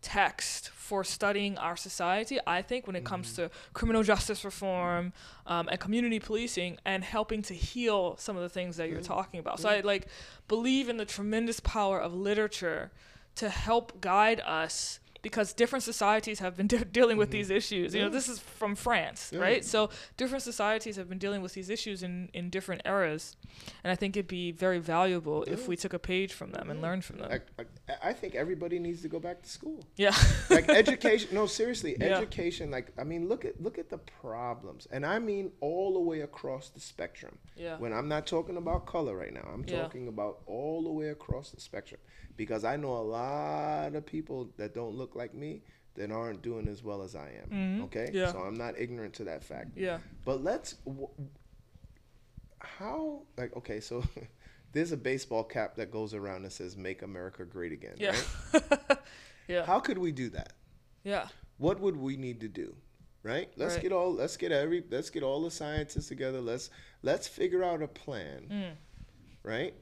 text 0.00 0.68
for 0.70 1.02
studying 1.02 1.58
our 1.58 1.76
society 1.76 2.38
i 2.46 2.62
think 2.62 2.86
when 2.86 2.94
it 2.94 3.04
comes 3.04 3.32
Mhm. 3.32 3.36
to 3.36 3.50
criminal 3.72 4.02
justice 4.04 4.44
reform 4.44 5.12
um, 5.46 5.68
and 5.70 5.78
community 5.80 6.20
policing 6.20 6.78
and 6.84 7.02
helping 7.02 7.42
to 7.42 7.54
heal 7.54 8.16
some 8.16 8.36
of 8.36 8.42
the 8.42 8.48
things 8.48 8.76
that 8.76 8.88
you're 8.88 9.00
Yeah. 9.00 9.16
talking 9.16 9.40
about 9.40 9.58
so 9.58 9.68
i 9.68 9.80
like 9.80 10.06
believe 10.46 10.88
in 10.88 10.96
the 10.98 11.04
tremendous 11.04 11.58
power 11.60 11.98
of 12.00 12.14
literature 12.14 12.90
to 13.34 13.48
help 13.50 14.00
guide 14.00 14.40
us 14.62 15.00
because 15.22 15.52
different 15.52 15.82
societies 15.82 16.38
have 16.38 16.56
been 16.56 16.66
de- 16.74 16.84
dealing 16.84 17.16
with 17.18 17.28
Mhm. 17.28 17.32
these 17.32 17.50
issues. 17.50 17.94
You 17.94 18.02
know, 18.02 18.08
this 18.08 18.28
is 18.28 18.38
from 18.38 18.74
France, 18.76 19.30
Yeah. 19.32 19.40
right? 19.40 19.64
So 19.64 19.90
different 20.16 20.42
societies 20.44 20.96
have 20.96 21.08
been 21.08 21.18
dealing 21.18 21.42
with 21.42 21.54
these 21.54 21.68
issues 21.70 22.02
in 22.02 22.28
in 22.32 22.50
different 22.50 22.82
eras, 22.84 23.36
and 23.82 23.90
I 23.92 23.96
think 23.96 24.16
it'd 24.16 24.28
be 24.28 24.52
very 24.52 24.78
valuable 24.78 25.42
if 25.44 25.66
we 25.68 25.76
took 25.76 25.92
a 25.92 25.98
page 25.98 26.32
from 26.32 26.50
them 26.52 26.70
and 26.70 26.78
Yeah. 26.80 26.86
learned 26.86 27.04
from 27.04 27.16
them. 27.18 27.30
Like, 27.30 27.46
like, 27.58 27.68
I 28.02 28.12
think 28.12 28.34
everybody 28.34 28.78
needs 28.78 29.02
to 29.02 29.08
go 29.08 29.18
back 29.20 29.42
to 29.42 29.48
school. 29.48 29.80
yeah. 29.96 30.14
like 30.50 30.68
education 30.82 31.28
no 31.34 31.46
seriously 31.46 31.96
Yeah. 32.00 32.16
education 32.18 32.70
like 32.70 32.86
i 32.98 33.04
mean 33.04 33.28
look 33.28 33.44
at 33.44 33.54
look 33.60 33.78
at 33.78 33.88
the 33.90 33.98
problems 34.22 34.86
and 34.94 35.04
i 35.04 35.18
mean 35.18 35.50
all 35.60 35.92
the 35.98 36.00
way 36.10 36.20
across 36.20 36.70
the 36.70 36.80
spectrum 36.80 37.34
yeah. 37.56 37.76
when 37.78 37.92
i'm 37.92 38.08
not 38.08 38.26
talking 38.26 38.56
about 38.56 38.86
color 38.86 39.14
right 39.16 39.32
now 39.32 39.46
i'm 39.52 39.64
Yeah. 39.66 39.82
talking 39.82 40.06
about 40.08 40.34
all 40.46 40.82
the 40.82 40.90
way 40.98 41.08
across 41.08 41.50
the 41.50 41.60
spectrum 41.60 42.00
because 42.36 42.62
i 42.64 42.76
know 42.76 42.92
a 43.04 43.06
lot 43.20 43.94
of 43.94 44.04
people 44.06 44.38
that 44.56 44.74
don't 44.74 44.94
look 44.94 45.07
like 45.16 45.34
me 45.34 45.62
that 45.94 46.10
aren't 46.10 46.42
doing 46.42 46.68
as 46.68 46.82
well 46.84 47.02
as 47.02 47.14
i 47.16 47.28
am 47.42 47.50
Mhm. 47.50 47.84
okay 47.84 48.10
Yeah. 48.12 48.30
so 48.32 48.38
i'm 48.38 48.54
not 48.56 48.78
ignorant 48.78 49.14
to 49.14 49.24
that 49.24 49.42
fact 49.44 49.70
Yeah. 49.76 49.98
but 50.24 50.42
let's 50.42 50.74
w- 50.84 51.08
how 52.60 53.22
like 53.36 53.54
okay 53.56 53.80
so 53.80 54.02
there's 54.72 54.92
a 54.92 54.96
baseball 54.96 55.44
cap 55.44 55.76
that 55.76 55.90
goes 55.90 56.14
around 56.14 56.42
that 56.42 56.52
says 56.52 56.76
make 56.76 57.02
america 57.02 57.44
great 57.44 57.72
again 57.72 57.94
Yeah. 57.98 58.14
right 58.52 58.98
Yeah. 59.48 59.64
how 59.64 59.80
could 59.80 59.98
we 59.98 60.12
do 60.12 60.28
that 60.30 60.52
Yeah. 61.04 61.28
what 61.58 61.80
would 61.80 61.96
we 61.96 62.16
need 62.16 62.40
to 62.40 62.48
do 62.48 62.74
right 63.22 63.50
let's 63.56 63.74
Right. 63.74 63.82
get 63.84 63.92
all 63.92 64.12
let's 64.14 64.36
get 64.36 64.52
every 64.52 64.84
let's 64.90 65.10
get 65.10 65.22
all 65.22 65.42
the 65.42 65.50
scientists 65.50 66.08
together 66.08 66.40
let's 66.40 66.70
let's 67.02 67.26
figure 67.28 67.64
out 67.64 67.82
a 67.82 67.88
plan 67.88 68.46
Mm. 68.50 68.72
right 69.42 69.74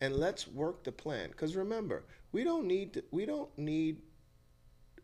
and 0.00 0.16
let's 0.16 0.48
work 0.48 0.84
the 0.84 0.92
plan 0.92 1.30
because 1.30 1.54
remember 1.56 2.04
we 2.32 2.44
don't 2.44 2.66
need 2.66 2.94
to, 2.94 3.04
we 3.10 3.26
don't 3.26 3.50
need 3.58 4.00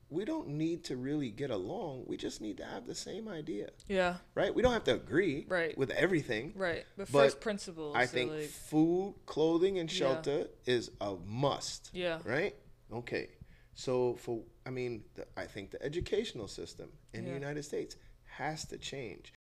we 0.09 0.25
don't 0.25 0.49
need 0.49 0.85
to 0.85 0.97
really 0.97 1.31
get 1.31 1.51
along 1.51 2.05
we 2.07 2.17
just 2.17 2.41
need 2.41 2.57
to 2.59 2.65
have 2.65 2.87
the 2.87 2.95
same 2.95 3.29
idea 3.29 3.69
Yeah. 3.89 4.17
right 4.35 4.55
we 4.55 4.63
don't 4.63 4.73
have 4.73 4.85
to 4.85 4.95
agree 4.95 5.47
Right. 5.49 5.77
with 5.77 5.91
everything 5.91 6.53
Right. 6.55 6.85
But, 6.97 7.11
But 7.11 7.23
first 7.25 7.41
principles. 7.41 7.97
i 7.97 8.07
think 8.07 8.31
like, 8.33 8.49
food 8.49 9.15
clothing 9.27 9.79
and 9.79 9.91
Yeah. 9.93 9.99
shelter 9.99 10.49
is 10.65 10.91
a 11.01 11.17
must 11.25 11.91
yeah. 11.93 12.21
right? 12.25 12.55
Okay. 12.93 13.31
So 13.75 14.15
for 14.17 14.43
I 14.65 14.71
mean, 14.71 15.05
the, 15.15 15.27
I 15.37 15.47
think 15.47 15.71
the 15.71 15.83
educational 15.83 16.49
system 16.49 16.89
in 17.13 17.25
the 17.25 17.31
United 17.31 17.65
States 17.65 17.95
has 18.25 18.65
to 18.67 18.79
change. 18.79 19.33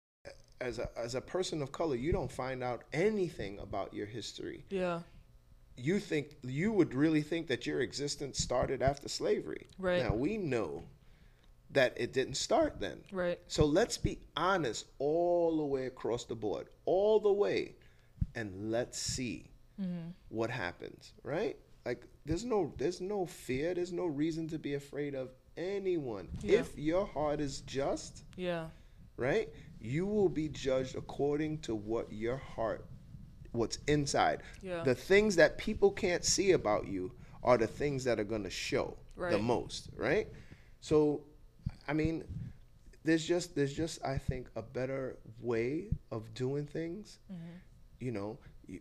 As 0.59 0.77
a 0.79 0.89
as 0.97 1.15
a 1.15 1.21
person 1.21 1.61
of 1.61 1.71
color, 1.71 1.95
you 1.95 2.11
don't 2.11 2.31
find 2.31 2.63
out 2.63 2.83
anything 2.91 3.59
about 3.59 3.93
your 3.93 4.05
history. 4.07 4.65
Yeah. 4.69 5.01
You 5.77 5.99
think 5.99 6.37
you 6.43 6.71
would 6.71 6.93
really 6.93 7.21
think 7.21 7.47
that 7.47 7.65
your 7.65 7.81
existence 7.81 8.37
started 8.39 8.81
after 8.81 9.09
slavery. 9.09 9.67
Right. 9.77 10.01
Now 10.03 10.13
we 10.13 10.37
know 10.37 10.83
that 11.71 11.93
it 11.97 12.13
didn't 12.13 12.35
start 12.35 12.79
then. 12.79 13.01
Right. 13.11 13.39
So 13.47 13.65
let's 13.65 13.97
be 13.97 14.19
honest 14.37 14.85
all 14.99 15.57
the 15.57 15.65
way 15.65 15.87
across 15.87 16.23
the 16.25 16.35
board, 16.35 16.67
all 16.85 17.19
the 17.19 17.33
way, 17.33 17.75
and 18.35 18.71
let's 18.71 18.99
see 18.99 19.51
Mm-hmm. 19.81 20.11
what 20.29 20.49
happens, 20.49 21.11
right? 21.23 21.57
Like 21.85 22.05
there's 22.25 22.45
no 22.45 22.71
there's 22.77 23.01
no 23.01 23.25
fear, 23.25 23.73
there's 23.73 23.91
no 23.91 24.05
reason 24.05 24.47
to 24.47 24.57
be 24.57 24.75
afraid 24.75 25.15
of 25.15 25.31
anyone. 25.57 26.29
Yeah. 26.41 26.59
If 26.59 26.77
your 26.77 27.05
heart 27.05 27.41
is 27.41 27.59
just, 27.59 28.23
Yeah. 28.37 28.67
right? 29.17 29.49
You 29.81 30.05
will 30.05 30.29
be 30.29 30.47
judged 30.47 30.95
according 30.95 31.57
to 31.63 31.75
what 31.75 32.09
your 32.13 32.37
heart 32.37 32.85
what's 33.55 33.79
inside. 33.87 34.41
Yeah. 34.61 34.83
The 34.83 34.95
things 34.95 35.35
that 35.37 35.57
people 35.57 35.91
can't 35.91 36.23
see 36.23 36.51
about 36.51 36.87
you 36.87 37.11
are 37.43 37.57
the 37.57 37.67
things 37.67 38.03
that 38.05 38.19
are 38.19 38.23
going 38.23 38.43
to 38.43 38.49
show 38.49 38.97
the 39.17 39.37
most, 39.37 39.89
right? 39.95 40.27
So 40.81 41.21
I 41.87 41.93
mean 41.93 42.23
there's 43.03 43.25
just 43.25 43.55
there's 43.55 43.73
just 43.73 44.03
I 44.03 44.17
think 44.17 44.47
a 44.55 44.61
better 44.61 45.17
way 45.39 45.85
of 46.11 46.33
doing 46.33 46.65
things. 46.65 47.19
Mm-hmm. 47.31 47.57
You 47.99 48.11
know, 48.11 48.37
you, 48.67 48.79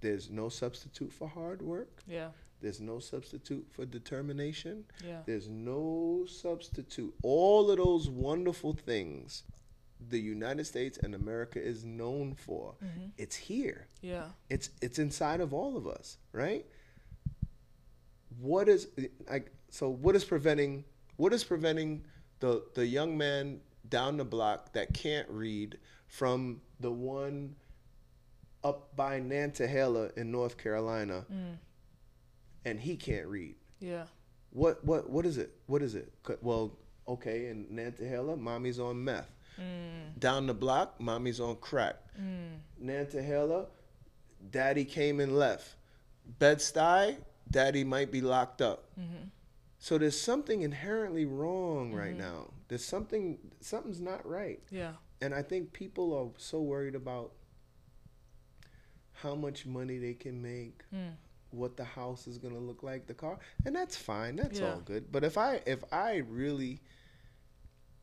there's 0.00 0.30
no 0.30 0.48
substitute 0.48 1.12
for 1.12 1.28
hard 1.28 1.62
work. 1.62 2.02
Yeah. 2.06 2.28
There's 2.60 2.80
no 2.80 2.98
substitute 2.98 3.66
for 3.70 3.84
determination. 3.84 4.84
Yeah. 5.06 5.20
There's 5.26 5.48
no 5.48 6.24
substitute. 6.26 7.14
All 7.22 7.70
of 7.70 7.76
those 7.76 8.08
wonderful 8.08 8.72
things 8.72 9.42
the 10.08 10.20
United 10.20 10.64
States 10.66 10.98
and 10.98 11.14
America 11.14 11.60
is 11.62 11.84
known 11.84 12.34
for. 12.34 12.74
Mhm. 12.82 13.12
It's 13.16 13.36
here. 13.36 13.88
Yeah. 14.02 14.30
It's 14.50 14.70
it's 14.82 14.98
inside 14.98 15.40
of 15.40 15.52
all 15.54 15.76
of 15.76 15.86
us, 15.86 16.18
right? 16.32 16.66
What 18.40 18.68
is 18.68 18.88
like 19.30 19.50
so 19.70 19.88
what 19.88 20.14
is 20.14 20.24
preventing 20.24 20.84
what 21.16 21.32
is 21.32 21.44
preventing 21.44 22.04
the 22.40 22.64
the 22.74 22.86
young 22.86 23.16
man 23.16 23.60
down 23.88 24.16
the 24.16 24.24
block 24.24 24.72
that 24.74 24.92
can't 24.92 25.28
read 25.30 25.78
from 26.06 26.60
the 26.80 26.90
one 26.92 27.56
up 28.62 28.94
by 28.96 29.20
Nantahala 29.20 30.16
in 30.16 30.30
North 30.30 30.58
Carolina 30.58 31.24
Mm. 31.32 31.58
and 32.64 32.80
he 32.80 32.96
can't 32.96 33.26
read? 33.26 33.56
Yeah. 33.80 34.06
What 34.50 34.84
what 34.84 35.08
what 35.08 35.24
is 35.24 35.38
it? 35.38 35.56
What 35.66 35.82
is 35.82 35.94
it? 35.94 36.12
Well, 36.42 36.76
okay, 37.08 37.46
in 37.48 37.66
Nantahala, 37.66 38.38
mommy's 38.38 38.78
on 38.78 39.02
meth. 39.04 39.30
Mm. 39.60 40.18
Down 40.18 40.46
the 40.46 40.54
block, 40.54 41.00
mommy's 41.00 41.40
on 41.40 41.56
crack. 41.56 41.96
Mm. 42.20 42.58
Nantahala, 42.82 43.66
daddy 44.50 44.84
came 44.84 45.20
and 45.20 45.36
left. 45.38 45.76
Bed-Stuy, 46.38 47.16
daddy 47.50 47.84
might 47.84 48.10
be 48.10 48.20
locked 48.20 48.60
up. 48.60 48.84
Mm-hmm. 48.98 49.28
So 49.78 49.98
there's 49.98 50.20
something 50.20 50.62
inherently 50.62 51.24
wrong 51.26 51.92
right 51.92 52.14
Mhm. 52.14 52.18
now. 52.18 52.50
There's 52.68 52.84
something 52.84 53.38
something's 53.60 54.00
not 54.00 54.26
right. 54.26 54.60
Yeah. 54.70 54.94
And 55.20 55.32
I 55.34 55.42
think 55.42 55.72
people 55.72 56.12
are 56.14 56.30
so 56.38 56.60
worried 56.60 56.94
about 56.96 57.32
how 59.12 59.34
much 59.34 59.64
money 59.66 59.98
they 59.98 60.14
can 60.14 60.42
make, 60.42 60.82
Mm. 60.92 61.14
what 61.50 61.76
the 61.76 61.84
house 61.84 62.26
is 62.26 62.38
gonna 62.38 62.58
look 62.58 62.82
like, 62.82 63.06
the 63.06 63.14
car, 63.14 63.38
and 63.64 63.74
that's 63.76 63.96
fine. 63.96 64.36
That's 64.36 64.58
Yeah. 64.58 64.74
all 64.74 64.80
good. 64.80 65.10
But 65.12 65.24
if 65.24 65.38
I 65.38 65.62
if 65.66 65.84
I 65.92 66.16
really 66.16 66.80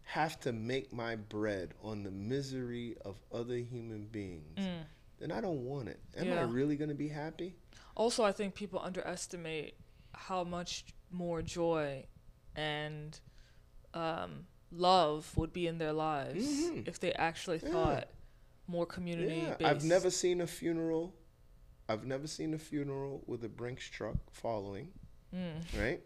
have 0.04 0.40
to 0.42 0.52
make 0.52 0.92
my 0.94 1.16
bread 1.16 1.74
on 1.82 2.04
the 2.04 2.12
misery 2.12 2.96
of 3.06 3.16
other 3.32 3.56
human 3.58 4.06
beings, 4.06 4.58
Mm. 4.58 4.86
then 5.20 5.32
I 5.32 5.42
don't 5.42 5.64
want 5.66 5.88
it. 5.90 6.00
Am 6.18 6.28
Yeah. 6.28 6.40
I 6.42 6.44
really 6.44 6.76
gonna 6.76 6.94
be 6.94 7.08
happy? 7.08 7.56
Also, 7.96 8.24
I 8.24 8.32
think 8.32 8.54
people 8.56 8.80
underestimate 8.80 9.76
how 10.14 10.44
much 10.44 10.86
more 11.10 11.42
joy 11.42 12.06
and 12.56 13.20
um, 13.94 14.48
love 14.72 15.36
would 15.38 15.54
be 15.54 15.68
in 15.68 15.78
their 15.78 15.94
lives 15.94 16.44
Mhm. 16.48 16.88
if 16.88 17.00
they 17.00 17.14
actually 17.14 17.60
Yeah. 17.64 17.70
thought 17.72 18.08
more 18.68 18.86
community 18.88 19.36
Yeah. 19.38 19.56
I've 19.64 19.84
never 19.84 20.10
seen 20.10 20.42
a 20.42 20.48
funeral. 20.48 21.14
I've 21.88 22.04
never 22.06 22.26
seen 22.28 22.54
a 22.56 22.58
funeral 22.58 23.24
with 23.28 23.44
a 23.44 23.50
Brinks 23.50 23.86
truck 23.90 24.18
following. 24.32 24.92
Mm. 25.34 25.62
Right? 25.80 26.02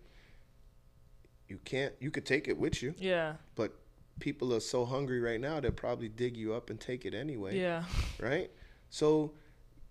You 1.48 1.60
can't. 1.60 1.96
You 2.02 2.12
could 2.12 2.26
take 2.26 2.48
it 2.50 2.58
with 2.58 2.82
you, 2.84 2.94
Yeah. 2.98 3.38
but 3.56 3.74
people 4.20 4.54
are 4.54 4.60
so 4.60 4.86
hungry 4.86 5.20
right 5.22 5.40
now 5.40 5.60
they'll 5.60 5.72
probably 5.72 6.10
dig 6.10 6.36
you 6.38 6.54
up 6.54 6.70
and 6.70 6.80
take 6.80 7.06
it 7.06 7.14
anyway. 7.14 7.58
Yeah. 7.60 7.84
right? 8.20 8.52
So, 8.90 9.34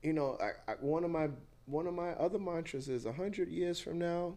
you 0.03 0.13
know, 0.13 0.39
I, 0.41 0.73
I, 0.73 0.75
one 0.81 1.05
of 1.05 1.11
my 1.11 1.29
one 1.67 1.87
of 1.87 1.95
my 1.95 2.11
other 2.13 2.39
mantras 2.39 2.89
is: 2.89 3.07
a 3.07 3.13
hundred 3.13 3.49
years 3.51 3.81
from 3.81 3.99
now, 3.99 4.37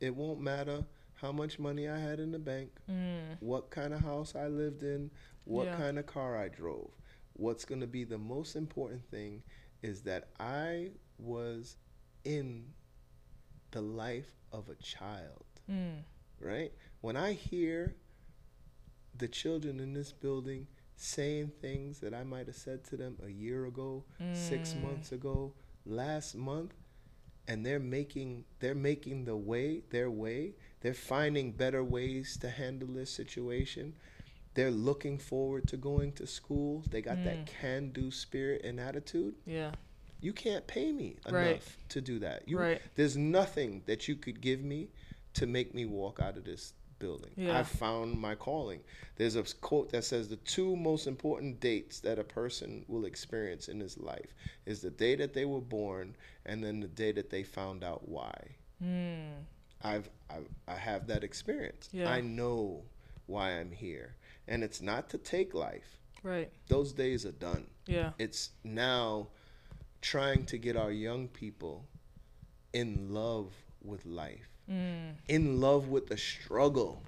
it 0.00 0.14
won't 0.14 0.40
matter 0.40 0.84
how 1.14 1.32
much 1.32 1.58
money 1.58 1.88
I 1.88 1.98
had 1.98 2.18
in 2.20 2.30
the 2.32 2.38
bank, 2.38 2.70
Mm. 2.90 3.36
what 3.40 3.70
kind 3.70 3.92
of 3.92 4.00
house 4.00 4.34
I 4.34 4.46
lived 4.46 4.82
in, 4.82 5.10
what 5.44 5.66
Yeah. 5.66 5.76
kind 5.76 5.98
of 5.98 6.06
car 6.06 6.36
I 6.38 6.48
drove. 6.48 6.90
What's 7.34 7.64
going 7.64 7.80
to 7.82 7.86
be 7.86 8.04
the 8.04 8.18
most 8.18 8.56
important 8.56 9.02
thing 9.10 9.42
is 9.82 10.02
that 10.02 10.28
I 10.38 10.90
was 11.18 11.76
in 12.24 12.72
the 13.72 13.80
life 13.82 14.32
of 14.52 14.68
a 14.68 14.74
child 14.76 15.44
Mm. 15.70 16.02
right? 16.40 16.72
When 17.02 17.16
I 17.16 17.32
hear 17.32 17.94
the 19.20 19.28
children 19.28 19.78
in 19.80 19.92
this 19.92 20.12
building 20.12 20.66
saying 20.96 21.52
things 21.60 22.00
that 22.00 22.12
I 22.12 22.24
might 22.24 22.46
have 22.46 22.56
said 22.56 22.84
to 22.84 22.96
them 22.96 23.16
a 23.24 23.30
year 23.30 23.64
ago, 23.66 24.04
six 24.32 24.74
Mm. 24.74 24.82
months 24.82 25.12
ago, 25.12 25.54
last 25.86 26.34
month, 26.34 26.74
and 27.48 27.64
they're 27.64 27.78
making 27.80 28.44
they're 28.60 28.74
making 28.74 29.24
the 29.24 29.36
way 29.36 29.82
their 29.90 30.10
way, 30.10 30.54
they're 30.80 30.92
finding 30.94 31.52
better 31.52 31.82
ways 31.84 32.36
to 32.38 32.50
handle 32.50 32.88
this 32.88 33.10
situation. 33.10 33.94
They're 34.54 34.70
looking 34.70 35.16
forward 35.18 35.66
to 35.68 35.76
going 35.76 36.12
to 36.14 36.26
school. 36.26 36.82
They 36.90 37.00
got 37.02 37.18
Mm. 37.18 37.24
that 37.24 37.46
can-do 37.46 38.10
spirit 38.10 38.62
and 38.64 38.78
attitude. 38.80 39.36
Yeah. 39.46 39.74
You 40.20 40.32
can't 40.34 40.66
pay 40.66 40.92
me 40.92 41.16
enough 41.26 41.32
Right. 41.32 41.62
to 41.90 42.00
do 42.02 42.18
that. 42.18 42.46
You, 42.48 42.58
Right. 42.58 42.82
There's 42.94 43.16
nothing 43.16 43.82
that 43.86 44.06
you 44.08 44.16
could 44.16 44.40
give 44.42 44.60
me 44.62 44.90
to 45.34 45.46
make 45.46 45.72
me 45.74 45.86
walk 45.86 46.20
out 46.20 46.36
of 46.36 46.44
this 46.44 46.74
building. 47.00 47.32
Yeah. 47.36 47.58
I've 47.58 47.66
found 47.66 48.20
my 48.20 48.36
calling. 48.36 48.80
There's 49.16 49.34
a 49.34 49.42
quote 49.60 49.90
that 49.90 50.04
says 50.04 50.28
the 50.28 50.36
two 50.36 50.76
most 50.76 51.08
important 51.08 51.58
dates 51.58 51.98
that 52.00 52.20
a 52.20 52.24
person 52.24 52.84
will 52.86 53.04
experience 53.04 53.66
in 53.66 53.80
his 53.80 53.98
life 53.98 54.32
is 54.66 54.80
the 54.80 54.90
day 54.90 55.16
that 55.16 55.34
they 55.34 55.44
were 55.44 55.60
born 55.60 56.14
and 56.46 56.62
then 56.62 56.78
the 56.78 56.86
day 56.86 57.10
that 57.12 57.30
they 57.30 57.42
found 57.42 57.82
out 57.82 58.08
why. 58.08 58.34
Mm. 58.82 59.32
I've, 59.82 60.08
I've 60.30 60.48
I 60.68 60.74
have 60.74 61.06
that 61.08 61.24
experience. 61.24 61.88
Yeah. 61.92 62.10
I 62.10 62.20
know 62.20 62.82
why 63.26 63.52
I'm 63.58 63.72
here, 63.72 64.16
and 64.46 64.62
it's 64.62 64.82
not 64.82 65.08
to 65.10 65.18
take 65.18 65.54
life. 65.54 65.98
Right. 66.22 66.50
Those 66.68 66.92
days 66.92 67.24
are 67.24 67.32
done. 67.32 67.66
Yeah. 67.86 68.10
It's 68.18 68.50
now 68.62 69.28
trying 70.02 70.44
to 70.46 70.58
get 70.58 70.76
our 70.76 70.90
young 70.90 71.28
people 71.28 71.86
in 72.72 73.12
love 73.12 73.52
with 73.82 74.04
life, 74.04 74.49
Mm. 74.70 75.14
in 75.28 75.60
love 75.60 75.88
with 75.88 76.06
the 76.06 76.16
struggle, 76.16 77.02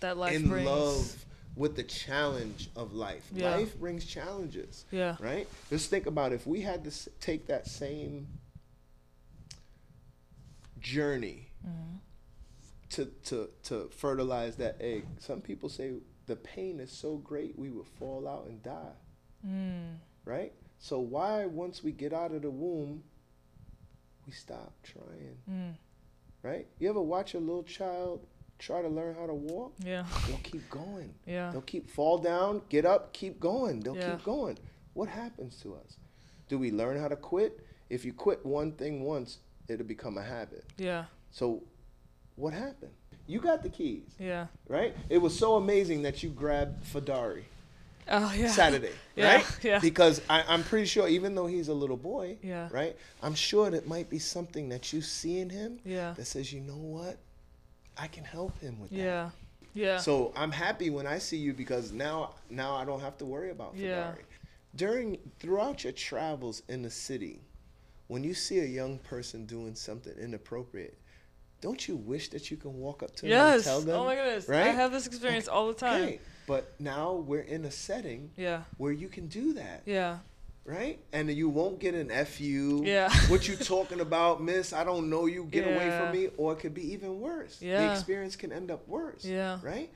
That 0.00 0.16
life 0.16 0.34
in 0.34 0.48
brings. 0.48 0.66
love 0.66 1.24
with 1.54 1.76
the 1.76 1.82
challenge 1.84 2.70
of 2.74 2.92
life. 2.92 3.28
Yeah. 3.32 3.54
Life 3.56 3.78
brings 3.78 4.04
challenges, 4.04 4.84
Yeah. 4.90 5.16
right? 5.20 5.46
Just 5.70 5.90
think 5.90 6.06
about 6.06 6.32
if 6.32 6.46
we 6.46 6.62
had 6.62 6.82
to 6.84 7.10
take 7.20 7.46
that 7.46 7.66
same 7.68 8.26
journey 10.80 11.48
Mm-hmm. 11.64 11.96
to, 12.90 13.04
to, 13.26 13.48
to 13.64 13.88
fertilize 13.96 14.56
that 14.56 14.76
egg. 14.80 15.04
Some 15.20 15.40
people 15.40 15.68
say 15.68 15.92
the 16.26 16.34
pain 16.34 16.80
is 16.80 16.90
so 16.90 17.18
great 17.18 17.56
we 17.56 17.70
would 17.70 17.86
fall 17.86 18.26
out 18.26 18.46
and 18.48 18.60
die, 18.64 18.96
Mm. 19.46 19.98
right? 20.24 20.52
So 20.80 20.98
why 20.98 21.46
once 21.46 21.84
we 21.84 21.92
get 21.92 22.12
out 22.12 22.32
of 22.32 22.42
the 22.42 22.50
womb, 22.50 23.04
we 24.26 24.32
stop 24.32 24.72
trying, 24.82 25.38
Mm. 25.48 25.74
Right? 26.42 26.66
You 26.78 26.88
ever 26.90 27.00
watch 27.00 27.34
a 27.34 27.38
little 27.38 27.62
child 27.62 28.26
try 28.58 28.82
to 28.82 28.88
learn 28.88 29.14
how 29.14 29.26
to 29.26 29.34
walk? 29.34 29.72
Yeah. 29.78 30.04
They'll 30.26 30.38
keep 30.38 30.68
going. 30.70 31.14
Yeah. 31.26 31.50
They'll 31.50 31.60
keep 31.62 31.88
fall 31.90 32.18
down, 32.18 32.62
get 32.68 32.84
up, 32.84 33.12
keep 33.12 33.40
going. 33.40 33.80
They'll 33.80 33.96
Yeah. 33.96 34.12
keep 34.16 34.24
going. 34.24 34.58
What 34.94 35.08
happens 35.08 35.60
to 35.62 35.74
us? 35.74 35.96
Do 36.48 36.58
we 36.58 36.70
learn 36.70 36.98
how 36.98 37.08
to 37.08 37.16
quit? 37.16 37.60
If 37.90 38.04
you 38.04 38.12
quit 38.12 38.44
one 38.44 38.72
thing 38.72 39.02
once, 39.04 39.38
it'll 39.68 39.86
become 39.86 40.18
a 40.18 40.22
habit. 40.22 40.64
Yeah. 40.76 41.06
So 41.30 41.62
what 42.36 42.52
happened? 42.52 42.92
You 43.26 43.40
got 43.40 43.62
the 43.62 43.68
keys, 43.68 44.14
Yeah. 44.18 44.48
right? 44.68 44.94
It 45.08 45.18
was 45.18 45.38
so 45.38 45.54
amazing 45.56 46.02
that 46.02 46.22
you 46.22 46.30
grabbed 46.30 46.84
Fadari 46.84 47.44
Oh 48.08 48.32
yeah. 48.36 48.48
Saturday, 48.48 48.92
Yeah, 49.16 49.34
right? 49.36 49.58
yeah. 49.62 49.78
Because 49.78 50.20
I, 50.28 50.42
I'm 50.48 50.64
pretty 50.64 50.86
sure, 50.86 51.08
even 51.08 51.34
though 51.34 51.46
he's 51.46 51.68
a 51.68 51.74
little 51.74 51.96
boy, 51.96 52.36
Yeah. 52.42 52.68
right? 52.72 52.96
I'm 53.22 53.34
sure 53.34 53.70
that 53.70 53.86
might 53.86 54.10
be 54.10 54.18
something 54.18 54.68
that 54.70 54.92
you 54.92 55.00
see 55.00 55.38
in 55.38 55.50
him 55.50 55.78
Yeah. 55.84 56.14
that 56.16 56.26
says, 56.26 56.52
you 56.52 56.60
know 56.60 56.76
what? 56.76 57.18
I 57.96 58.08
can 58.08 58.24
help 58.24 58.58
him 58.60 58.80
with 58.80 58.90
that. 58.90 58.96
Yeah. 58.96 59.30
Yeah. 59.74 59.98
So 59.98 60.32
I'm 60.36 60.50
happy 60.52 60.90
when 60.90 61.06
I 61.06 61.18
see 61.18 61.36
you 61.36 61.52
because 61.54 61.92
now 61.92 62.34
now 62.50 62.74
I 62.74 62.84
don't 62.84 63.00
have 63.00 63.16
to 63.18 63.24
worry 63.24 63.50
about 63.50 63.74
Fedari. 63.76 63.80
Yeah. 63.82 64.12
During 64.74 65.18
throughout 65.38 65.84
your 65.84 65.92
travels 65.92 66.62
in 66.68 66.82
the 66.82 66.90
city, 66.90 67.40
when 68.08 68.24
you 68.24 68.34
see 68.34 68.58
a 68.60 68.64
young 68.64 68.98
person 68.98 69.46
doing 69.46 69.74
something 69.74 70.12
inappropriate, 70.18 70.98
don't 71.60 71.86
you 71.86 71.96
wish 71.96 72.28
that 72.30 72.50
you 72.50 72.56
can 72.56 72.74
walk 72.78 73.02
up 73.02 73.14
to 73.16 73.22
them 73.22 73.32
and 73.32 73.54
yes. 73.54 73.64
tell 73.64 73.80
them? 73.80 74.00
Oh 74.00 74.04
my 74.04 74.14
goodness. 74.16 74.48
Right? 74.48 74.66
I 74.66 74.70
have 74.70 74.92
this 74.92 75.06
experience 75.06 75.48
all 75.48 75.68
the 75.68 75.74
time. 75.74 76.02
Okay, 76.02 76.20
but 76.46 76.74
now 76.80 77.12
we're 77.14 77.40
in 77.40 77.64
a 77.64 77.70
setting 77.70 78.30
Yeah. 78.36 78.62
where 78.78 78.92
you 78.92 79.08
can 79.08 79.28
do 79.28 79.52
that, 79.54 79.82
Yeah. 79.86 80.18
right? 80.64 80.98
And 81.12 81.30
you 81.30 81.48
won't 81.48 81.78
get 81.78 81.94
an 81.94 82.08
fu. 82.26 82.82
Yeah. 82.84 83.10
what 83.28 83.48
you 83.48 83.56
talking 83.56 84.00
about, 84.00 84.42
miss? 84.42 84.72
I 84.72 84.84
don't 84.84 85.08
know 85.10 85.26
you. 85.26 85.44
Get 85.44 85.66
away 85.66 85.90
from 85.98 86.12
me. 86.12 86.28
Or 86.36 86.52
it 86.52 86.58
could 86.60 86.74
be 86.74 86.92
even 86.92 87.20
worse. 87.20 87.58
The 87.58 87.92
experience 87.92 88.36
can 88.36 88.52
end 88.52 88.70
up 88.70 88.86
worse. 88.88 89.24
Yeah. 89.24 89.58
Right? 89.62 89.90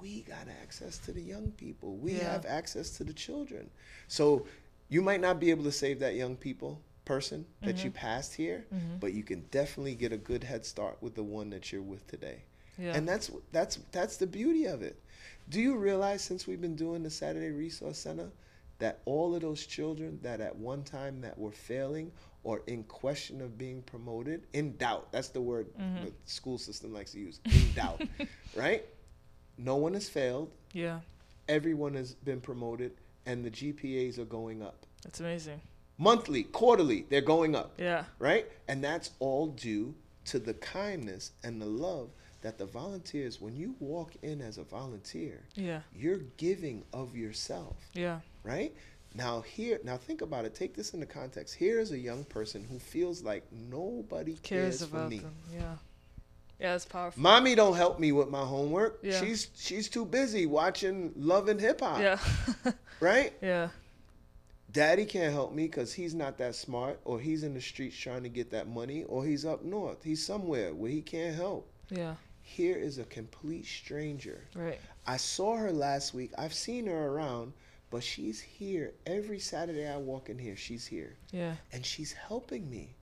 We 0.00 0.22
got 0.22 0.48
access 0.62 0.98
to 0.98 1.12
the 1.12 1.20
young 1.20 1.50
people. 1.52 1.96
We 1.96 2.12
Yeah. 2.12 2.32
have 2.32 2.46
access 2.46 2.90
to 2.98 3.04
the 3.04 3.12
children. 3.12 3.70
So 4.08 4.46
you 4.88 5.02
might 5.02 5.20
not 5.20 5.38
be 5.40 5.50
able 5.50 5.64
to 5.64 5.72
save 5.72 5.98
that 6.00 6.14
young 6.14 6.36
people 6.36 6.80
person 7.04 7.44
that 7.62 7.76
Mm-hmm. 7.76 7.84
you 7.86 7.90
passed 7.90 8.34
here, 8.34 8.66
but 9.00 9.12
you 9.12 9.22
can 9.24 9.40
definitely 9.50 9.94
get 9.96 10.12
a 10.12 10.16
good 10.16 10.44
head 10.44 10.64
start 10.64 10.96
with 11.02 11.14
the 11.16 11.22
one 11.24 11.50
that 11.50 11.72
you're 11.72 11.82
with 11.82 12.06
today. 12.06 12.42
Yeah. 12.80 12.92
And 12.96 13.06
that's 13.08 13.30
that's 13.52 13.78
that's 13.92 14.16
the 14.16 14.26
beauty 14.26 14.64
of 14.66 14.82
it. 14.82 14.98
Do 15.48 15.60
you 15.60 15.76
realize 15.76 16.22
since 16.22 16.46
we've 16.46 16.60
been 16.60 16.76
doing 16.76 17.02
the 17.02 17.10
Saturday 17.10 17.50
Resource 17.50 17.98
Center 17.98 18.30
that 18.78 19.00
all 19.04 19.34
of 19.34 19.42
those 19.42 19.66
children 19.66 20.18
that 20.22 20.40
at 20.40 20.54
one 20.56 20.82
time 20.82 21.20
that 21.20 21.36
were 21.38 21.52
failing 21.52 22.10
or 22.44 22.62
in 22.66 22.82
question 22.84 23.42
of 23.42 23.58
being 23.58 23.82
promoted, 23.82 24.46
in 24.54 24.76
doubt, 24.78 25.12
that's 25.12 25.28
the 25.28 25.40
word 25.40 25.66
Mm-hmm. 25.78 26.06
the 26.06 26.12
school 26.24 26.56
system 26.56 26.92
likes 26.94 27.12
to 27.12 27.18
use, 27.18 27.40
in 27.44 27.72
doubt, 27.74 28.00
right? 28.56 28.84
No 29.58 29.76
one 29.76 29.92
has 29.94 30.08
failed. 30.08 30.50
yeah. 30.72 31.00
Everyone 31.48 31.94
has 31.94 32.14
been 32.14 32.40
promoted 32.40 32.92
and 33.26 33.44
the 33.44 33.50
GPAs 33.50 34.18
are 34.18 34.24
going 34.24 34.62
up. 34.62 34.86
That's 35.02 35.18
amazing. 35.20 35.60
Monthly, 35.98 36.44
quarterly, 36.44 37.04
they're 37.10 37.20
going 37.20 37.54
up 37.56 37.72
Yeah. 37.76 38.04
right? 38.20 38.46
And 38.68 38.82
that's 38.84 39.10
all 39.18 39.48
due 39.48 39.94
to 40.26 40.38
the 40.38 40.54
kindness 40.54 41.32
and 41.42 41.60
the 41.60 41.66
love 41.66 42.08
that 42.42 42.58
the 42.58 42.66
volunteers, 42.66 43.40
when 43.40 43.56
you 43.56 43.74
walk 43.80 44.12
in 44.22 44.40
as 44.40 44.56
a 44.58 44.64
volunteer, 44.64 45.42
Yeah. 45.54 45.82
you're 45.94 46.20
giving 46.36 46.84
of 46.92 47.14
yourself, 47.16 47.76
Yeah. 47.94 48.20
right? 48.42 48.74
Now 49.14 49.40
here, 49.40 49.80
now 49.84 49.96
think 49.96 50.22
about 50.22 50.44
it. 50.44 50.54
Take 50.54 50.74
this 50.74 50.94
into 50.94 51.06
context. 51.06 51.54
Here 51.54 51.80
is 51.80 51.90
a 51.92 51.98
young 51.98 52.24
person 52.24 52.64
who 52.64 52.78
feels 52.78 53.22
like 53.22 53.44
nobody 53.52 54.34
cares, 54.34 54.78
Cares 54.78 54.90
for 54.90 54.96
about 54.96 55.10
me. 55.10 55.18
them. 55.18 55.34
Yeah. 55.52 55.76
Yeah, 56.60 56.74
it's 56.74 56.84
powerful. 56.84 57.22
Mommy 57.22 57.54
don't 57.54 57.74
help 57.76 57.98
me 57.98 58.12
with 58.12 58.28
my 58.28 58.44
homework. 58.44 58.98
Yeah. 59.02 59.18
She's 59.20 59.48
she's 59.56 59.88
too 59.88 60.04
busy 60.04 60.44
watching 60.46 61.12
Love 61.16 61.48
and 61.48 61.58
Hip 61.60 61.80
Hop, 61.80 62.00
yeah. 62.00 62.18
right? 63.00 63.32
yeah. 63.42 63.70
Daddy 64.70 65.04
can't 65.04 65.32
help 65.32 65.52
me 65.52 65.64
because 65.64 65.92
he's 65.92 66.14
not 66.14 66.38
that 66.38 66.54
smart, 66.54 67.00
or 67.04 67.18
he's 67.18 67.42
in 67.42 67.54
the 67.54 67.60
streets 67.60 67.96
trying 67.96 68.22
to 68.22 68.28
get 68.28 68.50
that 68.50 68.68
money, 68.68 69.02
or 69.04 69.24
he's 69.24 69.44
up 69.44 69.64
north. 69.64 70.04
He's 70.04 70.24
somewhere 70.24 70.72
where 70.74 70.90
he 70.90 71.02
can't 71.02 71.34
help. 71.34 71.68
Yeah. 71.90 72.14
Here 72.50 72.76
is 72.76 72.98
a 72.98 73.04
complete 73.04 73.64
stranger. 73.64 74.44
Right. 74.56 74.80
I 75.06 75.18
saw 75.18 75.56
her 75.56 75.70
last 75.70 76.12
week. 76.14 76.32
I've 76.36 76.52
seen 76.52 76.86
her 76.86 77.06
around, 77.06 77.52
but 77.90 78.02
she's 78.02 78.40
here 78.40 78.92
every 79.06 79.38
Saturday 79.38 79.88
I 79.88 79.96
walk 79.98 80.28
in 80.30 80.36
here. 80.36 80.56
She's 80.56 80.84
here, 80.84 81.16
Yeah. 81.30 81.54
and 81.72 81.86
she's 81.86 82.12
helping 82.12 82.68
me, 82.68 82.96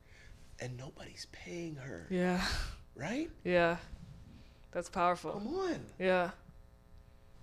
and 0.61 0.77
nobody's 0.77 1.27
paying 1.33 1.77
her. 1.77 2.07
Yeah. 2.11 2.45
Right? 2.95 3.31
Yeah. 3.43 3.79
That's 4.71 4.91
powerful. 4.91 5.33
Come 5.33 5.47
on, 5.55 5.81
Yeah. 5.99 6.33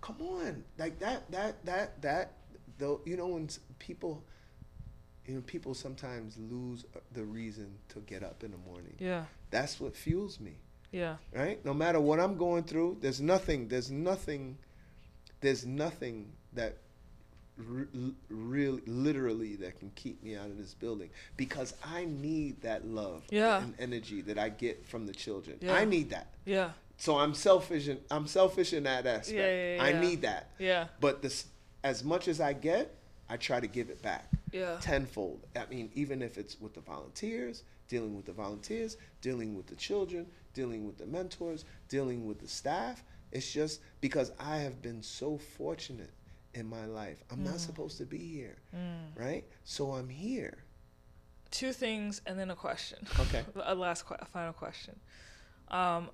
come 0.01 0.21
on. 0.21 0.63
Like 0.77 0.99
that, 0.99 1.31
that, 1.31 1.65
that, 1.65 2.01
that. 2.03 2.33
Though 2.77 3.01
you 3.03 3.17
know 3.17 3.27
when 3.27 3.49
people, 3.79 4.23
you 5.25 5.33
know, 5.33 5.41
people 5.41 5.73
sometimes 5.73 6.37
lose 6.37 6.85
uh, 6.95 6.99
the 7.13 7.23
reason 7.25 7.79
to 7.89 7.99
get 8.01 8.21
up 8.21 8.43
in 8.43 8.51
the 8.51 8.57
morning. 8.57 8.93
Yeah. 8.99 9.25
That's 9.49 9.79
what 9.79 9.95
fuels 9.95 10.39
me. 10.39 10.57
Yeah. 10.95 11.17
right? 11.33 11.63
No 11.65 11.73
matter 11.73 11.99
what 11.99 12.19
I'm 12.21 12.37
going 12.37 12.63
through, 12.63 12.97
there's 13.01 13.19
nothing, 13.19 13.67
there's 13.67 13.91
nothing, 13.91 14.57
there's 15.41 15.65
nothing 15.65 16.31
that 16.53 16.77
re- 17.57 18.13
really, 18.29 18.81
literally, 18.87 19.57
that 19.57 19.77
can 19.79 19.91
keep 19.95 20.23
me 20.23 20.37
out 20.37 20.45
of 20.47 20.57
this 20.57 20.73
building 20.73 21.09
because 21.35 21.73
I 21.83 22.05
need 22.05 22.61
that 22.61 22.87
love 22.87 23.23
Yeah. 23.29 23.61
and 23.61 23.73
energy 23.77 24.21
that 24.21 24.37
I 24.39 24.47
get 24.49 24.85
from 24.85 25.05
the 25.05 25.13
children. 25.13 25.57
Yeah. 25.59 25.73
I 25.75 25.83
need 25.83 26.11
that. 26.11 26.27
Yeah. 26.45 26.71
So 26.97 27.17
I'm 27.17 27.33
selfish, 27.33 27.87
and 27.89 27.99
I'm 28.09 28.25
selfish 28.25 28.71
in 28.71 28.83
that 28.83 29.05
aspect. 29.05 29.37
Yeah, 29.37 29.75
yeah, 29.75 29.83
I 29.83 29.99
need 29.99 30.21
that. 30.21 30.49
Yeah. 30.57 30.87
But 31.01 31.21
this, 31.21 31.45
as 31.83 32.05
much 32.05 32.29
as 32.29 32.39
I 32.39 32.53
get, 32.53 32.95
I 33.29 33.35
try 33.35 33.59
to 33.59 33.67
give 33.67 33.89
it 33.89 34.01
back 34.01 34.31
Yeah. 34.53 34.77
tenfold. 34.79 35.45
I 35.57 35.65
mean, 35.69 35.91
even 35.93 36.21
if 36.21 36.37
it's 36.37 36.61
with 36.61 36.73
the 36.73 36.79
volunteers, 36.79 37.63
dealing 37.89 38.15
with 38.15 38.25
the 38.25 38.31
volunteers, 38.31 38.95
dealing 39.19 39.55
with 39.57 39.67
the 39.67 39.75
children, 39.75 40.25
dealing 40.55 40.87
with 40.87 40.97
the 40.97 41.05
mentors, 41.05 41.65
dealing 41.87 42.25
with 42.25 42.39
the 42.39 42.47
staff. 42.47 43.03
It's 43.31 43.51
just 43.51 43.81
because 44.01 44.31
I 44.39 44.57
have 44.57 44.81
been 44.81 45.03
so 45.03 45.37
fortunate 45.37 46.13
in 46.55 46.65
my 46.67 46.85
life. 46.85 47.23
I'm 47.29 47.43
not 47.43 47.55
mm. 47.55 47.59
supposed 47.59 47.97
to 47.99 48.05
be 48.05 48.17
here, 48.17 48.57
mm. 48.75 49.21
right? 49.21 49.43
So 49.65 49.91
I'm 49.91 50.09
here. 50.09 50.57
Two 51.51 51.73
things 51.73 52.21
and 52.25 52.39
then 52.39 52.49
a 52.49 52.55
question. 52.55 53.05
Okay. 53.19 53.43
a 53.63 53.75
last, 53.75 54.07
que- 54.07 54.17
a 54.19 54.25
final 54.25 54.53
question. 54.53 54.95
Um, 55.67 56.09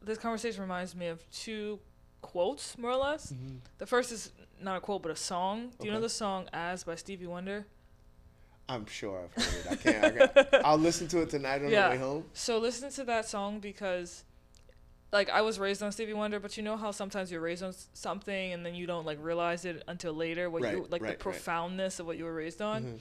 this 0.00 0.18
conversation 0.18 0.62
reminds 0.62 0.96
me 0.96 1.06
of 1.06 1.30
two 1.30 1.78
quotes, 2.22 2.78
more 2.78 2.92
or 2.92 2.96
less. 2.96 3.32
Mm-hmm. 3.32 3.56
The 3.78 3.86
first 3.86 4.10
is 4.10 4.32
not 4.60 4.76
a 4.76 4.80
quote, 4.80 5.02
but 5.02 5.12
a 5.12 5.16
song. 5.16 5.72
Do 5.78 5.86
you 5.86 5.92
know 5.92 6.00
the 6.00 6.08
song 6.08 6.48
"As" 6.52 6.84
by 6.84 6.94
Stevie 6.94 7.26
Wonder? 7.26 7.66
I'm 8.72 8.86
sure 8.86 9.24
I've 9.36 9.44
heard 9.44 9.54
it. 9.54 9.66
I 9.70 9.76
can't. 9.76 10.04
I 10.04 10.42
got, 10.42 10.54
I'll 10.64 10.78
listen 10.78 11.08
to 11.08 11.22
it 11.22 11.30
tonight 11.30 11.62
on 11.62 11.70
Yeah. 11.70 11.84
the 11.88 11.90
way 11.96 11.98
home. 11.98 12.24
So 12.32 12.58
listen 12.58 12.90
to 12.92 13.04
that 13.04 13.28
song 13.28 13.60
because, 13.60 14.24
like, 15.12 15.28
I 15.30 15.42
was 15.42 15.58
raised 15.58 15.82
on 15.82 15.92
Stevie 15.92 16.14
Wonder, 16.14 16.40
but 16.40 16.56
you 16.56 16.62
know 16.62 16.76
how 16.76 16.90
sometimes 16.90 17.30
you're 17.30 17.40
raised 17.40 17.62
on 17.62 17.74
something 17.92 18.52
and 18.52 18.64
then 18.64 18.74
you 18.74 18.86
don't 18.86 19.04
like 19.04 19.18
realize 19.20 19.64
it 19.64 19.82
until 19.88 20.14
later, 20.14 20.48
what 20.48 20.62
you 20.62 20.86
like 20.90 20.90
right, 20.90 21.00
the 21.00 21.06
right. 21.08 21.18
profoundness 21.18 22.00
of 22.00 22.06
what 22.06 22.16
you 22.16 22.24
were 22.24 22.34
raised 22.34 22.62
on. 22.62 22.82
Mhm. 22.84 22.98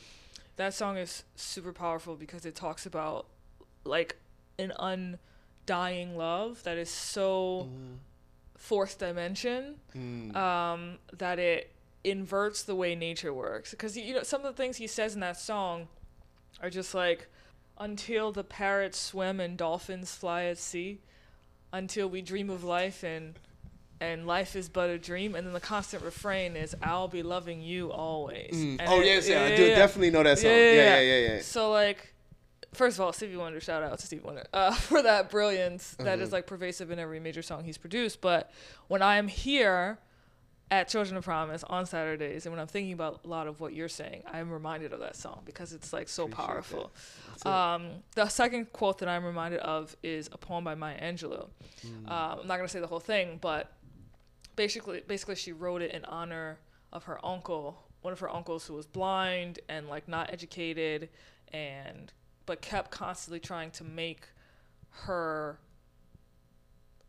That 0.58 0.74
song 0.74 0.98
is 0.98 1.24
super 1.36 1.72
powerful 1.74 2.16
because 2.16 2.46
it 2.46 2.56
talks 2.56 2.86
about 2.86 3.26
like 3.86 4.18
an 4.60 4.74
undying 4.78 6.18
love 6.18 6.62
that 6.64 6.78
is 6.78 6.90
so 6.90 7.70
Mhm. 7.72 7.98
fourth 8.58 8.98
dimension 9.00 9.80
Mm. 9.96 10.36
um, 10.36 11.00
that 11.14 11.40
it 11.40 11.72
inverts 12.04 12.64
the 12.64 12.76
way 12.76 12.96
nature 12.96 13.34
works. 13.34 13.72
Because 13.72 13.96
you 13.98 14.14
know 14.14 14.24
some 14.24 14.42
of 14.46 14.56
the 14.56 14.62
things 14.62 14.78
he 14.78 14.88
says 14.88 15.14
in 15.14 15.20
that 15.22 15.40
song 15.40 15.88
are 16.62 16.70
just 16.70 16.94
like 16.94 17.28
until 17.80 18.32
the 18.32 18.44
parrots 18.44 19.00
swim 19.00 19.40
and 19.40 19.58
dolphins 19.58 20.14
fly 20.16 20.44
at 20.44 20.58
sea, 20.58 21.00
until 21.74 22.08
we 22.08 22.22
dream 22.22 22.50
of 22.50 22.64
life 22.64 23.04
and 23.04 23.40
and 24.00 24.26
life 24.26 24.56
is 24.56 24.68
but 24.68 24.90
a 24.90 24.98
dream. 24.98 25.36
And 25.36 25.46
then 25.46 25.54
the 25.54 25.60
constant 25.60 26.04
refrain 26.04 26.56
is, 26.56 26.76
"I'll 26.82 27.08
be 27.08 27.22
loving 27.24 27.62
you 27.62 27.92
always." 27.92 28.54
Mm. 28.54 28.82
Oh 28.88 29.00
it- 29.00 29.06
yes, 29.06 29.30
yeah, 29.30 29.44
I 29.44 29.48
yeah, 29.50 29.56
do 29.58 29.66
yeah. 29.68 29.76
definitely 29.76 30.10
know 30.12 30.24
that 30.24 30.40
song. 30.40 30.50
Yeah, 30.52 30.58
Yeah, 30.74 31.00
yeah, 31.00 31.00
yeah, 31.18 31.34
yeah. 31.36 31.42
So 31.42 31.70
like, 31.72 32.14
first 32.74 32.98
of 32.98 33.02
all, 33.06 33.14
Stevie 33.14 33.38
Wonder, 33.38 33.60
shout 33.62 33.84
out 33.84 34.00
to 34.00 34.06
Stevie 34.08 34.24
Wonder 34.24 34.46
uh, 34.54 34.74
for 34.90 35.04
that 35.04 35.30
brilliance 35.30 35.96
that 36.00 36.20
is 36.20 36.30
Mhm. 36.30 36.34
like 36.34 36.48
pervasive 36.48 36.90
in 36.90 36.98
every 36.98 37.20
major 37.20 37.44
song 37.44 37.64
he's 37.64 37.78
produced. 37.78 38.22
But 38.22 38.52
when 38.88 39.04
I 39.04 39.18
am 39.18 39.28
here 39.28 40.00
at 40.72 40.88
Children 40.88 41.18
of 41.18 41.26
Promise 41.26 41.66
on 41.66 41.86
Saturdays, 41.86 42.46
and 42.46 42.54
when 42.54 42.60
I'm 42.62 42.68
thinking 42.68 42.94
about 42.94 43.20
a 43.26 43.28
lot 43.28 43.46
of 43.46 43.60
what 43.60 43.74
you're 43.74 43.90
saying, 43.90 44.24
I'm 44.32 44.50
reminded 44.50 44.94
of 44.94 45.02
that 45.02 45.18
song 45.18 45.42
because 45.46 45.74
it's 45.74 45.92
like 45.92 46.08
so 46.08 46.24
Appreciate 46.24 46.48
powerful. 46.48 46.92
Um, 47.46 47.90
the 48.16 48.30
second 48.30 48.72
quote 48.72 49.00
that 49.00 49.10
I'm 49.10 49.26
reminded 49.26 49.60
of 49.60 49.96
is 50.02 50.30
a 50.32 50.38
poem 50.38 50.64
by 50.64 50.76
Maya 50.76 50.98
Angelou. 51.02 51.50
Mm. 51.86 52.10
Um, 52.10 52.40
I'm 52.40 52.48
not 52.48 52.56
gonna 52.56 52.70
say 52.70 52.80
the 52.80 52.88
whole 52.88 53.02
thing, 53.02 53.38
but 53.42 53.74
basically, 54.56 55.02
basically, 55.06 55.36
she 55.36 55.52
wrote 55.52 55.82
it 55.82 55.92
in 55.92 56.06
honor 56.06 56.58
of 56.94 57.04
her 57.04 57.24
uncle, 57.26 57.84
one 58.02 58.14
of 58.14 58.20
her 58.20 58.34
uncles 58.34 58.66
who 58.66 58.74
was 58.74 58.88
blind 58.88 59.60
and 59.68 59.90
like 59.90 60.08
not 60.08 60.32
educated, 60.32 61.10
and 61.52 62.14
but 62.46 62.62
kept 62.62 62.92
constantly 62.92 63.42
trying 63.42 63.72
to 63.72 63.84
make 63.84 64.22
her 64.92 65.60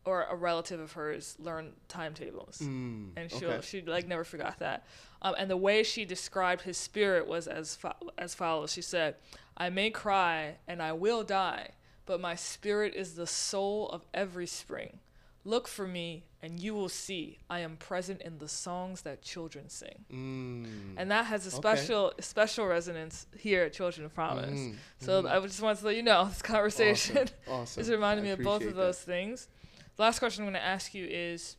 or 0.05 0.23
a 0.29 0.35
relative 0.35 0.79
of 0.79 0.91
hers 0.93 1.35
learned 1.39 1.73
timetables 1.87 2.59
Mm, 2.61 3.11
and 3.15 3.31
she 3.31 3.45
okay. 3.45 3.61
she 3.65 3.81
like 3.81 4.07
never 4.07 4.23
forgot 4.23 4.59
that. 4.59 4.85
Um, 5.21 5.35
and 5.37 5.49
the 5.49 5.57
way 5.57 5.83
she 5.83 6.03
described 6.05 6.63
his 6.63 6.77
spirit 6.77 7.27
was 7.27 7.47
as 7.47 7.75
fo- 7.75 7.93
as 8.17 8.35
follows. 8.35 8.73
She 8.73 8.81
said, 8.81 9.15
"I 9.55 9.69
may 9.69 9.89
cry 9.91 10.57
and 10.67 10.81
I 10.81 10.91
will 10.93 11.23
die, 11.23 11.71
but 12.05 12.19
my 12.19 12.35
spirit 12.35 12.93
is 12.95 13.15
the 13.15 13.27
soul 13.27 13.87
of 13.89 14.05
every 14.13 14.47
spring. 14.47 14.99
Look 15.45 15.67
for 15.67 15.85
me, 15.87 16.23
and 16.41 16.57
you 16.59 16.73
will 16.73 16.87
see 16.89 17.39
I 17.49 17.59
am 17.59 17.75
present 17.75 18.21
in 18.21 18.37
the 18.39 18.47
songs 18.49 19.01
that 19.03 19.21
children 19.21 19.69
sing." 19.69 20.03
Mm. 20.11 20.95
And 20.97 21.09
that 21.11 21.25
has 21.27 21.45
a 21.45 21.49
Okay. 21.49 21.57
special 21.57 22.13
special 22.19 22.65
resonance 22.67 23.27
here 23.37 23.63
at 23.63 23.71
Children 23.73 24.05
of 24.05 24.13
Promise. 24.13 24.59
Mhm, 24.59 24.75
So 24.99 25.23
mhm. 25.23 25.31
I 25.31 25.39
just 25.45 25.61
wanted 25.61 25.79
to 25.79 25.85
let 25.85 25.95
you 25.95 26.03
know 26.03 26.25
this 26.25 26.41
conversation 26.41 27.17
Awesome. 27.17 27.37
awesome. 27.47 27.81
is 27.81 27.89
reminding 27.89 28.25
me 28.25 28.31
of 28.31 28.39
both 28.39 28.61
of 28.63 28.75
that. 28.75 28.81
those 28.81 28.99
things. 28.99 29.47
The 29.95 30.01
last 30.03 30.19
question 30.19 30.43
I'm 30.43 30.51
going 30.51 30.59
to 30.61 30.65
ask 30.67 30.93
you 30.93 31.05
is, 31.09 31.55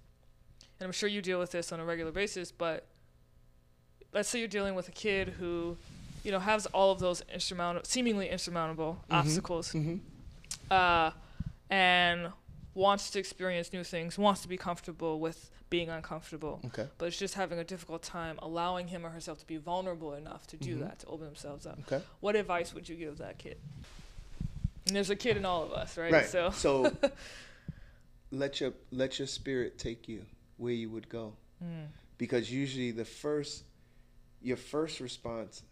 and 0.80 0.87
I'm 0.87 0.93
sure 0.93 1.09
you 1.09 1.22
deal 1.22 1.39
with 1.39 1.53
this 1.53 1.72
on 1.72 1.80
a 1.80 1.85
regular 1.85 2.11
basis, 2.11 2.51
but 2.51 2.87
let's 4.12 4.28
say 4.28 4.39
you're 4.39 4.49
dealing 4.49 4.74
with 4.74 4.89
a 4.89 4.93
kid 4.93 5.28
who, 5.39 5.76
you 6.24 6.32
know, 6.32 6.41
has 6.41 6.66
all 6.66 6.91
of 6.91 6.99
those 6.99 7.22
insurmountable, 7.32 7.85
seemingly 7.87 8.28
insurmountable 8.28 9.05
Mhm. 9.09 9.14
obstacles, 9.16 9.72
Mhm. 9.72 10.01
uh, 10.70 11.12
and 11.70 12.32
wants 12.74 13.11
to 13.11 13.18
experience 13.20 13.72
new 13.72 13.85
things, 13.85 14.18
wants 14.18 14.43
to 14.43 14.49
be 14.49 14.57
comfortable 14.57 15.20
with 15.20 15.51
being 15.70 15.89
uncomfortable, 15.89 16.61
Okay. 16.66 16.89
but 16.99 17.07
is 17.07 17.16
just 17.18 17.35
having 17.35 17.59
a 17.59 17.64
difficult 17.64 18.03
time 18.03 18.37
allowing 18.43 18.89
him 18.89 19.07
or 19.07 19.11
herself 19.11 19.39
to 19.39 19.47
be 19.47 19.57
vulnerable 19.57 20.12
enough 20.14 20.47
to 20.49 20.57
do 20.57 20.76
Mhm. 20.76 20.80
that, 20.80 20.99
to 21.01 21.07
open 21.07 21.26
themselves 21.26 21.66
up. 21.66 21.78
Okay. 21.80 22.03
What 22.20 22.35
advice 22.37 22.74
would 22.74 22.89
you 22.89 22.97
give 22.97 23.18
that 23.18 23.39
kid? 23.39 23.59
And 24.87 24.95
there's 24.97 25.11
a 25.11 25.16
kid 25.16 25.37
in 25.37 25.45
all 25.45 25.62
of 25.62 25.72
us, 25.72 25.97
right? 25.97 26.12
Right. 26.12 26.26
So, 26.28 26.51
So 26.51 26.97
let 28.35 28.61
your 28.61 28.72
let 28.91 29.18
your 29.18 29.26
spirit 29.28 29.78
take 29.78 30.09
you 30.09 30.24
where 30.57 30.72
you 30.72 30.91
would 30.91 31.09
go. 31.09 31.35
Mm. 31.62 31.87
Because 32.18 32.51
usually 32.53 32.91
the 32.91 33.05
first 33.05 33.64
your 34.43 34.57
first 34.57 35.01
response 35.01 35.62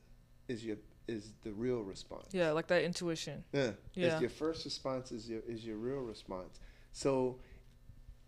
is 0.49 0.65
your 0.65 0.77
is 1.09 1.33
the 1.43 1.53
real 1.53 1.81
response. 1.83 2.29
yeah, 2.33 2.53
like 2.53 2.69
that 2.69 2.85
intuition. 2.85 3.43
Yeah. 3.53 3.73
Yeah. 3.95 4.13
It's 4.13 4.21
your 4.21 4.31
first 4.31 4.65
response 4.65 5.13
is 5.13 5.29
your 5.29 5.41
is 5.47 5.65
your 5.65 5.77
real 5.77 6.01
response. 6.01 6.59
So 6.93 7.39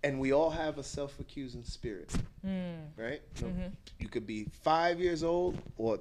and 0.03 0.21
we 0.21 0.33
all 0.33 0.51
have 0.51 0.77
a 0.77 0.83
self-accusing 0.83 1.65
spirit, 1.65 2.13
Mm. 2.45 2.89
right? 2.97 3.23
No- 3.41 3.49
Mhm. 3.49 3.73
You 3.99 4.09
could 4.09 4.27
be 4.27 4.45
5 4.45 5.01
years 5.01 5.23
old 5.23 5.59
or 5.79 6.01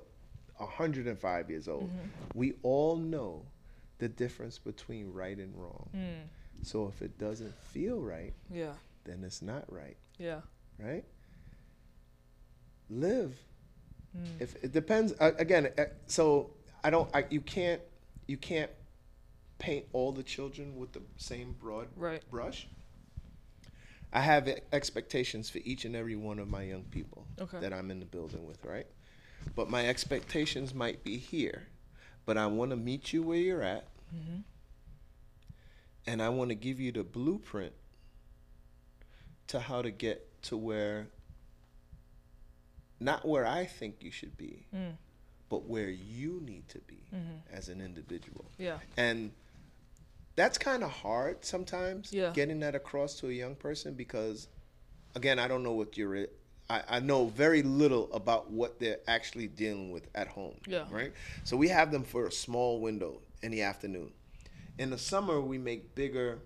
105 0.58 1.50
years 1.50 1.68
old. 1.68 1.90
Mhm. 1.90 2.10
We 2.36 2.54
all 2.64 2.98
know 2.98 3.46
the 4.00 4.10
difference 4.10 4.58
between 4.60 5.14
right 5.14 5.38
and 5.38 5.56
wrong. 5.56 5.90
Mm. 5.96 6.28
So 6.64 6.88
if 6.88 7.01
it 7.01 7.18
doesn't 7.18 7.53
feel 7.72 7.99
right, 7.99 8.34
Yeah. 8.51 8.74
then 9.03 9.24
it's 9.24 9.41
not 9.41 9.72
right, 9.72 9.97
Yeah. 10.18 10.41
right? 10.80 11.03
Live. 12.89 13.36
Mm. 14.18 14.26
If 14.41 14.55
it 14.64 14.72
depends 14.72 15.14
uh, 15.20 15.32
again, 15.38 15.70
uh, 15.78 15.86
so 16.07 16.51
I 16.84 16.89
don't 16.89 17.09
I, 17.16 17.26
you 17.30 17.41
can't 17.41 17.82
you 18.28 18.38
can't 18.38 18.72
paint 19.57 19.86
all 19.93 20.11
the 20.11 20.24
children 20.24 20.76
with 20.78 20.91
the 20.93 21.01
same 21.18 21.53
broad 21.59 21.88
Right. 21.95 22.22
brush. 22.30 22.68
I 24.11 24.20
have 24.22 24.47
expectations 24.72 25.49
for 25.49 25.57
each 25.66 25.86
and 25.86 25.95
every 25.95 26.16
one 26.16 26.38
of 26.38 26.47
my 26.47 26.61
young 26.64 26.84
people 26.84 27.26
Okay. 27.41 27.59
that 27.59 27.74
I'm 27.74 27.89
in 27.89 27.99
the 27.99 28.05
building 28.05 28.45
with, 28.45 28.64
right? 28.64 28.86
But 29.55 29.70
my 29.72 29.88
expectations 29.88 30.74
might 30.74 31.03
be 31.03 31.18
here, 31.18 31.64
but 32.26 32.38
I 32.38 32.45
want 32.45 32.70
to 32.72 32.78
meet 32.78 33.11
you 33.11 33.24
where 33.24 33.39
you're 33.39 33.64
at, 33.64 33.88
Mm-hmm. 34.16 34.41
And 36.06 36.22
I 36.22 36.30
want 36.30 36.49
to 36.49 36.56
give 36.56 36.80
you 36.80 36.91
the 36.91 37.04
blueprint 37.04 37.74
to 39.47 39.60
how 39.60 39.82
to 39.82 39.91
get 39.91 40.41
to 40.43 40.58
where 40.58 41.08
not 42.99 43.28
where 43.28 43.45
I 43.45 43.66
think 43.66 43.97
you 44.01 44.12
should 44.12 44.38
be, 44.38 44.66
Mm. 44.74 44.95
but 45.49 45.66
where 45.66 45.89
you 45.89 46.39
need 46.41 46.70
to 46.70 46.80
be 46.80 47.04
Mhm. 47.14 47.41
as 47.51 47.68
an 47.70 47.82
individual. 47.82 48.45
Yeah. 48.58 48.80
And 48.95 49.34
that's 50.36 50.58
kind 50.58 50.84
of 50.84 50.89
hard 50.89 51.43
sometimes 51.45 52.12
Yeah. 52.14 52.32
getting 52.32 52.60
that 52.62 52.76
across 52.76 53.20
to 53.20 53.30
a 53.30 53.34
young 53.34 53.56
person 53.56 53.93
because 53.93 54.47
again, 55.16 55.38
I 55.38 55.47
don't 55.47 55.64
know 55.64 55.74
what 55.74 55.97
you're 55.97 56.28
I, 56.70 56.84
I 56.88 56.99
know 57.01 57.26
very 57.28 57.62
little 57.62 58.12
about 58.14 58.49
what 58.49 58.80
they're 58.80 59.01
actually 59.06 59.47
dealing 59.47 59.91
with 59.91 60.08
at 60.16 60.30
home. 60.30 60.56
Yeah. 60.66 60.88
Right? 60.89 61.12
So 61.43 61.58
we 61.58 61.68
have 61.68 61.91
them 61.91 62.06
for 62.06 62.26
a 62.26 62.32
small 62.32 62.80
window 62.80 63.22
in 63.41 63.51
the 63.51 63.62
afternoon. 63.64 64.14
In 64.78 64.89
the 64.89 64.97
summer 64.97 65.39
we 65.41 65.57
make 65.57 65.95
bigger 65.95 66.39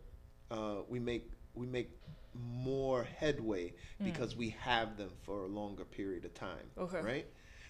uh, 0.51 0.77
we 0.87 0.99
make 0.99 1.29
we 1.55 1.65
make 1.65 1.89
more 2.33 3.03
headway 3.17 3.73
because 4.03 4.35
we 4.35 4.55
have 4.61 4.95
them 4.97 5.09
for 5.23 5.43
a 5.43 5.47
longer 5.47 5.83
period 5.83 6.23
of 6.25 6.33
time. 6.33 6.69
Okay. 6.77 7.01
Right? 7.01 7.25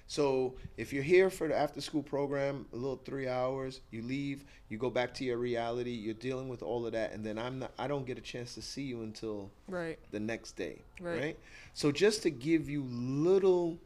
So 0.07 0.55
if 0.77 0.93
you're 0.93 1.03
here 1.03 1.29
for 1.29 1.47
the 1.49 1.55
after 1.55 1.81
school 1.81 2.01
program, 2.03 2.65
a 2.71 2.75
little 2.75 3.01
three 3.03 3.27
hours, 3.27 3.81
you 3.91 4.01
leave, 4.01 4.45
you 4.69 4.77
go 4.77 4.89
back 4.89 5.13
to 5.15 5.25
your 5.25 5.37
reality, 5.37 5.91
you're 5.91 6.13
dealing 6.13 6.47
with 6.47 6.63
all 6.63 6.85
of 6.85 6.93
that, 6.93 7.11
and 7.11 7.25
then 7.25 7.37
I'm 7.37 7.59
not 7.59 7.71
I 7.77 7.87
don't 7.87 8.05
get 8.05 8.17
a 8.17 8.21
chance 8.21 8.55
to 8.55 8.61
see 8.61 8.83
you 8.83 9.01
until 9.03 9.51
Right. 9.67 9.99
the 10.11 10.19
next 10.19 10.53
day. 10.53 10.81
Right. 10.99 11.19
Right. 11.19 11.39
So 11.73 11.91
just 11.91 12.23
to 12.23 12.29
give 12.29 12.69
you 12.69 12.83
little 12.89 13.79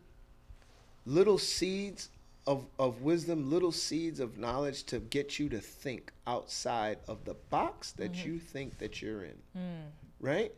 little 1.06 1.38
seeds 1.38 2.10
of, 2.48 2.66
of 2.80 3.02
wisdom, 3.02 3.50
little 3.50 3.72
seeds 3.72 4.20
of 4.20 4.38
knowledge 4.38 4.84
to 4.86 5.00
get 5.00 5.38
you 5.40 5.48
to 5.50 5.60
think 5.60 6.12
outside 6.26 6.98
of 7.08 7.24
the 7.26 7.36
box 7.50 7.92
that 7.94 8.26
you 8.26 8.40
think 8.40 8.80
that 8.80 9.02
you're 9.02 9.24
in. 9.24 9.38
Mm. 9.56 9.84
Right? 10.20 10.52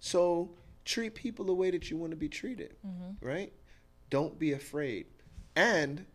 So 0.00 0.50
treat 0.84 1.14
people 1.14 1.44
the 1.44 1.54
way 1.54 1.70
that 1.70 1.90
you 1.90 1.96
want 1.96 2.12
to 2.12 2.16
be 2.16 2.28
treated 2.28 2.76
Mm-hmm. 2.86 3.26
right? 3.26 3.52
Don't 4.08 4.38
be 4.38 4.52
afraid. 4.52 5.06
And 5.56 6.06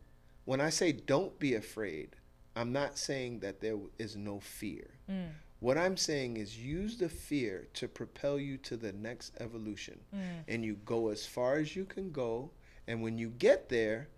when 0.45 0.61
I 0.61 0.69
say 0.69 0.91
don't 0.93 1.37
be 1.39 1.55
afraid, 1.55 2.15
I'm 2.55 2.71
not 2.71 2.97
saying 2.97 3.39
that 3.39 3.59
there 3.61 3.77
is 3.99 4.15
no 4.15 4.39
fear. 4.39 4.87
Mm. 5.09 5.27
What 5.59 5.77
I'm 5.77 5.97
saying 5.97 6.37
is 6.37 6.57
use 6.57 6.97
the 6.97 7.09
fear 7.09 7.67
to 7.75 7.87
propel 7.87 8.39
you 8.39 8.57
to 8.57 8.77
the 8.77 8.93
next 8.93 9.33
evolution. 9.39 9.99
Mm. 10.15 10.19
And 10.47 10.65
you 10.65 10.75
go 10.85 11.09
as 11.09 11.25
far 11.25 11.55
as 11.57 11.75
you 11.75 11.85
can 11.85 12.11
go. 12.11 12.51
And 12.87 13.01
when 13.03 13.17
you 13.17 13.29
get 13.29 13.69
there, 13.69 14.09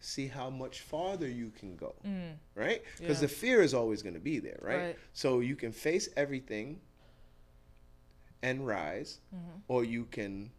see 0.00 0.26
how 0.28 0.48
much 0.50 0.80
farther 0.80 1.28
you 1.28 1.50
can 1.50 1.76
go, 1.76 1.94
Mm. 2.06 2.36
right? 2.54 2.82
Because 2.98 3.18
Yeah. 3.18 3.28
the 3.28 3.34
fear 3.34 3.62
is 3.62 3.74
always 3.74 4.02
going 4.02 4.14
to 4.14 4.20
be 4.20 4.38
there, 4.38 4.58
right? 4.62 4.76
Right. 4.78 4.98
So 5.12 5.40
you 5.40 5.56
can 5.56 5.72
face 5.72 6.08
everything 6.16 6.80
and 8.42 8.66
rise, 8.66 9.20
Mm-hmm. 9.34 9.58
or 9.68 9.84
you 9.84 10.06
can 10.06 10.50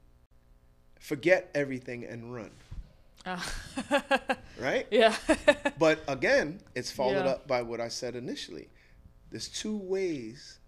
forget 0.99 1.49
everything 1.55 2.05
and 2.05 2.31
run, 2.33 2.51
right? 4.59 4.87
yeah. 4.91 5.15
But 5.79 6.03
again, 6.07 6.59
it's 6.75 6.91
followed 6.91 7.25
Yeah. 7.25 7.31
up 7.31 7.47
by 7.47 7.63
what 7.63 7.81
I 7.81 7.87
said 7.87 8.15
initially. 8.15 8.69
There's 9.31 9.47
two 9.49 9.75
ways 9.77 10.59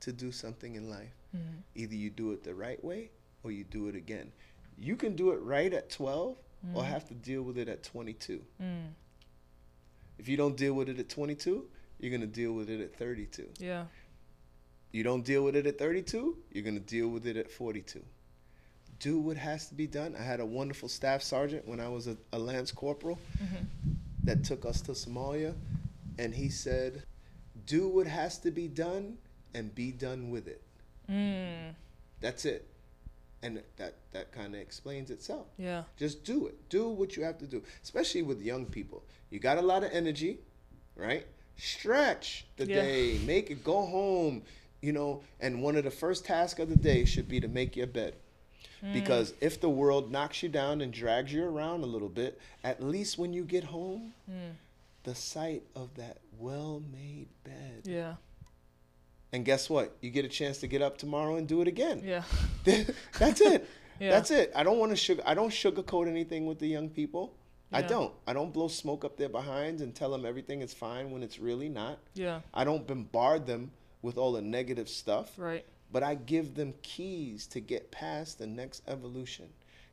to 0.00 0.12
do 0.12 0.30
something 0.32 0.74
in 0.74 0.90
life. 0.90 1.14
Mhm. 1.34 1.62
Either 1.74 1.94
you 1.94 2.10
do 2.10 2.32
it 2.32 2.44
the 2.44 2.54
right 2.54 2.82
way 2.84 3.10
or 3.42 3.50
you 3.50 3.64
do 3.64 3.88
it 3.88 3.94
again. 3.96 4.32
You 4.76 4.96
can 4.96 5.16
do 5.16 5.30
it 5.30 5.36
right 5.40 5.72
at 5.72 5.88
12 5.88 6.36
or 6.72 6.82
Mhm. 6.82 6.86
have 6.86 7.06
to 7.08 7.14
deal 7.14 7.42
with 7.42 7.58
it 7.58 7.68
at 7.68 7.82
22. 7.82 8.44
Mm. 8.60 8.92
If 10.18 10.28
you 10.28 10.36
don't 10.36 10.56
deal 10.56 10.74
with 10.74 10.88
it 10.88 10.98
at 10.98 11.08
22, 11.08 11.68
you're 11.98 12.10
going 12.10 12.20
to 12.20 12.26
deal 12.26 12.52
with 12.52 12.70
it 12.70 12.80
at 12.80 12.94
32. 12.96 13.50
Yeah. 13.58 13.86
You 14.92 15.02
don't 15.02 15.24
deal 15.24 15.42
with 15.44 15.56
it 15.56 15.66
at 15.66 15.78
32, 15.78 16.38
you're 16.52 16.62
going 16.62 16.76
to 16.76 16.80
deal 16.80 17.08
with 17.08 17.26
it 17.26 17.36
at 17.36 17.50
42. 17.50 18.04
Do 19.00 19.18
what 19.18 19.36
has 19.36 19.66
to 19.68 19.74
be 19.74 19.86
done. 19.88 20.14
I 20.16 20.22
had 20.22 20.38
a 20.40 20.46
wonderful 20.46 20.88
staff 20.88 21.22
sergeant 21.22 21.66
when 21.66 21.80
I 21.80 21.88
was 21.88 22.06
a, 22.06 22.16
a 22.32 22.38
lance 22.38 22.70
corporal 22.70 23.18
Mhm. 23.42 23.66
that 24.22 24.44
took 24.44 24.64
us 24.64 24.80
to 24.82 24.92
Somalia. 24.92 25.54
and 26.16 26.32
he 26.32 26.48
said, 26.48 27.02
"Do 27.66 27.88
what 27.88 28.06
has 28.06 28.38
to 28.38 28.52
be 28.52 28.68
done 28.68 29.18
and 29.52 29.74
be 29.74 29.90
done 29.90 30.30
with 30.30 30.46
it." 30.46 30.62
Mm. 31.10 31.74
That's 32.20 32.44
it. 32.44 32.68
And 33.44 33.60
that 33.76 33.94
that 34.12 34.32
kind 34.32 34.54
of 34.54 34.60
explains 34.60 35.10
itself. 35.10 35.46
Yeah. 35.58 35.82
Just 35.98 36.24
do 36.24 36.46
it. 36.46 36.68
Do 36.70 36.88
what 36.88 37.14
you 37.14 37.24
have 37.24 37.36
to 37.38 37.46
do, 37.46 37.62
especially 37.82 38.22
with 38.22 38.40
young 38.40 38.64
people. 38.64 39.04
You 39.28 39.38
got 39.38 39.58
a 39.58 39.62
lot 39.62 39.84
of 39.84 39.90
energy, 39.92 40.38
right? 40.96 41.26
Stretch 41.58 42.46
the 42.56 42.66
Yeah. 42.66 42.80
day, 42.82 43.18
make 43.18 43.50
it 43.50 43.62
go 43.62 43.84
home, 43.84 44.42
you 44.80 44.92
know, 44.92 45.22
and 45.40 45.62
one 45.62 45.76
of 45.76 45.84
the 45.84 45.90
first 45.90 46.24
tasks 46.24 46.58
of 46.58 46.70
the 46.70 46.76
day 46.76 47.04
should 47.04 47.28
be 47.28 47.38
to 47.38 47.48
make 47.48 47.76
your 47.76 47.86
bed. 47.86 48.14
Hmm. 48.80 48.94
Because 48.94 49.34
if 49.42 49.60
the 49.60 49.68
world 49.68 50.10
knocks 50.10 50.42
you 50.42 50.48
down 50.48 50.80
and 50.80 50.90
drags 50.90 51.30
you 51.30 51.44
around 51.44 51.82
a 51.82 51.86
little 51.86 52.08
bit, 52.08 52.40
at 52.64 52.82
least 52.82 53.18
when 53.18 53.34
you 53.34 53.44
get 53.44 53.64
home, 53.64 54.14
hmm. 54.26 54.52
the 55.02 55.14
sight 55.14 55.64
of 55.76 55.94
that 55.96 56.16
well-made 56.38 57.28
bed. 57.44 57.82
Yeah. 57.84 58.14
And 59.34 59.44
guess 59.44 59.68
what? 59.68 59.96
You 60.00 60.10
get 60.10 60.24
a 60.24 60.28
chance 60.28 60.58
to 60.58 60.68
get 60.68 60.80
up 60.80 60.96
tomorrow 60.96 61.34
and 61.34 61.48
do 61.48 61.60
it 61.60 61.66
again. 61.66 62.02
Yeah. 62.04 62.22
That's 63.18 63.40
it. 63.40 63.68
Yeah. 64.00 64.10
That's 64.10 64.32
it. 64.32 64.50
I 64.56 64.64
don't 64.64 64.78
want 64.80 64.90
to 64.90 64.96
sugar. 64.96 65.22
I 65.24 65.34
don't 65.34 65.50
sugarcoat 65.50 66.08
anything 66.08 66.46
with 66.46 66.58
the 66.58 66.66
young 66.66 66.88
people. 66.88 67.32
I 67.72 67.80
don't. 67.80 68.12
I 68.26 68.32
don't 68.32 68.52
blow 68.52 68.66
smoke 68.66 69.04
up 69.04 69.16
their 69.16 69.28
behinds 69.28 69.82
and 69.82 69.94
tell 69.94 70.10
them 70.10 70.26
everything 70.26 70.62
is 70.62 70.74
fine 70.74 71.12
when 71.12 71.22
it's 71.22 71.38
really 71.38 71.68
not. 71.68 72.00
Yeah. 72.14 72.40
I 72.52 72.64
don't 72.64 72.84
bombard 72.88 73.46
them 73.46 73.70
with 74.02 74.18
all 74.18 74.32
the 74.32 74.42
negative 74.42 74.88
stuff, 74.88 75.30
Right. 75.38 75.64
but 75.92 76.02
I 76.02 76.16
give 76.16 76.56
them 76.56 76.74
keys 76.82 77.46
to 77.46 77.60
get 77.60 77.92
past 77.92 78.40
the 78.40 78.48
next 78.48 78.82
evolution. 78.88 79.46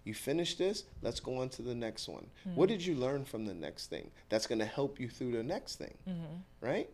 You 0.04 0.16
finish 0.16 0.56
this, 0.56 0.84
let's 1.04 1.20
go 1.20 1.38
on 1.38 1.50
to 1.50 1.62
the 1.62 1.76
next 1.76 2.10
one. 2.10 2.26
Mm-hmm. 2.48 2.56
What 2.56 2.70
did 2.70 2.84
you 2.84 2.96
learn 2.96 3.24
from 3.24 3.46
the 3.46 3.54
next 3.54 3.92
thing? 3.92 4.10
That's 4.30 4.48
going 4.48 4.60
to 4.60 4.66
help 4.66 5.00
you 5.00 5.10
through 5.10 5.34
the 5.34 5.44
next 5.44 5.76
thing, 5.76 5.96
mm-hmm. 6.10 6.38
right? 6.60 6.90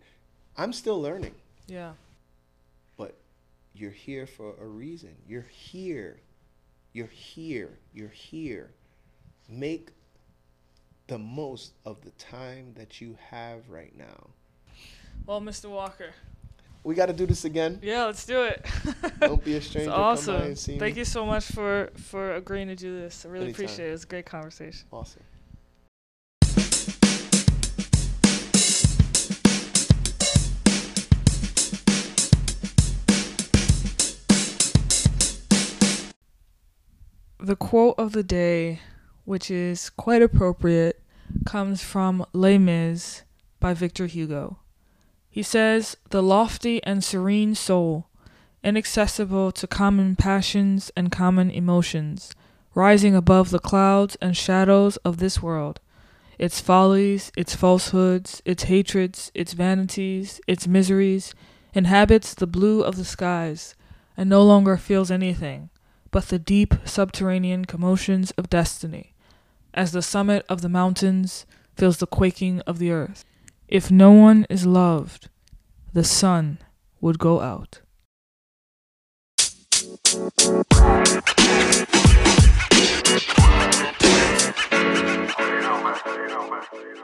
I'm 0.58 0.74
still 0.74 1.02
learning 1.02 1.36
Yeah. 1.68 1.94
You're 3.80 3.92
here 3.92 4.26
for 4.26 4.56
a 4.60 4.66
reason. 4.66 5.16
You're 5.28 5.46
here. 5.50 6.20
You're 6.94 7.08
here. 7.08 7.78
You're 7.94 8.10
here. 8.10 8.72
Make 9.50 9.90
the 11.08 11.18
most 11.18 11.74
of 11.86 12.02
the 12.04 12.12
time 12.12 12.74
that 12.76 13.00
you 13.00 13.18
have 13.30 13.70
right 13.70 13.96
now. 13.98 14.28
Well, 15.26 15.42
Mr. 15.42 15.70
Walker. 15.70 16.12
We 16.84 16.96
got 16.96 17.08
to 17.08 17.14
do 17.14 17.26
this 17.26 17.44
again. 17.46 17.80
Yeah, 17.82 18.06
let's 18.06 18.26
do 18.26 18.44
it. 18.44 18.66
Don't 19.20 19.44
be 19.44 19.54
a 19.54 19.58
it's 19.58 19.68
stranger. 19.68 19.90
Come 19.92 20.00
by 20.00 20.06
awesome. 20.06 20.42
and 20.42 20.58
see 20.58 20.80
Thank 20.80 20.96
me. 20.96 21.00
you 21.00 21.06
so 21.06 21.26
much 21.26 21.46
for 21.46 21.90
for 21.98 22.36
agreeing 22.36 22.68
to 22.68 22.76
do 22.76 22.98
this. 22.98 23.26
I 23.26 23.30
really 23.30 23.46
Anytime. 23.46 23.66
appreciate 23.66 23.90
it. 23.90 23.94
It's 23.94 24.04
a 24.06 24.08
great 24.08 24.26
conversation. 24.26 24.88
Awesome. 24.92 25.24
The 37.48 37.56
quote 37.56 37.96
of 37.98 38.12
the 38.12 38.24
day, 38.24 38.82
which 39.24 39.50
is 39.50 39.90
quite 39.90 40.22
appropriate, 40.22 41.02
comes 41.46 41.82
from 41.82 42.26
Les 42.34 42.58
Mis 42.58 43.24
by 43.62 43.74
Victor 43.74 44.06
Hugo. 44.06 44.58
He 45.30 45.44
says, 45.44 45.96
The 46.10 46.22
lofty 46.22 46.84
and 46.84 47.02
serene 47.02 47.56
soul, 47.56 48.08
inaccessible 48.66 49.54
to 49.54 49.66
common 49.66 50.18
passions 50.18 50.92
and 50.98 51.10
common 51.10 51.50
emotions, 51.50 52.34
rising 52.76 53.16
above 53.16 53.52
the 53.52 53.60
clouds 53.60 54.18
and 54.22 54.36
shadows 54.36 54.98
of 55.06 55.20
this 55.20 55.42
world, 55.42 55.80
its 56.38 56.60
follies, 56.60 57.32
its 57.38 57.56
falsehoods, 57.56 58.42
its 58.44 58.64
hatreds, 58.64 59.32
its 59.34 59.54
vanities, 59.54 60.42
its 60.48 60.68
miseries, 60.68 61.34
inhabits 61.74 62.34
the 62.34 62.46
blue 62.46 62.82
of 62.82 62.98
the 62.98 63.06
skies, 63.06 63.74
and 64.18 64.30
no 64.30 64.44
longer 64.44 64.76
feels 64.76 65.10
anything 65.10 65.70
but 66.12 66.28
the 66.30 66.40
deep 66.40 66.74
subterranean 66.86 67.66
commotions 67.66 68.32
of 68.32 68.50
destiny, 68.50 69.14
as 69.74 69.92
the 69.92 70.02
summit 70.02 70.46
of 70.50 70.62
the 70.62 70.70
mountains 70.70 71.46
feels 71.76 71.98
the 71.98 72.08
quaking 72.08 72.62
of 72.62 72.80
the 72.80 72.92
earth. 72.92 73.24
If 73.68 73.92
no 73.92 74.12
one 74.12 74.46
is 74.50 74.66
loved, 74.66 75.30
the 75.94 76.04
sun 76.04 76.60
would 77.02 77.20
go 77.20 77.42
out. 77.42 77.82
You 80.06 80.64
know, 85.62 85.84
man. 85.84 85.96
You 86.06 86.28
know, 86.28 86.50
man. 86.50 86.97